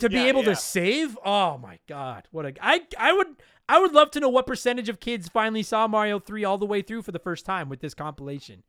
[0.00, 0.48] to be Yeah, able yeah.
[0.50, 3.26] to save oh my god what a i i would
[3.68, 6.64] i would love to know what percentage of kids finally saw mario 3 all the
[6.64, 8.62] way through for the first time with this compilation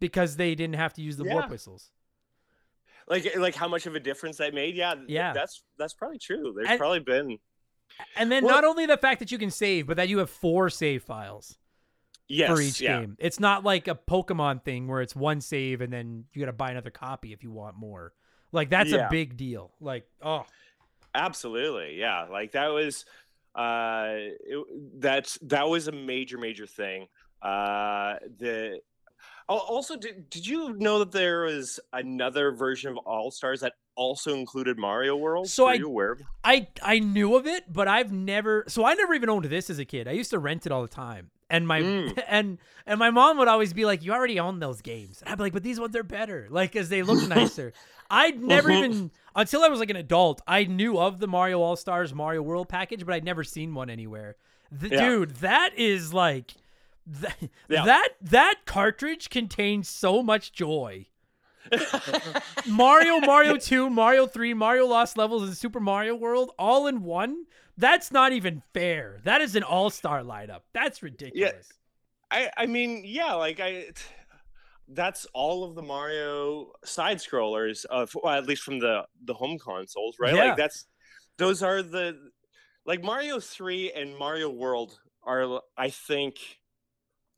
[0.00, 1.92] because they didn't have to use the warp whistles
[3.10, 4.74] like like how much of a difference that made.
[4.76, 5.32] Yeah, Yeah.
[5.34, 6.54] That's that's probably true.
[6.56, 7.38] There's And- probably been
[8.16, 10.30] and then Well- not only the fact that you can save but that you have
[10.30, 11.58] four save files
[12.28, 13.00] yes for each yeah.
[13.00, 16.52] game it's not like a pokemon thing where it's one save and then you gotta
[16.52, 18.12] buy another copy if you want more
[18.52, 20.46] like that's a big deal like oh
[21.14, 22.26] Absolutely, yeah.
[22.30, 23.04] Like that was,
[23.54, 24.66] uh, it,
[25.00, 27.08] that's that was a major, major thing.
[27.42, 28.80] Uh, the
[29.58, 34.34] also did did you know that there was another version of All Stars that also
[34.34, 35.48] included Mario World?
[35.48, 36.12] So Were I- you aware?
[36.12, 38.64] Of I I knew of it, but I've never.
[38.68, 40.08] So I never even owned this as a kid.
[40.08, 42.22] I used to rent it all the time, and my Mm.
[42.28, 45.36] and and my mom would always be like, "You already own those games." And I'd
[45.38, 47.72] be like, "But these ones are better, like, as they look nicer."
[48.12, 48.78] I'd never Mhm.
[48.84, 50.40] even until I was like an adult.
[50.46, 53.88] I knew of the Mario All Stars Mario World package, but I'd never seen one
[53.88, 54.34] anywhere.
[54.72, 55.08] The, Yeah.
[55.08, 56.54] Dude, that is like.
[57.12, 57.36] That,
[57.68, 57.84] Yeah.
[57.86, 61.06] that that cartridge contains so much joy.
[62.68, 67.44] Mario, Mario 2, Mario 3, Mario Lost Levels, and Super Mario World all in one?
[67.76, 69.18] That's not even fair.
[69.24, 70.60] That is an all star lineup.
[70.72, 71.68] That's ridiculous.
[72.30, 73.86] I I mean, yeah, like I.
[74.92, 79.58] That's all of the Mario side scrollers, of well, at least from the the home
[79.58, 80.34] consoles, right?
[80.34, 80.46] Yeah.
[80.46, 80.86] Like that's
[81.38, 82.30] those are the
[82.84, 86.38] like Mario Three and Mario World are, I think,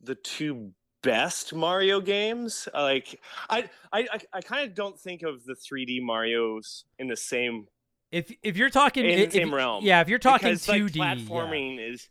[0.03, 2.67] the two best Mario games.
[2.73, 7.67] Like I I I, kind of don't think of the 3D Mario's in the same
[8.11, 10.95] If if you're talking In the if- same realm, yeah, if you're talking because, 2D,
[10.95, 11.15] yeah.
[11.15, 12.07] platforming is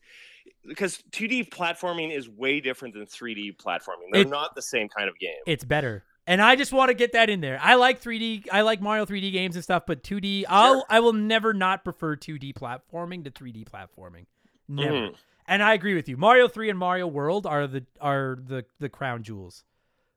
[0.67, 4.09] because 2D platforming is way different than 3D platforming.
[4.13, 5.41] They're It- not the same kind of game.
[5.47, 6.05] it's better.
[6.25, 7.59] And I just want to get that in there.
[7.61, 8.47] I like 3D.
[8.53, 10.85] I like Mario 3D games and stuff, but 2D, I'll Sure.
[10.89, 14.27] I will never not prefer 2D platforming to 3D platforming.
[14.69, 14.93] Never.
[15.09, 15.15] Mhm.
[15.53, 16.17] And I agree with you.
[16.17, 19.65] Mario 3 and Mario World are the are the the crown jewels.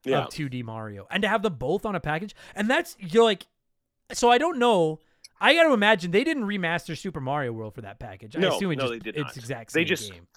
[0.06, 0.20] Yeah.
[0.26, 3.48] of 2D Mario, and to have them both on a package, and that's you're like,
[4.14, 5.00] so I don't know.
[5.42, 8.38] I got to imagine they didn't remaster Super Mario World for that package.
[8.38, 9.38] I No, assume it no, just, they did it's not.
[9.38, 10.28] exact They same just- game.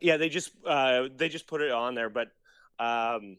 [0.00, 2.28] yeah they just uh they just put it on there but
[2.78, 3.36] um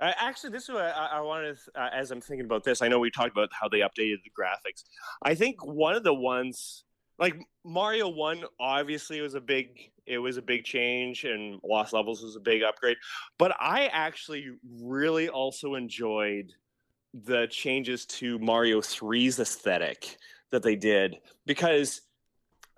[0.00, 2.88] I, actually this is what I, I wanted uh, as i'm thinking about this i
[2.88, 4.82] know we talked about how they updated the graphics
[5.22, 6.84] i think one of the ones
[7.18, 12.22] like mario 1 obviously was a big it was a big change and lost levels
[12.22, 12.96] was a big upgrade
[13.38, 14.50] but i actually
[14.80, 16.52] really also enjoyed
[17.24, 20.16] the changes to mario 3's aesthetic
[20.50, 22.02] that they did because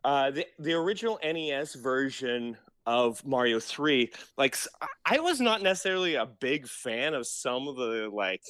[0.05, 2.57] uh, the the original NES version
[2.87, 4.57] of Mario 3, like
[5.05, 8.43] I was not necessarily a big fan of some of the like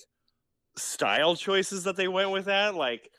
[0.77, 2.77] style choices that they went with that.
[2.77, 3.11] Like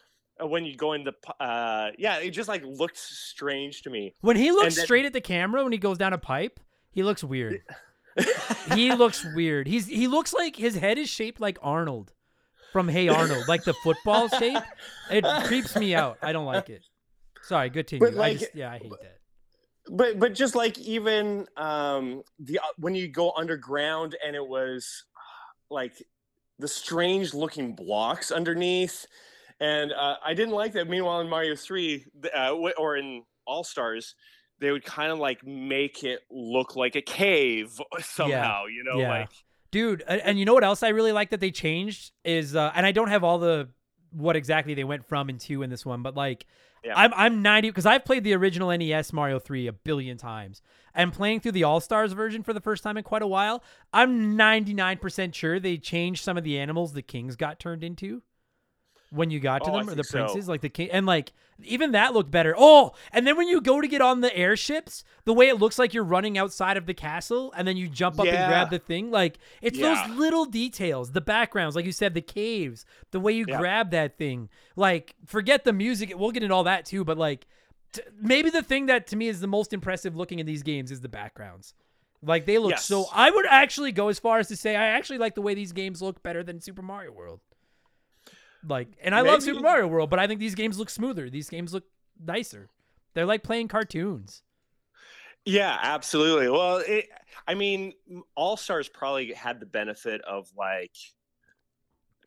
[0.42, 4.16] when you go in the uh, yeah, it just like looked strange to me.
[4.22, 6.60] When he looks then- straight at the camera when he goes down a pipe,
[6.92, 7.62] he looks weird.
[8.74, 9.68] he looks weird.
[9.68, 12.14] He's he looks like his head is shaped like Arnold
[12.72, 14.64] from Hey Arnold, like the football shape.
[15.10, 16.18] It creeps me out.
[16.22, 16.84] I don't like it.
[17.44, 17.70] Sorry.
[17.70, 19.20] But, I like, just yeah, I hate that.
[19.90, 25.06] but but just like even um the uh, when you go underground and it was
[25.70, 25.94] like
[26.60, 29.06] the strange looking blocks underneath
[29.60, 32.06] and uh, i didn't like that meanwhile in mario Three
[32.36, 34.16] uh, or in all stars
[34.60, 39.20] they would kind of like make it look like a cave somehow you know yeah.
[39.20, 39.30] like
[39.72, 42.86] Dude, and you know what else I really like that they changed is, uh, and
[42.86, 43.70] I don't have all the
[44.12, 46.48] what exactly they went from and to in this one, but like,
[46.84, 46.94] Yeah.
[46.96, 50.64] I'm I'm 90 because I've played the original NES Mario 3 a billion times,
[50.96, 53.62] and playing through the All Stars version for the first time in quite a while.
[53.94, 58.24] I'm 99% sure they changed some of the animals the kings got turned into
[59.12, 60.20] when you got to Oh, I them, or the think so.
[60.26, 61.32] princes, like the king, and like
[61.64, 62.56] even that looked better.
[62.58, 65.78] Oh, and then when you go to get on the airships, the way it looks
[65.80, 68.80] like you're running outside of the castle, and then you jump up and grab the
[68.80, 70.06] thing, like it's Yeah.
[70.08, 73.58] those little details, the backgrounds, like you said, the caves, the way you Yeah.
[73.58, 74.50] grab that thing.
[74.76, 77.04] Like, forget the music; we'll get into all that too.
[77.04, 77.48] But like,
[77.94, 80.92] t- maybe the thing that to me is the most impressive looking in these games
[80.92, 81.74] is the backgrounds.
[82.22, 83.06] Like they look so.
[83.14, 85.72] I would actually go as far as to say I actually like the way these
[85.72, 87.40] games look better than Super Mario World.
[88.68, 91.30] Like, and I love Super Mario World, but I think these games look smoother.
[91.30, 91.86] These games look
[92.24, 92.70] nicer.
[93.14, 94.44] They're like playing cartoons.
[95.46, 96.50] Yeah, absolutely.
[96.50, 97.08] Well, it,
[97.48, 97.94] I mean,
[98.36, 100.96] All Stars probably had the benefit of like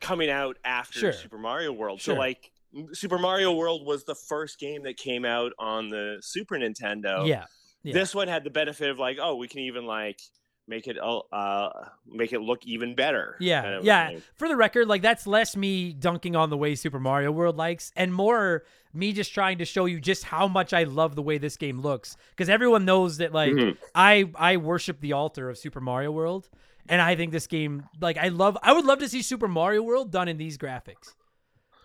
[0.01, 1.13] coming out after Sure.
[1.13, 2.01] Super Mario World.
[2.01, 2.15] Sure.
[2.15, 2.51] So like
[2.91, 7.27] Super Mario World was the first game that came out on the Super Nintendo.
[7.27, 7.45] Yeah.
[7.83, 7.93] Yeah.
[7.93, 10.19] This one had the benefit of like, oh, we can even like
[10.67, 13.35] make it uh uh, make it look even better.
[13.39, 14.07] Yeah, kind of yeah.
[14.09, 14.21] thing.
[14.35, 17.91] For the record, like that's less me dunking on the way Super Mario World likes,
[17.95, 21.37] and more me just trying to show you just how much I love the way
[21.37, 22.15] this game looks.
[22.31, 23.77] Because everyone knows that like Mhm.
[23.95, 26.49] I I worship the altar of Super Mario World,
[26.87, 28.57] and I think this game like I love.
[28.63, 31.15] I would love to see Super Mario World done in these graphics,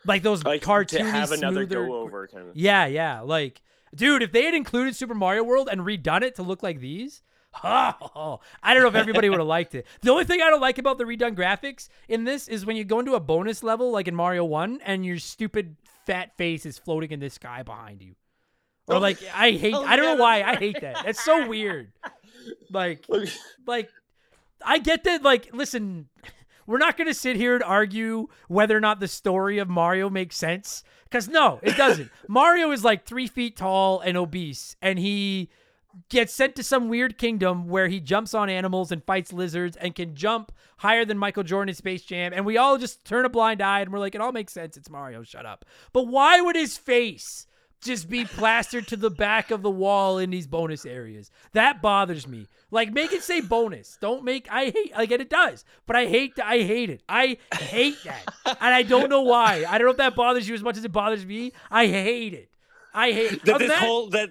[0.05, 2.57] like those Like cartoony, to have another smoother- go over kind of.
[2.57, 3.21] Yeah, yeah.
[3.21, 3.63] Like,
[3.95, 7.23] dude, if they had included Super Mario World and redone it to look like these,
[7.65, 9.87] oh, I don't know if everybody would have liked it.
[10.03, 12.85] The only thing I don't like about the redone graphics in this is when you
[12.85, 16.79] go into a bonus level, like in Mario 1, and your stupid fat face is
[16.79, 18.15] floating in the sky behind you.
[18.87, 18.99] Or Oh.
[18.99, 21.05] like I hate Oh, I don't know why I hate that.
[21.05, 21.93] That's so weird.
[22.71, 23.05] Like
[23.67, 23.91] like
[24.65, 26.09] I get that like listen,
[26.67, 30.09] we're not going to sit here and argue whether or not the story of Mario
[30.09, 32.11] makes sense cuz no, it doesn't.
[32.29, 35.51] Mario is like 3 feet tall and obese and he
[36.09, 39.95] gets sent to some weird kingdom where he jumps on animals and fights lizards and
[39.95, 43.29] can jump higher than Michael Jordan in Space Jam and we all just turn a
[43.29, 45.65] blind eye and we're like it all makes sense it's Mario shut up.
[45.93, 47.47] But why would his face
[47.81, 51.31] just be plastered to the back of the wall in these bonus areas.
[51.53, 52.49] That bothers me.
[52.71, 53.97] Like make it say bonus.
[54.01, 55.65] Don't make I hate like and it does.
[55.87, 57.03] But I hate I hate it.
[57.09, 58.25] I hate that.
[58.47, 59.65] and I don't know why.
[59.69, 61.53] I don't know if that bothers you as much as it bothers me.
[61.71, 62.51] I hate it.
[62.93, 64.31] I hate that this Ima- whole that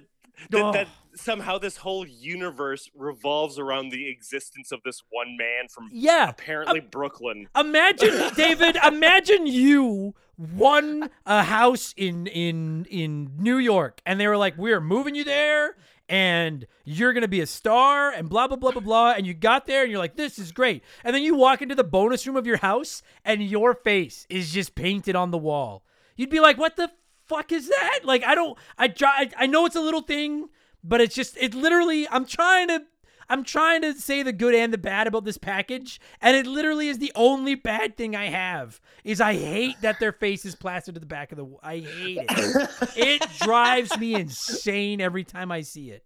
[0.49, 0.71] that, Oh.
[0.73, 0.87] that
[1.17, 6.29] somehow this whole universe revolves around the existence of this one man from Yeah.
[6.29, 7.47] apparently Brooklyn.
[7.55, 8.77] Imagine, David.
[8.85, 14.79] Imagine you won a house in in in New York, and they were like, "We're
[14.81, 15.75] moving you there,
[16.07, 19.11] and you're gonna be a star," and blah blah blah blah blah.
[19.13, 21.75] And you got there, and you're like, "This is great." And then you walk into
[21.75, 25.83] the bonus room of your house, and your face is just painted on the wall.
[26.15, 26.91] You'd be like, "What the
[27.25, 28.57] fuck is that?" Like, I don't.
[28.77, 28.93] I,
[29.37, 30.49] I know it's a little thing,
[30.87, 31.37] but it's just.
[31.37, 32.07] It literally.
[32.09, 32.83] I'm trying to.
[33.29, 36.87] I'm trying to say the good and the bad about this package, and it literally
[36.87, 38.79] is the only bad thing I have.
[39.03, 41.47] Is I hate that their face is plastered to the back of the.
[41.61, 42.69] I hate it.
[42.95, 46.05] it drives me insane every time I see it.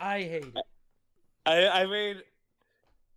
[0.00, 0.64] I hate it.
[1.46, 2.22] I, I mean,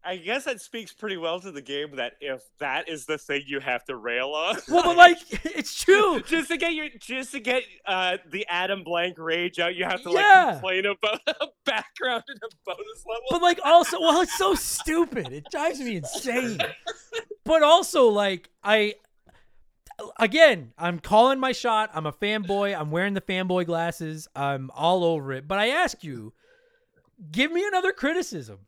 [0.05, 3.43] I guess that speaks pretty well to the game that if that is the thing
[3.47, 6.19] you have to rail on, Well, but like, it's true.
[6.27, 10.03] just to get your just to get uh, the Adam Blank rage out, you have
[10.03, 10.43] to Yeah.
[10.45, 13.23] like complain about a background in a bonus level.
[13.31, 15.31] But like, also, well, it's so stupid.
[15.31, 16.59] It drives me insane.
[17.43, 18.95] But also, like, I.
[20.19, 21.89] Again, I'm calling my shot.
[21.93, 22.77] I'm a fanboy.
[22.77, 24.27] I'm wearing the fanboy glasses.
[24.35, 25.47] I'm all over it.
[25.47, 26.33] But I ask you,
[27.31, 28.59] give me another criticism.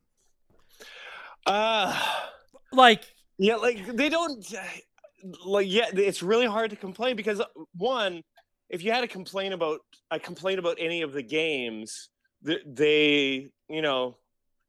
[1.48, 2.00] Uh,
[2.72, 3.04] Like,
[3.38, 4.46] Yeah, like they don't
[5.46, 7.42] like yeah, it's really hard to complain because
[7.76, 8.24] one,
[8.70, 9.80] if you had a complain about
[10.12, 12.10] a complaint about any of the games,
[12.46, 14.18] th- they, you know,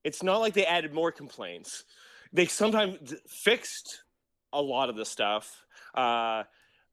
[0.05, 1.85] it's not like they added more complaints.
[2.33, 4.03] They sometimes fixed
[4.53, 5.65] a lot of the stuff.
[5.95, 6.45] Uh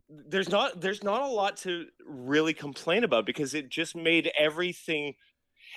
[0.10, 5.14] there's not there's not a lot to really complain about because it just made everything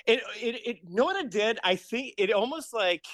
[0.06, 1.58] it it, it you know what it did?
[1.64, 3.04] I think it almost like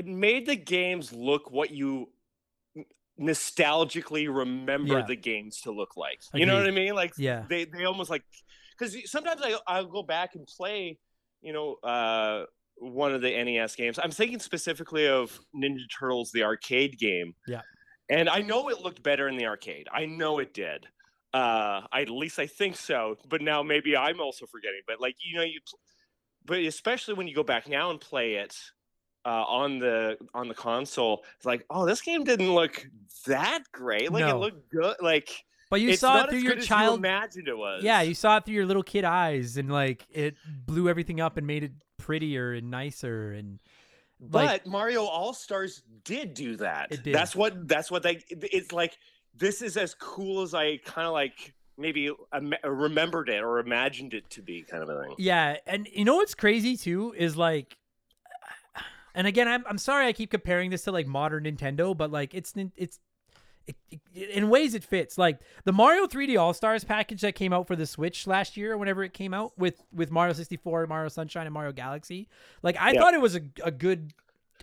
[0.00, 2.08] it made the games look what you
[3.20, 5.06] nostalgically remember Yeah.
[5.06, 6.20] the games to look like.
[6.32, 6.94] You know what I mean?
[6.94, 7.44] Like Yeah.
[7.48, 8.24] they they almost like
[8.78, 10.98] because sometimes I I'll go back and play,
[11.42, 12.46] you know, uh,
[12.76, 13.98] one of the NES games.
[14.02, 17.34] I'm thinking specifically of Ninja Turtles, the arcade game.
[17.46, 17.60] Yeah.
[18.08, 19.86] And I know it looked better in the arcade.
[19.92, 20.86] I know it did.
[21.34, 23.16] Uh, I, at least I think so.
[23.28, 24.80] But now maybe I'm also forgetting.
[24.86, 25.78] But like you know, you, pl-
[26.46, 28.56] but especially when you go back now and play it
[29.24, 32.86] uh, on the on the console, it's like, oh, this game didn't look
[33.26, 34.10] that great.
[34.12, 34.36] Like No.
[34.36, 34.96] it looked good.
[35.00, 36.98] Like but you it's saw it through your as you child.
[36.98, 37.82] imagined it was.
[37.84, 40.34] Yeah, you saw it through your little kid eyes, and like it
[40.66, 43.32] blew everything up and made it prettier and nicer.
[43.32, 43.60] And
[44.20, 46.88] like, But Mario All Stars did do that.
[46.90, 47.14] It did.
[47.14, 47.68] That's what.
[47.68, 48.22] That's what they.
[48.30, 48.98] It's like
[49.36, 52.10] this is as cool as I kind of like maybe
[52.64, 55.14] remembered it or imagined it to be, kind of a thing.
[55.18, 57.76] Yeah, and you know what's crazy too is like,
[59.14, 62.34] and again, I'm I'm sorry I keep comparing this to like modern Nintendo, but like
[62.34, 62.98] it's it's
[63.66, 63.76] it,
[64.14, 65.16] it- in ways it fits.
[65.18, 68.72] Like the Mario 3D All Stars package that came out for the Switch last year,
[68.72, 72.28] or whenever it came out with with Mario 64, Mario Sunshine, and Mario Galaxy.
[72.62, 73.00] Like I Yeah.
[73.00, 74.12] thought it was a, a good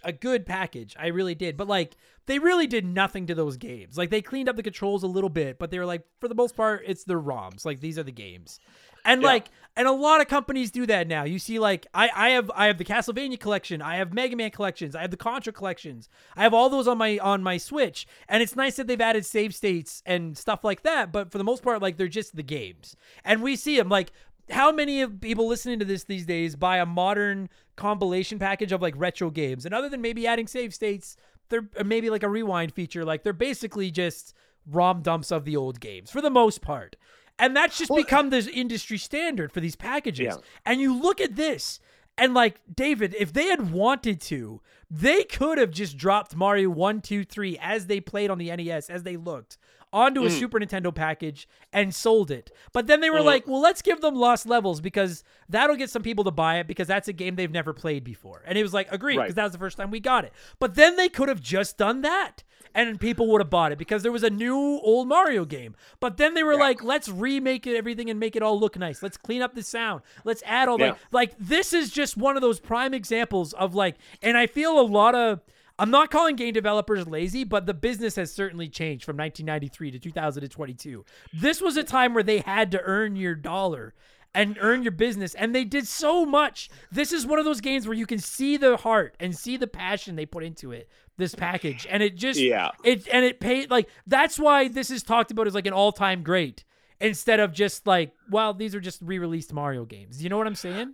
[0.03, 0.95] a good package.
[0.99, 1.57] I really did.
[1.57, 1.95] But like
[2.27, 3.97] they really did nothing to those games.
[3.97, 6.35] Like they cleaned up the controls a little bit, but they were like for the
[6.35, 7.65] most part it's the ROMs.
[7.65, 8.59] Like these are the games.
[9.07, 9.27] And Yeah.
[9.27, 11.23] like and a lot of companies do that now.
[11.23, 14.51] You see like I I have I have the Castlevania collection, I have Mega Man
[14.51, 16.09] collections, I have the Contra collections.
[16.35, 18.07] I have all those on my on my Switch.
[18.27, 21.43] And it's nice that they've added save states and stuff like that, but for the
[21.43, 22.95] most part like they're just the games.
[23.23, 24.11] And we see them like
[24.49, 28.81] how many of people listening to this these days buy a modern compilation package of
[28.81, 31.15] like retro games and other than maybe adding save states
[31.49, 34.33] they're maybe like a rewind feature like they're basically just
[34.65, 36.95] rom dumps of the old games for the most part
[37.39, 40.35] and that's just become the industry standard for these packages.
[40.35, 40.41] Yeah.
[40.65, 41.79] and you look at this
[42.17, 47.01] and like david if they had wanted to they could have just dropped mario 1
[47.01, 49.57] 2 3 as they played on the nes as they looked
[49.93, 50.39] onto a mm.
[50.39, 52.51] super nintendo package and sold it.
[52.73, 53.25] But then they were mm-hmm.
[53.25, 56.67] like well let's give them lost levels because that'll get some people to buy it
[56.67, 58.43] because that's a game they've never played before.
[58.45, 59.35] And it was like agreed because Right.
[59.35, 60.33] that was the first time we got it.
[60.59, 62.43] But then they could have just done that
[62.75, 65.75] and people would have bought it because there was a new old Mario game.
[65.99, 69.01] But then they were like, let's remake it everything and make it all look nice.
[69.01, 70.01] Let's clean up the sound.
[70.23, 70.91] Let's add all Yeah.
[70.91, 70.99] that.
[71.11, 74.81] Like this is just one of those prime examples of like, and I feel a
[74.81, 75.41] lot of.
[75.79, 79.99] I'm not calling game developers lazy, but the business has certainly changed from 1993 to
[79.99, 81.05] 2022.
[81.33, 83.93] This was a time where they had to earn your dollar
[84.33, 87.87] and earn your business and they did so much this is one of those games
[87.87, 91.33] where you can see the heart and see the passion they put into it this
[91.35, 92.69] package and it just Yeah.
[92.83, 96.23] it and it paid like that's why this is talked about as like an all-time
[96.23, 96.63] great
[97.01, 100.55] instead of just like well these are just re-released mario games you know what i'm
[100.55, 100.93] saying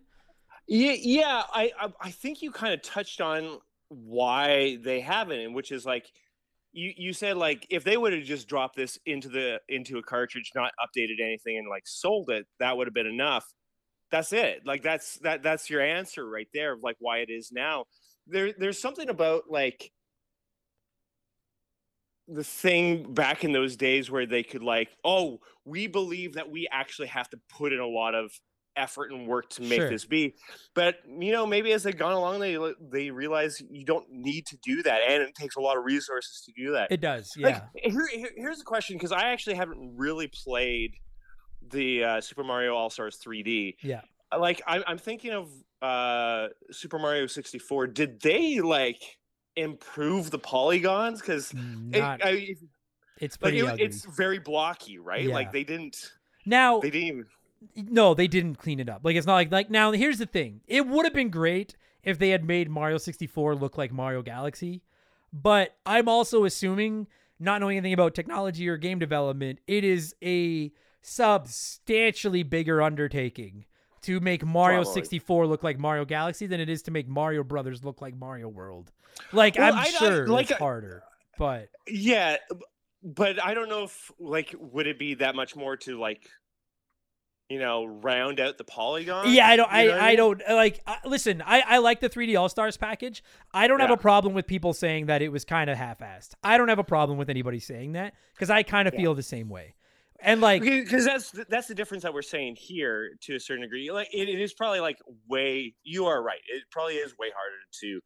[0.67, 1.43] Yeah, yeah.
[1.53, 3.59] I I, I think you kind of touched on
[3.89, 6.05] why they haven't, and which is like
[6.71, 10.03] you you said like if they would have just dropped this into the into a
[10.03, 13.45] cartridge, not updated anything, and like sold it, that would have been enough.
[14.09, 14.61] That's it.
[14.65, 17.85] Like that's that that's your answer right there of like why it is now.
[18.27, 19.91] There there's something about like
[22.33, 26.67] the thing back in those days where they could like, oh, we believe that we
[26.71, 28.31] actually have to put in a lot of
[28.75, 29.89] effort and work to make Sure.
[29.89, 30.33] this be.
[30.73, 32.57] But you know, maybe as they've gone along, they
[32.91, 36.41] they realize you don't need to do that, and it takes a lot of resources
[36.45, 36.91] to do that.
[36.91, 40.95] it does yeah Like, here, here- here's the question because I actually haven't really played
[41.69, 43.75] the uh, Super Mario All Stars 3D.
[43.83, 44.01] yeah
[44.37, 45.49] Like, I'm, I'm thinking of
[45.81, 47.87] uh, Super Mario 64.
[47.87, 49.01] Did they like
[49.55, 51.21] improve the polygons?
[51.21, 52.55] Because not, I,
[53.19, 53.85] it's like pretty it, ugly.
[53.85, 55.23] it's very blocky, right?
[55.23, 55.33] Yeah.
[55.33, 56.11] Like they didn't,
[56.45, 57.25] now they didn't even.
[57.75, 60.59] no they didn't clean it up like it's not like like now here's the thing
[60.67, 64.81] it would have been great if they had made mario 64 look like mario galaxy
[65.31, 67.07] but i'm also assuming
[67.39, 73.63] not knowing anything about technology or game development it is a substantially bigger undertaking
[74.03, 74.93] to make mario Probably.
[75.01, 78.47] 64 look like mario galaxy than it is to make mario brothers look like mario
[78.47, 78.91] world
[79.31, 81.03] like Well, i'm I- I- sure like, it's harder
[81.37, 82.37] but Yeah,
[83.01, 86.29] but I don't know if like would it be that much more to like,
[87.49, 89.71] you know, round out the polygon Yeah, I don't.
[89.73, 90.17] You know I, I mean?
[90.17, 90.79] don't uh, like.
[90.87, 93.23] Uh, listen, I, I like the 3D All Stars package.
[93.53, 96.35] I don't have a problem with people saying that it was kind of half-assed.
[96.43, 99.01] I don't have a problem with anybody saying that because I kind of Yeah.
[99.01, 99.75] feel the same way.
[100.23, 103.91] And like, because that's that's the difference that we're saying here to a certain degree.
[103.91, 104.97] Like it, it is probably like
[105.27, 105.75] way.
[105.83, 106.39] You are right.
[106.47, 107.99] It probably is way harder to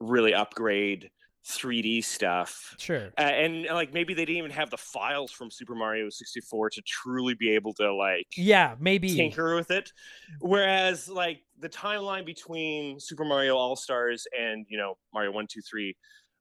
[0.00, 1.10] really upgrade
[1.46, 2.74] 3D stuff.
[2.78, 6.70] sure, Uh, and like maybe they didn't even have the files from Super Mario 64
[6.70, 9.14] to truly be able to like yeah, maybe.
[9.14, 9.92] tinker with it.
[10.40, 15.60] Whereas like the timeline between Super Mario All Stars and you know Mario One Two
[15.60, 15.96] Three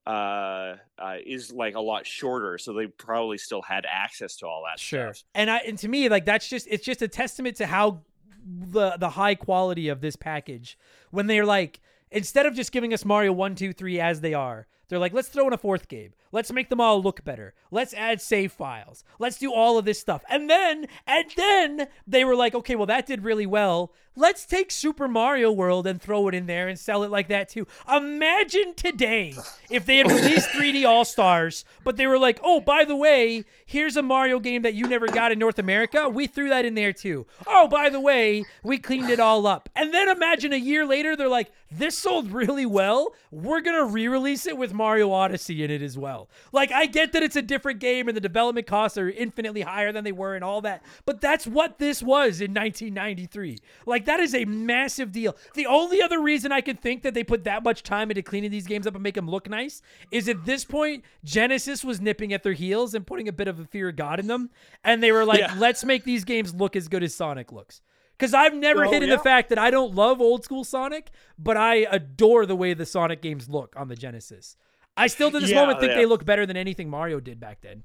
[0.05, 4.63] uh, uh is like a lot shorter, so they probably still had access to all
[4.69, 5.13] that Sure.
[5.13, 5.25] stuff.
[5.35, 8.01] And I and to me, like that's just it's just a testament to how
[8.45, 10.77] the the high quality of this package
[11.11, 11.79] when they're like
[12.11, 15.29] instead of just giving us Mario one two three as they are, they're like, let's
[15.29, 16.13] throw in a fourth game.
[16.33, 17.53] Let's make them all look better.
[17.71, 19.03] Let's add save files.
[19.19, 20.25] Let's do all of this stuff.
[20.29, 23.93] And then, and then they were like, okay, well, that did really well.
[24.15, 27.49] Let's take Super Mario World and throw it in there and sell it like that
[27.49, 27.65] too.
[27.91, 29.35] Imagine today
[29.71, 33.43] if they had released 3D All Stars, but they were like, oh, by the way,
[33.65, 36.09] here's a Mario game that you never got in North America.
[36.09, 37.25] We threw that in there too.
[37.47, 39.67] Oh, by the way, we cleaned it all up.
[39.75, 43.15] And then imagine a year later, they're like, this sold really well.
[43.31, 46.22] We're going to re release it with Mario Odyssey in it as well.
[46.29, 46.49] Sell.
[46.51, 49.91] Like I get that it's a different game and the development costs are infinitely higher
[49.91, 53.57] than they were and all that, but that's what this was in 1993.
[53.85, 55.35] Like that is a massive deal.
[55.53, 58.51] The only other reason I can think that they put that much time into cleaning
[58.51, 62.33] these games up and make them look nice is at this point Genesis was nipping
[62.33, 64.49] at their heels and putting a bit of a fear of God in them,
[64.83, 65.55] and they were like, Yeah.
[65.57, 67.81] "Let's make these games look as good as Sonic looks."
[68.17, 69.15] Because I've never Oh, hidden yeah.
[69.17, 72.85] the fact that I don't love old school Sonic, but I adore the way the
[72.85, 74.55] Sonic games look on the Genesis.
[74.95, 75.97] I still to this Yeah, moment think yeah.
[75.97, 77.83] they look better than anything Mario did back then.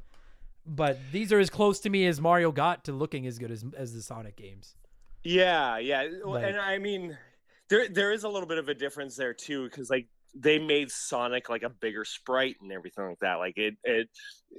[0.67, 3.65] But these are as close to me as Mario got to looking as good as
[3.77, 4.75] as the Sonic games.
[5.25, 7.17] Yeah, yeah, Like- and I mean,
[7.71, 10.91] there there is a little bit of a difference there too, because like they made
[10.91, 13.35] Sonic like a bigger sprite and everything like that.
[13.35, 14.09] Like it, it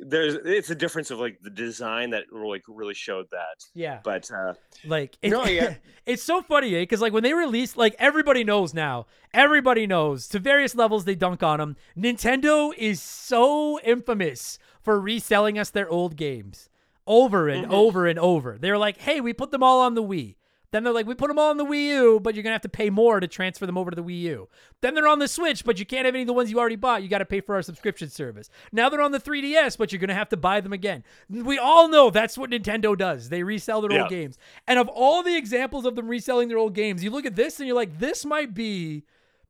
[0.07, 3.63] there's it's a difference of like the design that like really showed that.
[3.73, 3.99] Yeah.
[4.03, 4.53] But uh,
[4.85, 5.75] Like it, No, yeah.
[6.05, 6.81] it's so funny, eh?
[6.81, 11.15] Because like when they released, like everybody knows now, everybody knows to various levels they
[11.15, 11.75] dunk on them.
[11.97, 16.69] Nintendo is so infamous for reselling us their old games
[17.07, 17.73] over and Mhm.
[17.73, 18.57] over and over.
[18.59, 20.35] They're like, hey, we put them all on the Wii.
[20.71, 22.61] Then they're like, we put them all on the Wii U, but you're gonna have
[22.61, 24.49] to pay more to transfer them over to the Wii U.
[24.81, 26.75] Then they're on the Switch, but you can't have any of the ones you already
[26.75, 27.01] bought.
[27.01, 28.49] You got to pay for our subscription service.
[28.71, 31.03] Now they're on the 3DS, but you're gonna have to buy them again.
[31.29, 33.29] We all know that's what Nintendo does.
[33.29, 34.01] They resell their Yeah.
[34.01, 34.37] old games.
[34.67, 37.59] And of all the examples of them reselling their old games, you look at this
[37.59, 39.05] and you're like, this might be.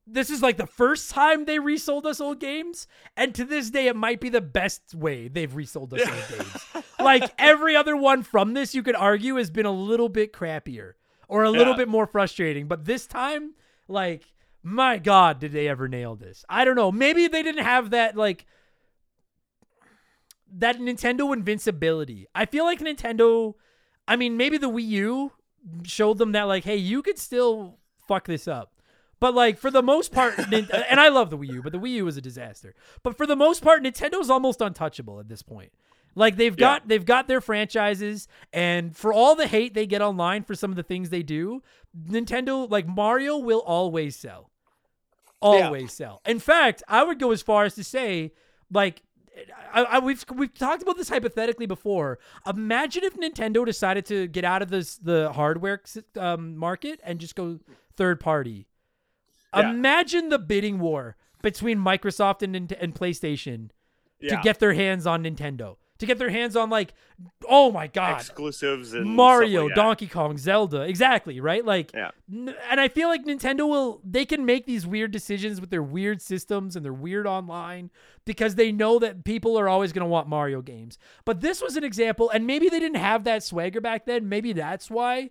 [0.06, 3.86] This is like the first time they resold us old games, and to this day,
[3.86, 6.84] it might be the best way they've resold us old games.
[6.98, 10.94] Like every other one from this, you could argue has been a little bit crappier
[11.30, 11.78] or a little Yeah.
[11.78, 12.66] bit more frustrating.
[12.66, 13.54] But this time,
[13.88, 14.24] like,
[14.62, 16.44] my God, did they ever nail this?
[16.48, 16.92] I don't know.
[16.92, 18.44] Maybe they didn't have that like
[20.52, 22.26] that Nintendo invincibility.
[22.34, 23.54] I feel like Nintendo.
[24.08, 25.32] I mean, maybe the Wii U
[25.84, 27.78] showed them that like, hey, you could still
[28.08, 28.72] fuck this up.
[29.20, 31.92] But like for the most part, and I love the Wii U, but the Wii
[31.92, 32.74] U was a disaster.
[33.02, 35.72] But for the most part, Nintendo's almost untouchable at this point.
[36.14, 36.78] Like they've Yeah.
[36.78, 40.70] got they've got their franchises, and for all the hate they get online for some
[40.70, 41.62] of the things they do,
[41.96, 44.50] Nintendo like Mario will always sell,
[45.40, 46.20] always sell.
[46.26, 48.32] In fact, I would go as far as to say,
[48.72, 49.02] like,
[49.72, 52.18] I, I, we've we've talked about this hypothetically before.
[52.46, 55.80] Imagine if Nintendo decided to get out of this the hardware
[56.16, 57.60] um, market and just go
[57.96, 58.66] third party.
[59.54, 59.70] Yeah.
[59.70, 63.70] Imagine the bidding war between Microsoft and, and PlayStation
[64.20, 66.92] yeah, to get their hands on Nintendo, to get their hands on like,
[67.48, 69.74] oh my god, exclusives and Mario, like.
[69.74, 71.64] Donkey Kong, Zelda, exactly right.
[71.64, 72.10] Like, Yeah.
[72.30, 75.82] n- and I feel like Nintendo will they can make these weird decisions with their
[75.82, 77.90] weird systems and their weird online
[78.24, 80.98] because they know that people are always going to want Mario games.
[81.24, 84.28] But this was an example, and maybe they didn't have that swagger back then.
[84.28, 85.30] Maybe that's why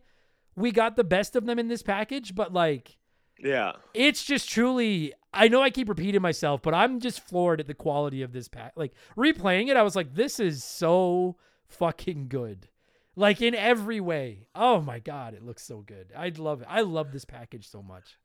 [0.56, 2.36] we got the best of them in this package.
[2.36, 2.98] But like
[3.40, 7.68] Yeah, it's just truly I know I keep repeating myself, but I'm just floored at
[7.68, 8.74] the quality of this pack.
[8.76, 12.68] Like replaying it, I was like, this is so fucking good.
[13.16, 14.48] Like in every way.
[14.56, 16.12] Oh my god, it looks so good.
[16.18, 16.68] I love it.
[16.70, 18.18] I love this package so much.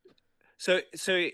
[0.56, 1.28] So, so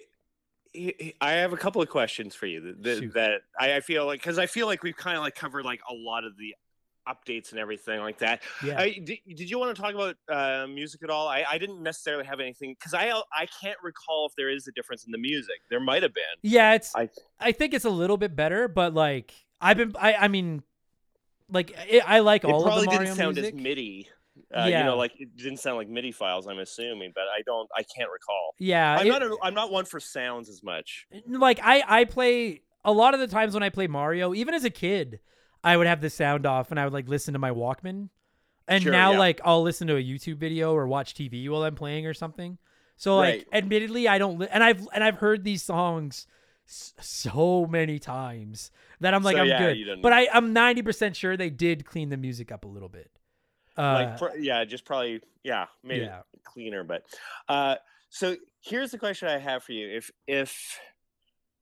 [1.20, 4.20] I have a couple of questions for you that, that, that I, I feel like
[4.20, 6.54] because I feel like we've kind of like covered like a lot of the
[7.08, 8.42] updates and everything like that.
[8.64, 8.78] Yeah.
[8.78, 11.28] I, did, did you want to talk about uh, music at all?
[11.28, 14.72] I, I didn't necessarily have anything because I I can't recall if there is a
[14.72, 15.56] difference in the music.
[15.70, 16.22] There might have been.
[16.42, 20.14] yeah, it's I, I think it's a little bit better, but like I've been I
[20.14, 20.62] I mean
[21.50, 23.54] like it, I like it all probably of the Mario didn't sound music.
[23.54, 24.08] as MIDI.
[24.54, 24.78] Uh, Yeah.
[24.80, 26.46] You know, like it didn't sound like MIDI files.
[26.46, 27.68] I'm assuming, but I don't.
[27.76, 28.54] I can't recall.
[28.58, 29.22] yeah, I'm it- not.
[29.22, 31.06] A, I'm not one for sounds as much.
[31.26, 34.64] like I I play a lot of the times when I play Mario, even as
[34.64, 35.20] a kid,
[35.62, 38.08] I would have the sound off and I would like listen to my Walkman.
[38.68, 39.18] And Sure, now yeah.
[39.18, 42.58] like I'll listen to a YouTube video or watch TV while I'm playing or something.
[42.96, 43.46] So like Right.
[43.52, 46.26] admittedly I don't li- and I've and I've heard these songs
[46.68, 50.02] s- so many times that I'm like So, I'm yeah, good.
[50.02, 53.10] But I I'm 90% sure they did clean the music up a little bit.
[53.76, 56.20] Uh like pr- yeah just probably yeah made yeah.
[56.44, 57.02] cleaner but
[57.48, 57.76] uh
[58.10, 60.78] so here's the question i have for you if if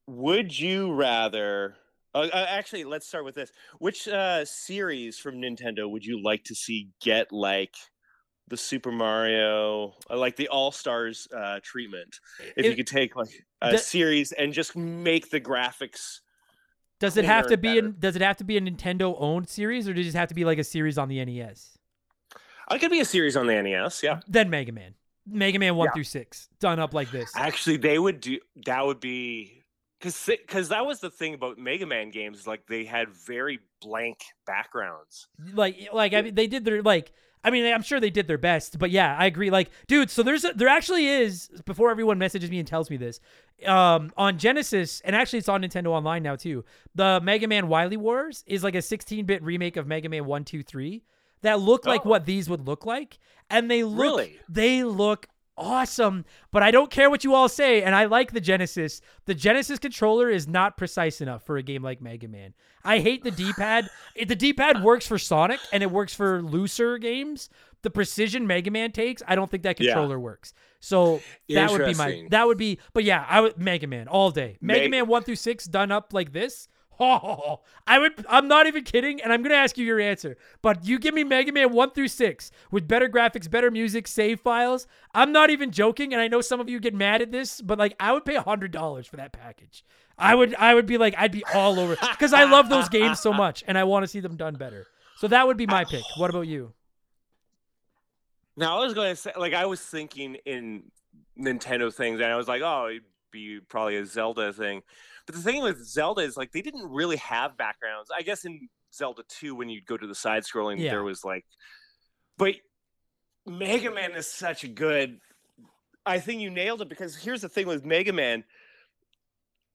[0.07, 1.77] would you rather
[2.15, 6.43] uh, uh, actually let's start with this which uh series from nintendo would you like
[6.45, 7.75] to see get like
[8.49, 12.19] the super mario uh, like the all stars uh treatment
[12.57, 13.29] if you could take like
[13.63, 16.21] a the- series and just make the graphics
[16.99, 19.87] Does it have to be an does it have to be a Nintendo owned series
[19.89, 21.77] or does it have to be like a series on the NES?
[22.69, 24.95] i could be a series on the nes yeah Then Mega Man.
[25.27, 25.93] Mega Man 1 Yeah.
[25.93, 27.31] through 6 done up like this.
[27.37, 28.85] Actually, they would do that.
[28.87, 29.58] Would be
[29.99, 32.47] because because that was the thing about Mega Man games.
[32.47, 35.29] Like they had very blank backgrounds.
[35.55, 37.13] like like I mean, they did their like
[37.45, 39.49] I mean, I'm sure they did their best, but yeah, I agree.
[39.49, 42.97] Like, dude, so there's a, there actually is before everyone messages me and tells me
[42.97, 43.21] this,
[43.65, 46.65] um, on Genesis, and actually it's on Nintendo Online now too.
[46.97, 50.65] The Mega Man Wily Wars is like a 16-bit remake of Mega Man One, Two,
[50.65, 51.05] Three
[51.43, 52.09] that look like Oh.
[52.09, 54.39] what these would look like, and they look Really?
[54.49, 56.25] they look awesome.
[56.53, 59.01] But I don't care what you all say, and I like the Genesis.
[59.27, 62.55] The Genesis controller is not precise enough for a game like Mega Man.
[62.85, 63.89] I hate the D-pad.
[64.17, 67.51] The D-pad works for Sonic and it works for looser games.
[67.83, 69.93] The precision Mega Man takes, I don't think that Yeah.
[69.93, 70.55] controller works.
[70.81, 72.79] So that would be my that would be.
[72.93, 74.59] But yeah, I would Mega Man all day.
[74.61, 76.69] Mega Meg- Man one through six done up like this.
[77.01, 78.25] Oh, I would.
[78.29, 80.37] I'm not even kidding, and I'm gonna ask you your answer.
[80.63, 84.41] But you give me Mega Man one through six with better graphics, better music, save
[84.41, 84.87] files.
[85.15, 87.79] I'm not even joking, and I know some of you get mad at this, but
[87.79, 89.85] like I would pay hundred dollars for that package.
[90.19, 90.55] I would.
[90.57, 93.63] I would be like, I'd be all over because I love those games so much,
[93.67, 94.87] and I want to see them done better.
[95.19, 96.05] So that would be my pick.
[96.17, 96.73] What about you?
[98.57, 100.91] Now I was going to say, like, I was thinking in
[101.39, 104.83] Nintendo things, and I was like, oh, it'd be probably a Zelda thing.
[105.29, 108.11] But the thing with Zelda is, like, they didn't really have backgrounds.
[108.17, 110.93] I guess in Zelda 2, when you'd go to the side scrolling, Yeah.
[110.93, 111.45] there was like,
[112.39, 112.55] but
[113.45, 115.21] Mega Man is such a good.
[116.07, 118.43] I think you nailed it because here's the thing with Mega Man.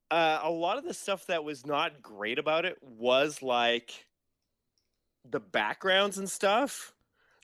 [0.09, 4.07] Uh, a lot of the stuff that was not great about it was like
[5.29, 6.93] the backgrounds and stuff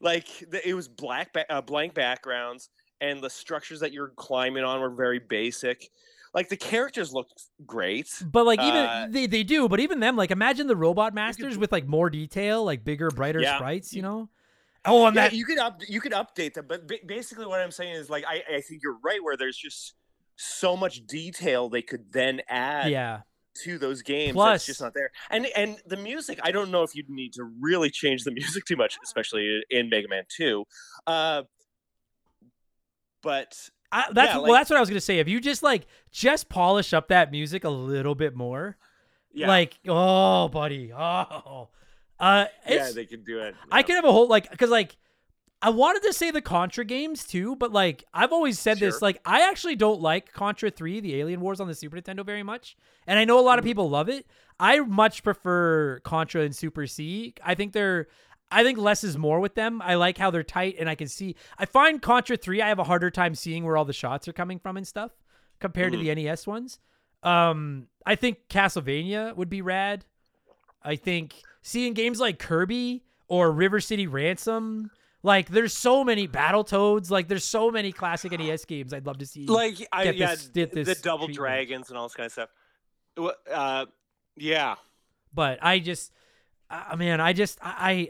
[0.02, 2.70] like the, it was black ba- uh, blank backgrounds
[3.02, 5.90] and the structures that you're climbing on were very basic
[6.34, 10.16] like the characters looked great But like even Uh, they, they do, but even them,
[10.16, 13.58] like imagine the robot masters with like more detail, like bigger, brighter Yeah.
[13.58, 14.30] sprites, you know?
[14.86, 17.70] Oh, and yeah, that you could up you could update them but basically what i'm
[17.70, 19.94] saying is like I, I think you're right where there's just
[20.38, 23.22] so much detail they could then add yeah.
[23.66, 26.84] to those games Plus- that's just not there and and the music i don't know
[26.84, 30.64] if you'd need to really change the music too much especially in mega man 2
[31.08, 31.44] uh
[33.22, 33.54] but
[33.92, 34.54] I, that's Yeah, well.
[34.54, 35.20] That's what I was gonna say.
[35.20, 38.78] If you just like just polish up that music a little bit more,
[39.34, 41.70] yeah like oh, buddy, oh,
[42.20, 44.98] uh, yeah they could do it I could have a whole like because like
[45.62, 49.20] I wanted to say the Contra games too, but like I've always said this, like
[49.26, 52.78] I actually don't like Contra Three, the Alien Wars on the Super Nintendo very much,
[53.08, 53.70] and I know a lot of Mhm.
[53.70, 54.26] people love it.
[54.60, 57.34] I much prefer Contra and Super C.
[57.44, 58.08] I think they're.
[58.52, 59.82] I think less is more with them.
[59.82, 61.36] I like how they're tight and I can see.
[61.58, 64.34] I find Contra 3, I have a harder time seeing where all the shots are
[64.34, 65.12] coming from and stuff
[65.60, 66.80] compared to the NES ones.
[67.22, 70.06] Um, I think Castlevania would be rad.
[70.82, 74.90] I think seeing games like Kirby or River City Ransom,
[75.22, 79.26] like there's so many Battletoads, like there's so many classic NES games I'd love to
[79.26, 79.46] see.
[79.46, 81.36] like I, get yeah, this- get the double treatment.
[81.38, 82.50] dragons and all this kind of stuff.
[83.52, 83.86] Uh,
[84.38, 84.76] yeah,
[85.34, 86.14] but I just,
[86.70, 88.10] I man, I just, I,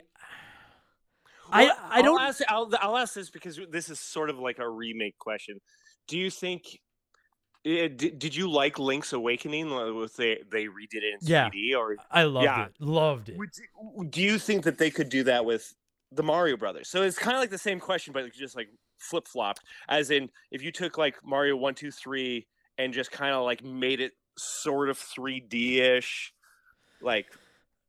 [1.51, 2.19] I, I don't.
[2.19, 5.59] I'll ask, I'll, I'll ask this because this is sort of like a remake question.
[6.07, 6.63] Do you think?
[7.65, 9.71] eh, Did, did you like Link's Awakening?
[9.71, 11.49] uh, With they they redid it in Yeah.
[11.49, 12.65] 3D, or I loved yeah.
[12.65, 13.35] it, loved it.
[13.37, 15.73] you, do you think that they could do that with
[16.11, 16.89] the Mario Brothers?
[16.89, 18.69] So it's kind of like the same question, but just like
[18.99, 19.61] flip flopped.
[19.87, 22.47] As in, if you took like Mario One, Two, Three,
[22.77, 26.31] and just kind of like made it sort of 3D ish,
[27.01, 27.25] like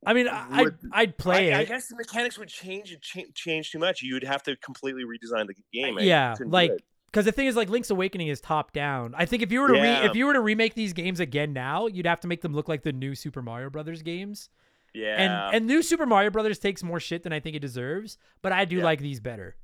[0.05, 3.01] I mean, I, I'd, I'd play I, I guess the mechanics would change and
[3.35, 4.01] change too much.
[4.01, 5.97] You'd have to completely redesign the game.
[5.99, 6.71] Yeah, like
[7.05, 9.13] because the thing is, like Link's Awakening is top down.
[9.15, 10.01] I think if you were to Yeah.
[10.01, 12.53] re- if you were to remake these games again now, you'd have to make them
[12.53, 14.49] look like the new Super Mario Brothers games.
[14.93, 15.15] yeah,
[15.49, 18.51] And and new Super Mario Brothers takes more shit than I think it deserves, but
[18.51, 18.83] I do Yeah.
[18.85, 19.55] like these better.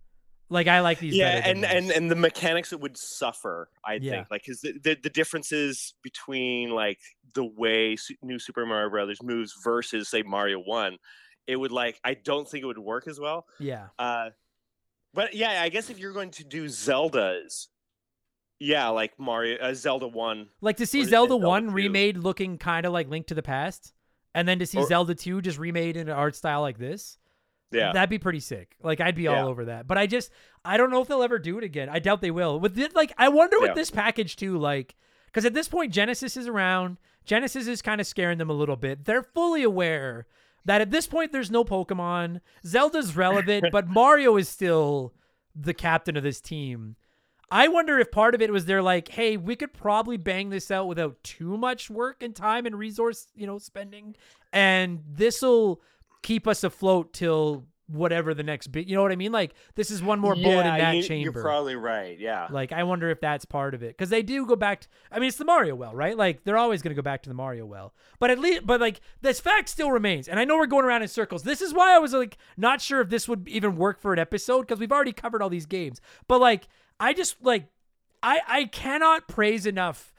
[0.49, 1.49] Like I like these yeah, better.
[1.51, 3.69] and, and and the mechanics it would suffer.
[3.83, 4.11] I Yeah.
[4.11, 6.99] think, like, because the, the the differences between like
[7.33, 10.97] the way New Super Mario Brothers moves versus say Mario One,
[11.47, 13.45] it would like I don't think it would work as well.
[13.59, 14.29] yeah, Uh,
[15.13, 17.67] but yeah, I guess if you're going to do Zeldas,
[18.59, 21.65] yeah, like Mario uh, Zelda One, like to see Or is it Zelda Zelda One
[21.67, 21.71] 2?
[21.71, 23.93] remade looking kind of like Link to the Past,
[24.33, 27.17] and then to see Or- Zelda Two just remade in an art style like this.
[27.71, 28.75] yeah, That'd be pretty sick.
[28.81, 29.41] Like I'd be Yeah.
[29.41, 29.87] all over that.
[29.87, 30.31] But I just
[30.65, 31.87] I don't know if they'll ever do it again.
[31.89, 32.59] I doubt they will.
[32.59, 33.73] With this, like I wonder with Yeah.
[33.75, 34.95] this package too, like
[35.27, 36.97] because at this point Genesis is around.
[37.27, 39.05] Genesis is kind of scaring them a little bit.
[39.05, 40.25] They're fully aware
[40.65, 42.39] that at this point there's no Pokemon.
[42.65, 45.13] Zelda's relevant, but Mario is still
[45.53, 46.95] the captain of this team.
[47.51, 50.71] I wonder if part of it was they're like, hey, we could probably bang this
[50.71, 54.15] out without too much work and time and resource, you know, spending,
[54.51, 55.81] and this'll
[56.23, 58.87] keep us afloat till whatever the next bit.
[58.87, 59.31] You know what I mean?
[59.31, 61.23] Like this is one more bullet Yeah, in that you, chamber.
[61.39, 62.19] You're probably right.
[62.19, 62.47] Yeah.
[62.49, 64.81] Like I wonder if that's part of it because they do go back.
[64.81, 66.17] To, I mean, it's the Mario well, right?
[66.17, 67.93] Like they're always going to go back to the Mario well.
[68.19, 71.01] But at least, but like this fact still remains, and I know we're going around
[71.01, 71.43] in circles.
[71.43, 74.19] This is why I was like not sure if this would even work for an
[74.19, 76.01] episode because we've already covered all these games.
[76.27, 76.67] But like
[76.99, 77.67] I just like
[78.21, 80.11] I I cannot praise enough.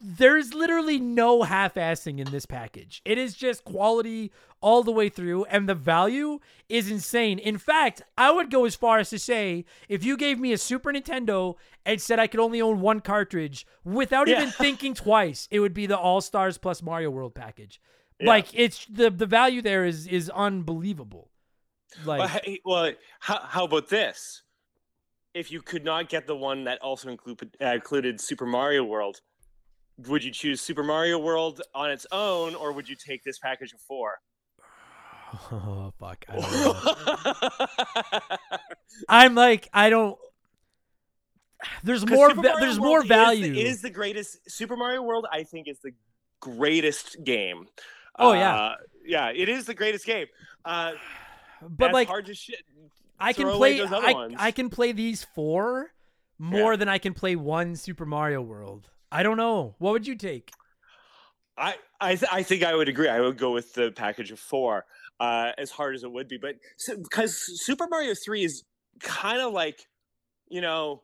[0.00, 3.02] There's literally no half-assing in this package.
[3.04, 4.30] It is just quality
[4.60, 6.38] all the way through, and the value
[6.68, 7.38] is insane.
[7.38, 10.58] In fact, I would go as far as to say if you gave me a
[10.58, 14.38] Super Nintendo and said I could only own one cartridge without Yeah.
[14.38, 17.80] even thinking twice, it would be the All Stars plus Mario World package.
[18.20, 18.28] Yeah.
[18.28, 21.30] Like it's the the value there is is unbelievable.
[22.04, 24.42] Like Well, hey, well how, how about this?
[25.34, 29.20] If you could not get the one that also include, uh, included Super Mario World,
[30.06, 33.72] would you choose Super Mario World on its own, or would you take this package
[33.72, 34.18] of four?
[35.52, 36.24] oh fuck.
[36.28, 36.52] I don't
[38.30, 38.36] know.
[39.08, 40.18] I'm like I don't.
[41.82, 42.30] There's more.
[42.30, 43.54] Super va- Mario there's World more value.
[43.54, 45.26] Is, the greatest Super Mario World?
[45.32, 45.92] I think is the
[46.40, 47.66] greatest game.
[48.16, 48.56] Oh, yeah.
[48.56, 50.26] Uh, yeah, it is the greatest game.
[50.64, 50.92] Uh,
[51.62, 52.60] but like hard to shit.
[53.18, 53.78] I can play.
[53.78, 54.34] those other I, ones.
[54.38, 55.92] I can play these four
[56.38, 58.88] more than I can play one Super Mario World.
[59.10, 59.74] I don't know.
[59.78, 60.50] What would you take?
[61.56, 63.08] I I, th- I think I would agree.
[63.08, 64.84] I would go with the package of four,
[65.18, 66.38] uh, as hard as it would be.
[66.38, 66.56] But
[66.86, 68.62] because Super Mario Three is
[69.00, 69.86] kind of like,
[70.48, 71.02] you know,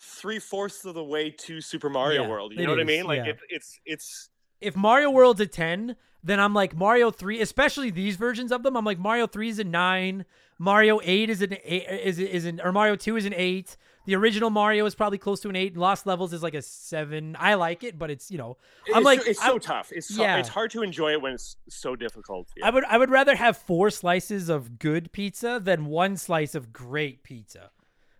[0.00, 2.52] three fourths of the way to Super Mario Yeah, World.
[2.54, 3.04] You know what I mean?
[3.04, 3.30] Like yeah.
[3.30, 4.30] it, it's it's
[4.60, 8.76] If Mario World's a ten, then I'm like Mario three, especially these versions of them.
[8.76, 10.24] I'm like Mario three is a nine.
[10.58, 13.76] Mario eight is an eight, is is an or Mario two is an eight.
[14.06, 15.76] The original Mario is probably close to an eight.
[15.76, 17.36] Lost Levels is like a seven.
[17.38, 18.56] I like it, but it's you know
[18.94, 19.92] I'm it's like so, it's I- so tough.
[19.92, 20.38] It's so, yeah.
[20.38, 22.48] it's hard to enjoy it when it's so difficult.
[22.56, 22.66] Yeah.
[22.66, 26.72] I would I would rather have four slices of good pizza than one slice of
[26.72, 27.70] great pizza.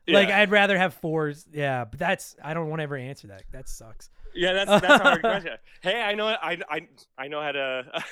[0.08, 1.32] Like I'd rather have four.
[1.52, 3.44] Yeah, but that's I don't want to ever answer that.
[3.52, 4.10] That sucks.
[4.34, 5.52] Yeah, that's that's a hard question.
[5.82, 8.04] Hey, I know I I I know how to.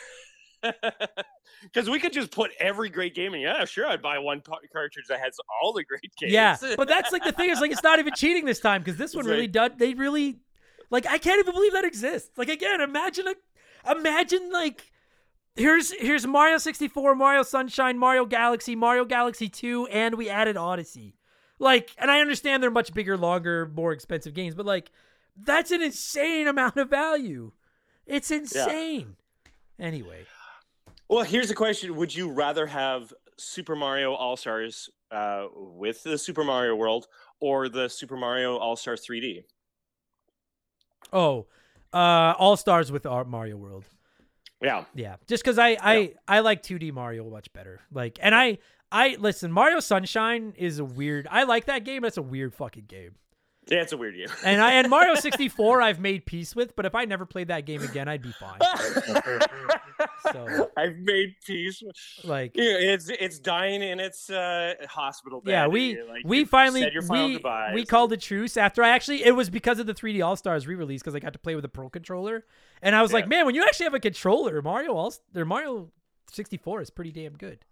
[1.62, 3.40] Because we could just put every great game in.
[3.40, 6.32] Yeah, sure, I'd buy one cartridge that has all the great games.
[6.32, 8.96] Yeah, but that's like the thing is like it's not even cheating this time because
[8.96, 9.72] this one That's really done.
[9.76, 10.38] They really
[10.90, 12.30] like I can't even believe that exists.
[12.36, 14.90] Like again, imagine a imagine like
[15.56, 21.14] here's here's Mario 64, Mario Sunshine, Mario Galaxy, Mario Galaxy 2, and we added Odyssey.
[21.58, 24.90] Like, and I understand they're much bigger, longer, more expensive games, but like
[25.36, 27.52] that's an insane amount of value.
[28.06, 29.16] It's insane.
[29.78, 30.24] Anyway,
[31.08, 36.18] Well, here's the question: Would you rather have Super Mario All Stars uh, with the
[36.18, 37.06] Super Mario World
[37.40, 39.44] or the Super Mario All Stars 3D?
[41.12, 41.46] oh,
[41.92, 43.84] uh, All Stars with Mario World.
[44.60, 47.80] Yeah, Yeah, just because I I I like 2D Mario much better.
[47.92, 48.58] Like, and I
[48.90, 51.28] I listen, Mario Sunshine is a weird.
[51.30, 52.04] I like that game.
[52.04, 53.12] It's a weird fucking game.
[53.70, 54.28] Yeah, it's a weird game.
[54.44, 56.74] And I and Mario 64 I've made peace with.
[56.76, 58.58] But if I never played that game again, I'd be fine.
[60.32, 61.82] So- I've made peace.
[61.82, 65.50] With- like, Yeah, it's it's dying in its uh, hospital bed.
[65.50, 67.74] yeah, we like, we finally said your final we goodbyes.
[67.74, 70.66] we called a truce after I actually it was because of the 3D All Stars
[70.66, 72.44] re-release because I got to play with a Pro controller,
[72.82, 73.28] and I was like, Yeah.
[73.30, 75.90] man, when you actually have a controller, Mario All or Mario
[76.30, 77.64] 64 is pretty damn good.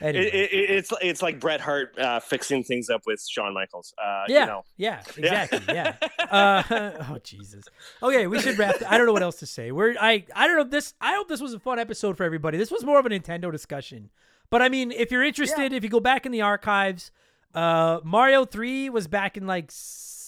[0.00, 0.26] Anyway.
[0.26, 3.94] It, it, it- it's it's like Bret Hart uh, fixing things up with Shawn Michaels.
[4.02, 4.64] Uh, Yeah, you know.
[4.76, 5.60] yeah, exactly.
[5.74, 5.94] Yeah.
[6.30, 6.62] uh,
[7.10, 7.64] oh Jesus.
[8.02, 8.76] Okay, we should wrap.
[8.88, 9.72] I don't know what else to say.
[9.72, 10.94] We're I I don't know this.
[11.00, 12.58] I hope this was a fun episode for everybody.
[12.58, 14.10] This was more of a Nintendo discussion,
[14.50, 17.10] but I mean, if you're interested, if you go back in the archives,
[17.54, 19.72] uh, Mario Three was back in like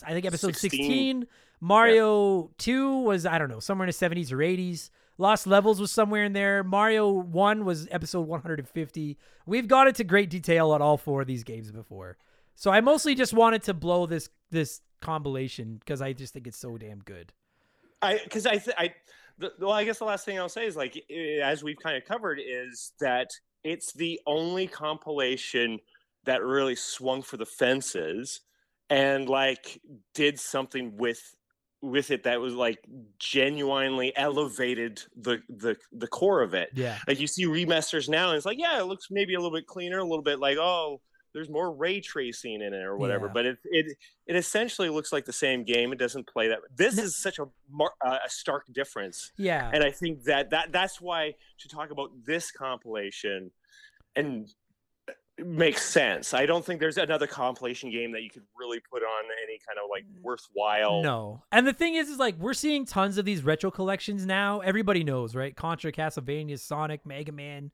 [0.07, 0.81] I think episode 16.
[0.81, 1.27] 16.
[1.61, 4.91] Mario Two was I don't know somewhere in the 70s or 80s.
[5.19, 6.63] Lost Levels was somewhere in there.
[6.63, 9.19] Mario 1 was episode 150.
[9.47, 12.17] We've gone into great detail on all four of these games before.
[12.55, 16.59] So I mostly just wanted to blow this this compilation because I just think it's
[16.59, 17.33] so damn good.
[18.01, 18.95] I because I th- I
[19.39, 21.01] the, well I guess the last thing I'll say is like
[21.43, 23.31] as we've kind of covered is that
[23.65, 25.79] it's the only compilation
[26.25, 28.41] that really swung for the fences
[28.91, 29.81] and like
[30.15, 31.37] did something with
[31.81, 32.79] with it that was like
[33.19, 36.71] genuinely elevated the the the core of it.
[36.75, 36.99] Yeah.
[37.07, 39.67] Like you see remasters now and it's like yeah it looks maybe a little bit
[39.67, 41.01] cleaner a little bit like oh
[41.35, 43.33] there's more ray tracing in it or whatever Yeah.
[43.35, 43.97] but it it
[44.27, 47.47] it essentially looks like the same game it doesn't play that this is such a
[47.71, 49.71] mar- uh, a stark difference Yeah.
[49.73, 53.51] and i think that that that's why to talk about this compilation
[54.17, 54.49] and
[55.45, 59.25] makes sense i don't think there's another compilation game that you could really put on
[59.45, 60.23] any kind of like mm.
[60.23, 61.43] worthwhile No.
[61.53, 64.61] And the thing is, is like we're seeing tons of these retro collections now.
[64.61, 65.55] Everybody knows, right?
[65.55, 67.71] Contra, Castlevania, Sonic, Mega Man,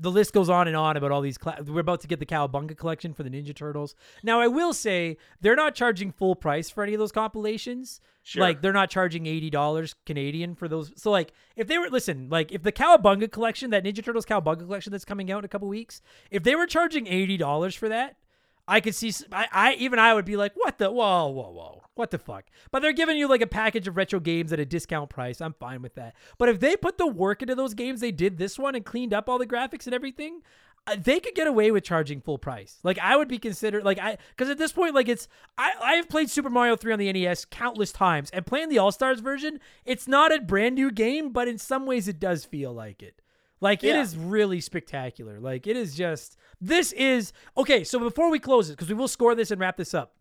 [0.00, 1.38] the list goes on and on about all these.
[1.38, 3.94] Cla- we're about to get the Cowabunga collection for the Ninja Turtles.
[4.22, 8.00] Now, I will say they're not charging full price for any of those compilations.
[8.22, 8.42] Sure.
[8.42, 10.92] Like they're not charging eighty dollars Canadian for those.
[10.96, 14.60] So like if they were listen, like if the Cowabunga collection, that Ninja Turtles Cowabunga
[14.60, 17.88] collection that's coming out in a couple weeks, if they were charging eighty dollars for
[17.88, 18.16] that,
[18.68, 19.12] I could see.
[19.32, 22.44] I, I even I would be like, what the whoa whoa whoa, what the fuck?
[22.70, 25.40] But they're giving you like a package of retro games at a discount price.
[25.40, 26.14] I'm fine with that.
[26.36, 29.14] But if they put the work into those games, they did this one and cleaned
[29.14, 30.42] up all the graphics and everything.
[30.86, 32.78] uh, They could get away with charging full price.
[32.82, 35.94] Like I would be considered like I because at this point like it's I I
[35.94, 39.20] have played Super Mario 3 on the NES countless times and playing the All Stars
[39.20, 43.02] version, it's not a brand new game, but in some ways it does feel like
[43.02, 43.22] it.
[43.60, 44.00] Like it Yeah.
[44.02, 45.40] is really spectacular.
[45.40, 47.84] Like it is just this is okay.
[47.84, 50.14] So before we close it, because we will score this and wrap this up.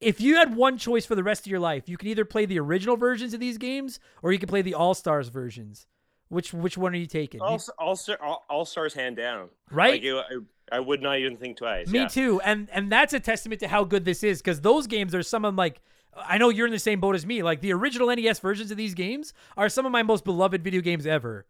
[0.00, 2.46] If you had one choice for the rest of your life, you could either play
[2.46, 5.86] the original versions of these games or you could play the All Stars versions.
[6.28, 7.40] Which which one are you taking?
[7.40, 9.48] All all, Star- all, all stars hand down.
[9.70, 9.94] right?
[9.94, 11.88] Like, you- I, I would not even think twice.
[11.88, 12.08] Me yeah.
[12.08, 12.40] too.
[12.42, 15.44] And and that's a testament to how good this is because those games are some
[15.46, 15.80] of like
[16.16, 17.42] I know you're in the same boat as me.
[17.42, 20.80] Like the original NES versions of these games are some of my most beloved video
[20.82, 21.46] games ever.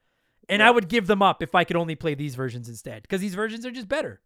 [0.49, 3.21] And I would give them up if I could only play these versions instead because
[3.21, 4.21] these versions are just better.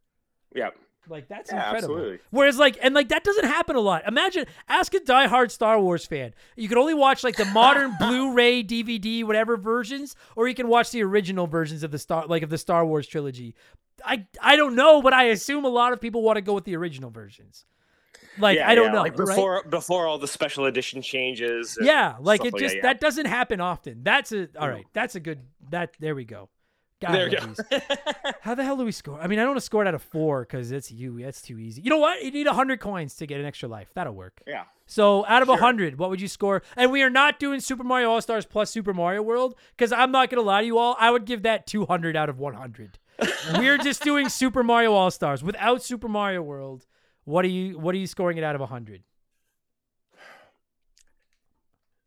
[0.54, 0.70] Yeah.
[1.08, 1.96] Like that's Yeah, incredible.
[1.96, 2.18] absolutely.
[2.30, 4.06] Whereas like and like that doesn't happen a lot.
[4.06, 6.32] Imagine ask a diehard Star Wars fan.
[6.54, 10.92] You could only watch like the modern Blu-ray, DVD, whatever versions, or you can watch
[10.92, 13.56] the original versions of the Star like of the Star Wars trilogy.
[14.04, 16.64] I I don't know, but I assume a lot of people want to go with
[16.64, 17.64] the original versions.
[18.38, 19.02] Like yeah, I don't yeah, know.
[19.02, 19.26] Like right?
[19.26, 21.76] before before all the special edition changes.
[21.80, 22.82] Yeah, like it just that, yeah.
[22.82, 24.02] that doesn't happen often.
[24.04, 24.86] That's a all right.
[24.92, 25.40] That's a good
[25.72, 26.48] that there we go.
[27.00, 27.78] God, There love go.
[28.42, 29.20] How the hell do we score?
[29.20, 31.20] I mean, I don't want to score it out of four because it's you.
[31.20, 31.82] That's too easy.
[31.82, 32.22] You know what?
[32.22, 33.90] You need hundred coins to get an extra life.
[33.94, 34.40] That'll work.
[34.46, 34.64] yeah.
[34.86, 35.60] So out of a Sure.
[35.60, 36.62] hundred, what would you score?
[36.76, 40.12] And we are not doing Super Mario All Stars plus Super Mario World because I'm
[40.12, 40.96] not gonna lie to you all.
[41.00, 43.00] I would give that two hundred out of one hundred.
[43.58, 46.86] We're just doing Super Mario All Stars without Super Mario World.
[47.24, 47.80] What are you?
[47.80, 49.02] What are you scoring it out of a hundred?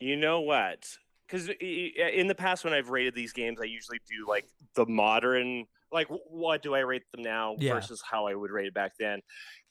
[0.00, 0.98] You know what?
[1.26, 5.64] Because in the past, when I've rated these games, I usually do like the modern,
[5.90, 7.74] like what do I rate them now Yeah.
[7.74, 9.20] versus how I would rate it back then.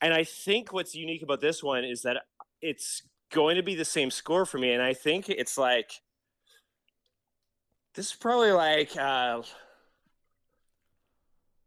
[0.01, 2.23] And I think what's unique about this one is that
[2.61, 4.73] it's going to be the same score for me.
[4.73, 5.91] And I think it's like,
[7.93, 9.41] this is probably like uh,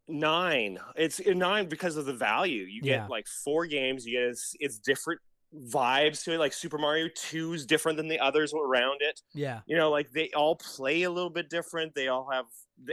[0.07, 0.79] nine.
[0.97, 2.65] It's nine because of the value.
[2.65, 3.07] You get Yeah.
[3.09, 4.05] like four games.
[4.07, 5.21] You get it's, it's different
[5.55, 6.39] vibes to it.
[6.39, 9.21] Like Super Mario 2 is different than the others around it.
[9.35, 11.95] Yeah, You know, like they all play a little bit different.
[11.95, 12.47] They all have,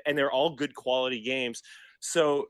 [0.05, 1.61] and they're all good quality games.
[1.99, 2.47] So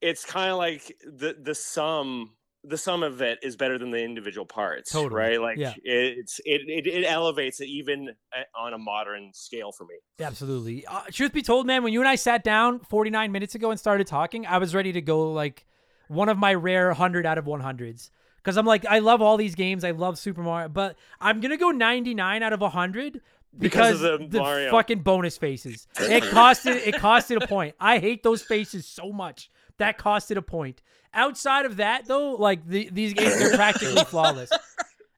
[0.00, 4.02] it's kind of like the the sum the sum of it is better than the
[4.02, 5.20] individual parts Totally.
[5.20, 5.74] right like Yeah.
[5.82, 10.86] it's it, it it elevates it even uh, on a modern scale for me absolutely.
[10.86, 13.78] Uh, truth be told, man, when you and I sat down 49 minutes ago and
[13.78, 15.66] started talking, I was ready to go like
[16.08, 18.10] one of my rare 100 out of 100s.
[18.44, 19.84] Because I'm like, I love all these games.
[19.84, 23.22] I love Super Mario, but I'm gonna go 99 out of 100
[23.58, 24.70] because, Because of the Mario.
[24.70, 25.86] fucking bonus faces.
[25.98, 27.74] It costed it costed a point.
[27.80, 29.50] I hate those faces so much.
[29.78, 30.82] That costed a point.
[31.14, 34.50] Outside of that, though, like the, these games are practically flawless.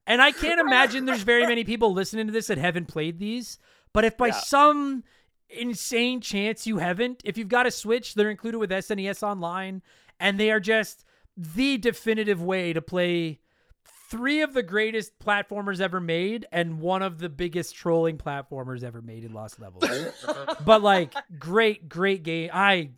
[0.06, 3.58] And I can't imagine there's very many people listening to this that haven't played these.
[3.92, 4.32] But if by Yeah.
[4.40, 5.04] some
[5.48, 9.80] insane chance you haven't, if you've got a Switch, they're included with SNES Online,
[10.20, 11.04] and they are just
[11.36, 13.40] the definitive way to play
[14.08, 19.02] three of the greatest platformers ever made and one of the biggest trolling platformers ever
[19.02, 19.84] made in Lost Levels.
[20.64, 22.50] but like great, great game.
[22.52, 22.90] I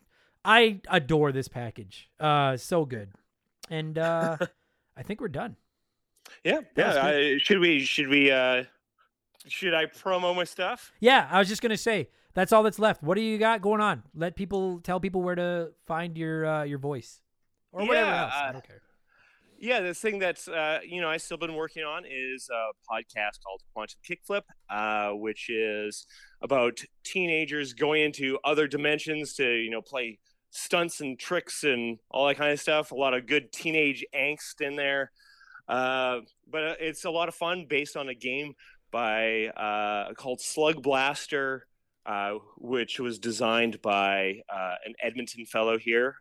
[0.44, 2.10] I adore this package.
[2.20, 3.10] Uh so good.
[3.70, 4.36] And uh
[4.96, 5.56] I think we're done.
[6.44, 8.64] yeah yeah I, should we should we uh
[9.46, 13.02] should i promo my stuff Yeah, I was just gonna say that's all that's left.
[13.02, 14.02] What do you got going on?
[14.14, 17.20] Let people tell people where to find your uh, your voice
[17.72, 18.32] or whatever Yeah, else.
[18.34, 18.80] I uh, don't care.
[19.58, 23.42] yeah the thing that's uh you know i still been working on is a podcast
[23.44, 26.06] called quantum kickflip uh which is
[26.42, 30.18] about teenagers going into other dimensions to you know play
[30.50, 34.60] stunts and tricks and all that kind of stuff a lot of good teenage angst
[34.60, 35.10] in there
[35.68, 36.20] uh
[36.50, 38.54] but uh, it's a lot of fun based on a game
[38.90, 41.60] by uh called Slugblaster
[42.06, 46.16] uh, which was designed by uh, an Edmonton fellow here.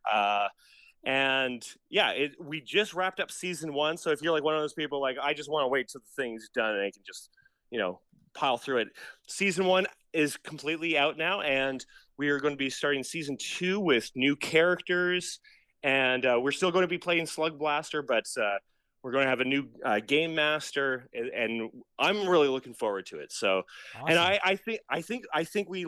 [1.05, 3.97] Uh, and yeah, it, we just wrapped up season one.
[3.97, 6.01] So if you're like one of those people, like I just want to wait till
[6.01, 7.29] the thing's done and I can just,
[7.71, 7.99] you know,
[8.33, 8.89] pile through it.
[9.27, 11.85] Season one is completely out now, and
[12.17, 15.39] we are going to be starting season two with new characters.
[15.83, 18.57] And uh, we're still going to be playing Slugblaster, but uh,
[19.03, 23.05] we're going to have a new uh, game master, and, and I'm really looking forward
[23.07, 23.31] to it.
[23.31, 23.63] So
[24.07, 25.85] and I, I think I think I think we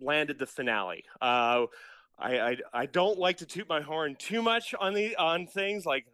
[0.00, 1.04] landed the finale.
[2.18, 5.84] I, I I don't like to toot my horn too much on the on things
[5.84, 6.06] like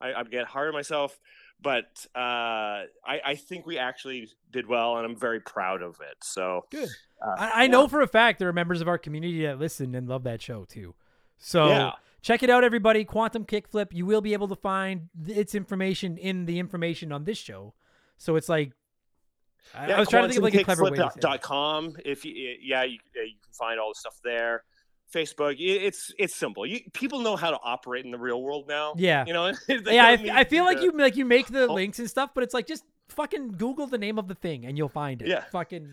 [0.00, 1.18] I, I get hard on myself,
[1.60, 6.16] but uh, I I think we actually did well, and I'm very proud of it.
[6.22, 6.88] So Good.
[7.20, 9.94] uh, I, I know for a fact there are members of our community that listen
[9.94, 10.94] and love that show too.
[11.38, 11.92] So Yeah.
[12.22, 13.04] check it out, everybody.
[13.04, 13.88] Quantum Kickflip.
[13.92, 17.74] You will be able to find its information in the information on this show.
[18.16, 18.72] So it's like
[19.74, 20.90] I, I was trying to think of like a clever way.
[20.90, 21.20] To say it.
[21.20, 21.96] dot com.
[22.04, 24.62] If you yeah, you, yeah, you can find all the stuff there.
[25.14, 26.66] Facebook, it's it's simple.
[26.66, 28.94] You, people know how to operate in the real world now.
[28.96, 29.24] Yeah.
[29.26, 29.52] you know.
[29.68, 31.74] yeah, I, I feel like to- you like you make the Oh.
[31.74, 34.76] links and stuff, but it's like just fucking Google the name of the thing and
[34.76, 35.28] you'll find it.
[35.28, 35.44] Yeah.
[35.52, 35.88] Fucking.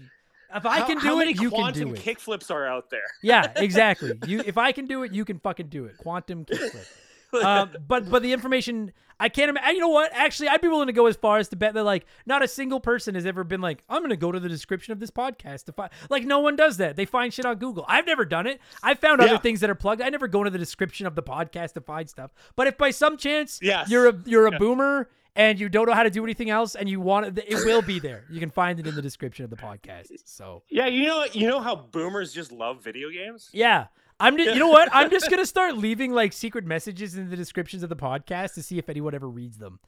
[0.55, 1.93] If I How- can do it, you can do it.
[1.93, 3.05] Quantum kickflips are out there.
[3.21, 4.13] Yeah, exactly.
[4.27, 5.97] You if I can do it, you can fucking do it.
[5.97, 6.85] Quantum kickflip.
[7.43, 9.75] um, but but the information I can't imagine.
[9.75, 10.11] You know what?
[10.13, 12.47] Actually, I'd be willing to go as far as to bet that like not a
[12.47, 15.65] single person has ever been like, I'm gonna go to the description of this podcast
[15.65, 15.91] to find.
[16.09, 16.95] Like no one does that.
[16.95, 17.85] They find shit on Google.
[17.87, 18.59] I've never done it.
[18.81, 20.01] I found other things that are plugged.
[20.01, 22.31] I never go into the description of the podcast to find stuff.
[22.55, 23.89] But if by some chance Yes.
[23.89, 24.57] you're a you're a Yeah.
[24.57, 27.65] boomer and you don't know how to do anything else and you want it, it
[27.65, 28.25] will be there.
[28.29, 30.07] You can find it in the description of the podcast.
[30.25, 33.49] So Yeah, you know, you know how boomers just love video games.
[33.53, 33.87] yeah.
[34.19, 34.89] I'm just, you know what?
[34.91, 38.63] I'm just gonna start leaving like secret messages in the descriptions of the podcast to
[38.63, 39.79] see if anyone ever reads them.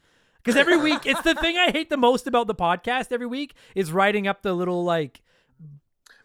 [0.43, 3.11] Because every week, it's the thing I hate the most about the podcast.
[3.11, 5.21] Every week is writing up the little like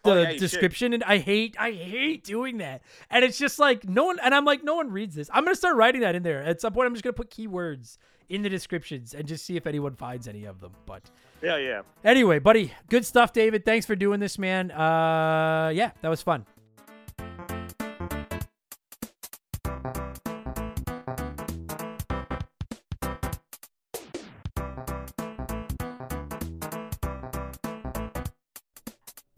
[0.03, 0.39] the Oh, yeah, you should.
[0.39, 2.81] description, and I hate, I hate doing that.
[3.09, 5.29] And it's just like no one, and I'm like, no one reads this.
[5.33, 6.43] I'm gonna start writing that in there.
[6.43, 7.97] At some point, I'm just gonna put keywords
[8.29, 10.71] in the descriptions and just see if anyone finds any of them.
[10.85, 11.09] But
[11.41, 11.81] Yeah, yeah.
[12.03, 13.65] Anyway, buddy, good stuff, David.
[13.65, 14.71] Thanks for doing this, man.
[14.71, 16.45] Uh, yeah, that was fun.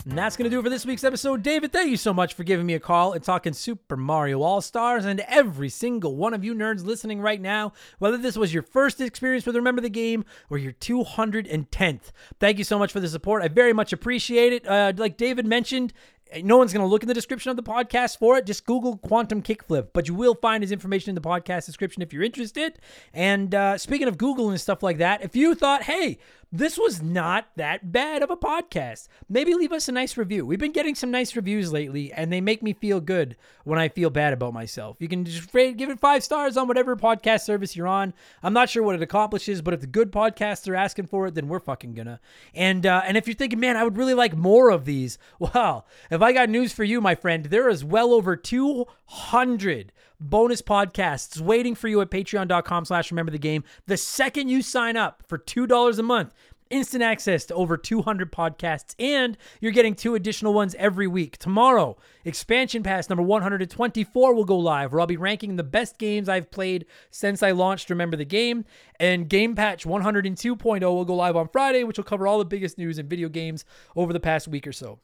[0.06, 1.44] And that's going to do it for this week's episode.
[1.44, 4.60] David, thank you so much for giving me a call and talking Super Mario All
[4.60, 5.06] Stars.
[5.06, 9.00] And every single one of you nerds listening right now, whether this was your first
[9.00, 13.44] experience with Remember the Game or your 210th, thank you so much for the support.
[13.44, 14.68] I very much appreciate it.
[14.68, 15.94] Uh, like David mentioned,
[16.42, 18.46] no one's going to look in the description of the podcast for it.
[18.46, 22.12] Just Google Quantum Kickflip, but you will find his information in the podcast description if
[22.12, 22.80] you're interested.
[23.14, 26.18] And uh, speaking of Google and stuff like that, if you thought, hey,
[26.56, 30.46] this was not that bad of a podcast, maybe leave us a nice review.
[30.46, 33.90] We've been getting some nice reviews lately, and they make me feel good when I
[33.90, 34.98] feel bad about myself.
[35.00, 38.14] You can just give it five stars on whatever podcast service you're on.
[38.44, 41.34] I'm not sure what it accomplishes, but if the good podcasts are asking for it,
[41.34, 42.20] then we're fucking gonna.
[42.54, 45.88] And uh, and if you're thinking, man, I would really like more of these, well,
[46.12, 49.92] if I got news for you, my friend, there is well over 200
[50.30, 53.64] bonus podcasts waiting for you at patreon.com slash remember the game.
[53.88, 56.34] The second you sign up for $2 a month,
[56.70, 61.38] instant access to over 200 podcasts, and you're getting two additional ones every week.
[61.38, 66.30] Tomorrow, expansion pass number 124 will go live, where I'll be ranking the best games
[66.30, 68.66] I've played since I launched Remember the Game.
[69.00, 72.78] And Game Patch 102.0 will go live on Friday, which will cover all the biggest
[72.78, 75.00] news in video games over the past week or so.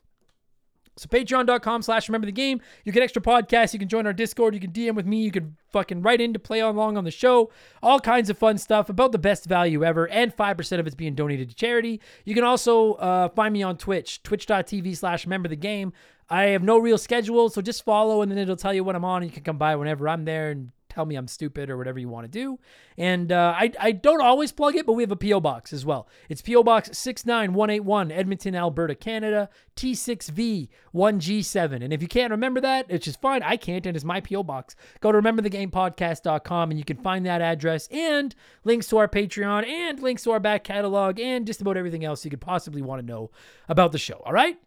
[0.99, 2.61] So patreon.com slash remember the game.
[2.83, 3.73] You get extra podcasts.
[3.73, 4.53] You can join our Discord.
[4.53, 5.21] You can DM with me.
[5.21, 7.51] You can fucking write in to play along on the show.
[7.81, 10.07] All kinds of fun stuff about the best value ever.
[10.09, 12.01] And 5% of it's being donated to charity.
[12.25, 15.93] You can also uh, find me on Twitch, twitch.tv slash remember the game.
[16.29, 19.05] I have no real schedule, so just follow and then it'll tell you when I'm
[19.05, 19.23] on.
[19.23, 22.09] You can come by whenever I'm there and tell me I'm stupid or whatever you
[22.09, 22.59] want to do.
[22.97, 25.39] And uh, I, I don't always plug it, but we have a P.O.
[25.39, 26.09] Box as well.
[26.27, 26.63] It's P.O.
[26.63, 31.83] Box 69181, Edmonton, Alberta, Canada, T6V1G7.
[31.83, 33.43] And if you can't remember that, it's just fine.
[33.43, 34.43] I can't, and it's my P.O.
[34.43, 34.75] Box.
[34.99, 38.35] Go to rememberthegamepodcast.com and you can find that address and
[38.65, 42.25] links to our Patreon and links to our back catalog and just about everything else
[42.25, 43.31] you could possibly want to know
[43.69, 44.21] about the show.
[44.25, 44.59] All right?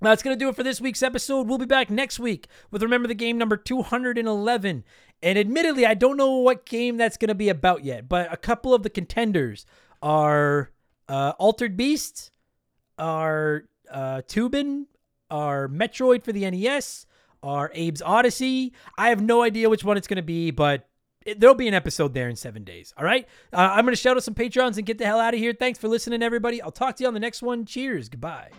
[0.00, 1.48] That's going to do it for this week's episode.
[1.48, 4.84] We'll be back next week with Remember the Game number 211.
[5.22, 8.36] And admittedly, I don't know what game that's going to be about yet, but a
[8.36, 9.66] couple of the contenders
[10.00, 10.70] are
[11.08, 12.30] uh, Altered Beast,
[12.98, 14.86] are uh, Toobin',
[15.30, 17.06] are Metroid for the NES,
[17.42, 18.72] are Abe's Oddysee.
[18.96, 20.88] I have no idea which one it's going to be, but
[21.26, 22.94] it, there'll be an episode there in seven days.
[22.96, 23.26] All right.
[23.52, 25.52] Uh, I'm going to shout out some Patrons and get the hell out of here.
[25.52, 26.62] Thanks for listening, everybody.
[26.62, 27.64] I'll talk to you on the next one.
[27.64, 28.08] Cheers.
[28.08, 28.50] Goodbye.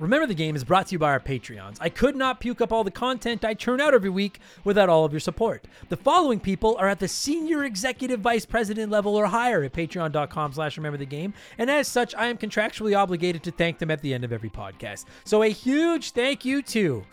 [0.00, 1.76] Remember the Game is brought to you by our Patreons.
[1.78, 5.04] I could not puke up all the content I churn out every week without all
[5.04, 5.66] of your support.
[5.90, 10.54] The following people are at the senior executive vice president level or higher at patreon.com
[10.54, 14.00] slash remember the game, and as such, I am contractually obligated to thank them at
[14.00, 15.04] the end of every podcast.
[15.24, 17.04] So a huge thank you to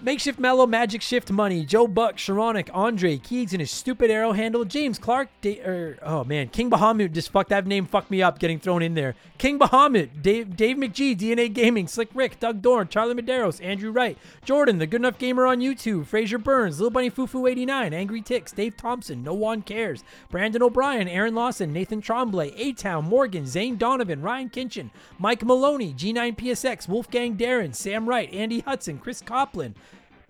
[0.00, 4.64] Makeshift Mellow, Magic Shift Money, Joe Buck, Sharonic, Andre, Keegs and his stupid arrow handle,
[4.64, 8.38] James Clark, da- er, oh man, King Bahamut, just fuck that name, fucked me up
[8.38, 9.16] getting thrown in there.
[9.38, 14.16] King Bahamut, Dave, Dave McGee, DNA Gaming, Slick Rick, Doug Dorn, Charlie Medeiros, Andrew Wright,
[14.44, 18.52] Jordan, the Good Enough Gamer on YouTube, Fraser Burns, Little Bunny Fufu 89, Angry Ticks,
[18.52, 23.76] Dave Thompson, No One Cares, Brandon O'Brien, Aaron Lawson, Nathan Tremblay, A Town, Morgan, Zane
[23.76, 29.74] Donovan, Ryan Kinchin, Mike Maloney, G9PSX, Wolfgang Darren, Sam Wright, Andy Hudson, Chris Copland,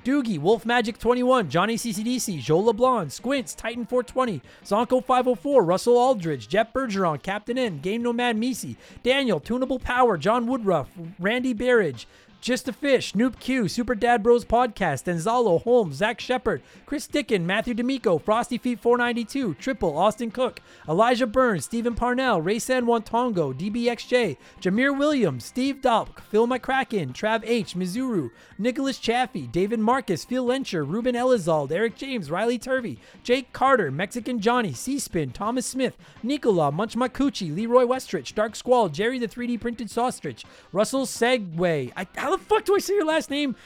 [0.05, 6.47] Doogie, Wolf Magic 21, Johnny CCDC, Joe LeBlanc, Squints, Titan 420, Zonko 504, Russell Aldridge,
[6.49, 10.89] Jeff Bergeron, Captain N, Game Nomad Misi, Daniel, Tunable Power, John Woodruff,
[11.19, 12.05] Randy Barrage,
[12.41, 17.45] just a Fish, Noob Q, Super Dad Bros Podcast, Gonzalo, Holmes, Zach Shepard, Chris Dickin,
[17.45, 23.53] Matthew D'Amico, Frosty Feet 492, Triple, Austin Cook, Elijah Burns, Stephen Parnell, Ray San Wantongo,
[23.53, 30.47] DBXJ, Jameer Williams, Steve Dalk, Phil McCracken, Trav H, Mizuru, Nicholas Chaffee, David Marcus, Phil
[30.47, 36.71] Lencher, Ruben Elizald, Eric James, Riley Turvey, Jake Carter, Mexican Johnny, C-Spin, Thomas Smith, Nicola,
[36.71, 41.93] Munch Makuchi, Leroy Westrich, Dark Squall, Jerry the 3D Printed Sausage, Russell Segway.
[41.97, 43.57] I, how the fuck do I say your last name?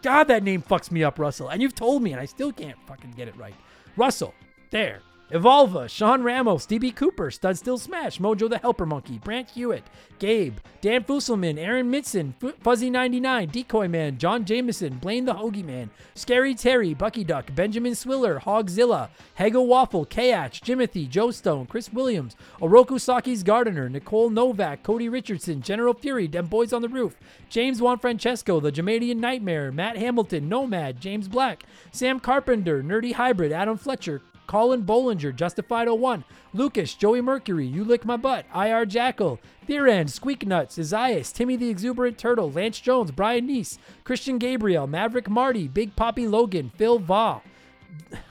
[0.00, 1.48] God, that name fucks me up, Russell.
[1.48, 3.54] And you've told me, and I still can't fucking get it right.
[3.96, 4.32] Russell,
[4.70, 5.00] there.
[5.32, 9.84] Evolva, Sean Ramos, DB Cooper, Stud Still Smash, Mojo the Helper Monkey, Brant Hewitt,
[10.18, 15.88] Gabe, Dan Fusselman, Aaron Mitson, F- Fuzzy99, Decoy Man, John Jameson, Blaine the Hoagie Man,
[16.14, 22.36] Scary Terry, Bucky Duck, Benjamin Swiller, Hogzilla, Hego Waffle, Kayach, Jimothy, Joe Stone, Chris Williams,
[22.60, 27.16] Oroku Saki's Gardener, Nicole Novak, Cody Richardson, General Fury, Dem Boys on the Roof,
[27.48, 33.50] James Juan Francesco, The Jamaican Nightmare, Matt Hamilton, Nomad, James Black, Sam Carpenter, Nerdy Hybrid,
[33.50, 39.40] Adam Fletcher, Colin Bollinger, Justified 01, Lucas, Joey Mercury, You Lick My Butt, IR Jackal,
[39.68, 45.30] Theran, Squeak Nuts, Isaias, Timmy the Exuberant Turtle, Lance Jones, Brian Neese, Christian Gabriel, Maverick
[45.30, 47.40] Marty, Big Poppy Logan, Phil Va,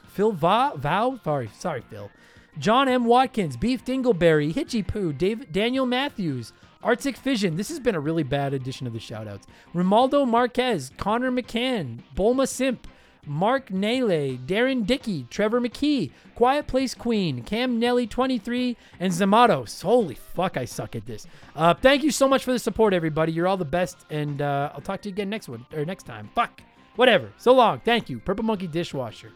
[0.08, 2.12] Phil Va, Vow, sorry, sorry, Phil.
[2.60, 3.06] John M.
[3.06, 6.52] Watkins, Beef Dingleberry, Hitchy Poo, Dave, Daniel Matthews,
[6.84, 7.56] Arctic Fission.
[7.56, 9.44] This has been a really bad edition of the shoutouts.
[9.74, 12.88] Romaldo Marquez, Connor McCann, Bulma Simp,
[13.26, 19.82] Mark Nele, Darren Dickey, Trevor McKee, Quiet Place Queen, Cam Nelly 23, and Zamatos.
[19.82, 21.28] Holy fuck, I suck at this.
[21.56, 23.32] Uh, thank you so much for the support, everybody.
[23.32, 26.04] You're all the best, and uh, I'll talk to you again next one or next
[26.04, 26.30] time.
[26.34, 26.62] Fuck,
[26.96, 27.32] whatever.
[27.38, 27.80] So long.
[27.86, 29.32] Thank you, Purple Monkey Dishwasher.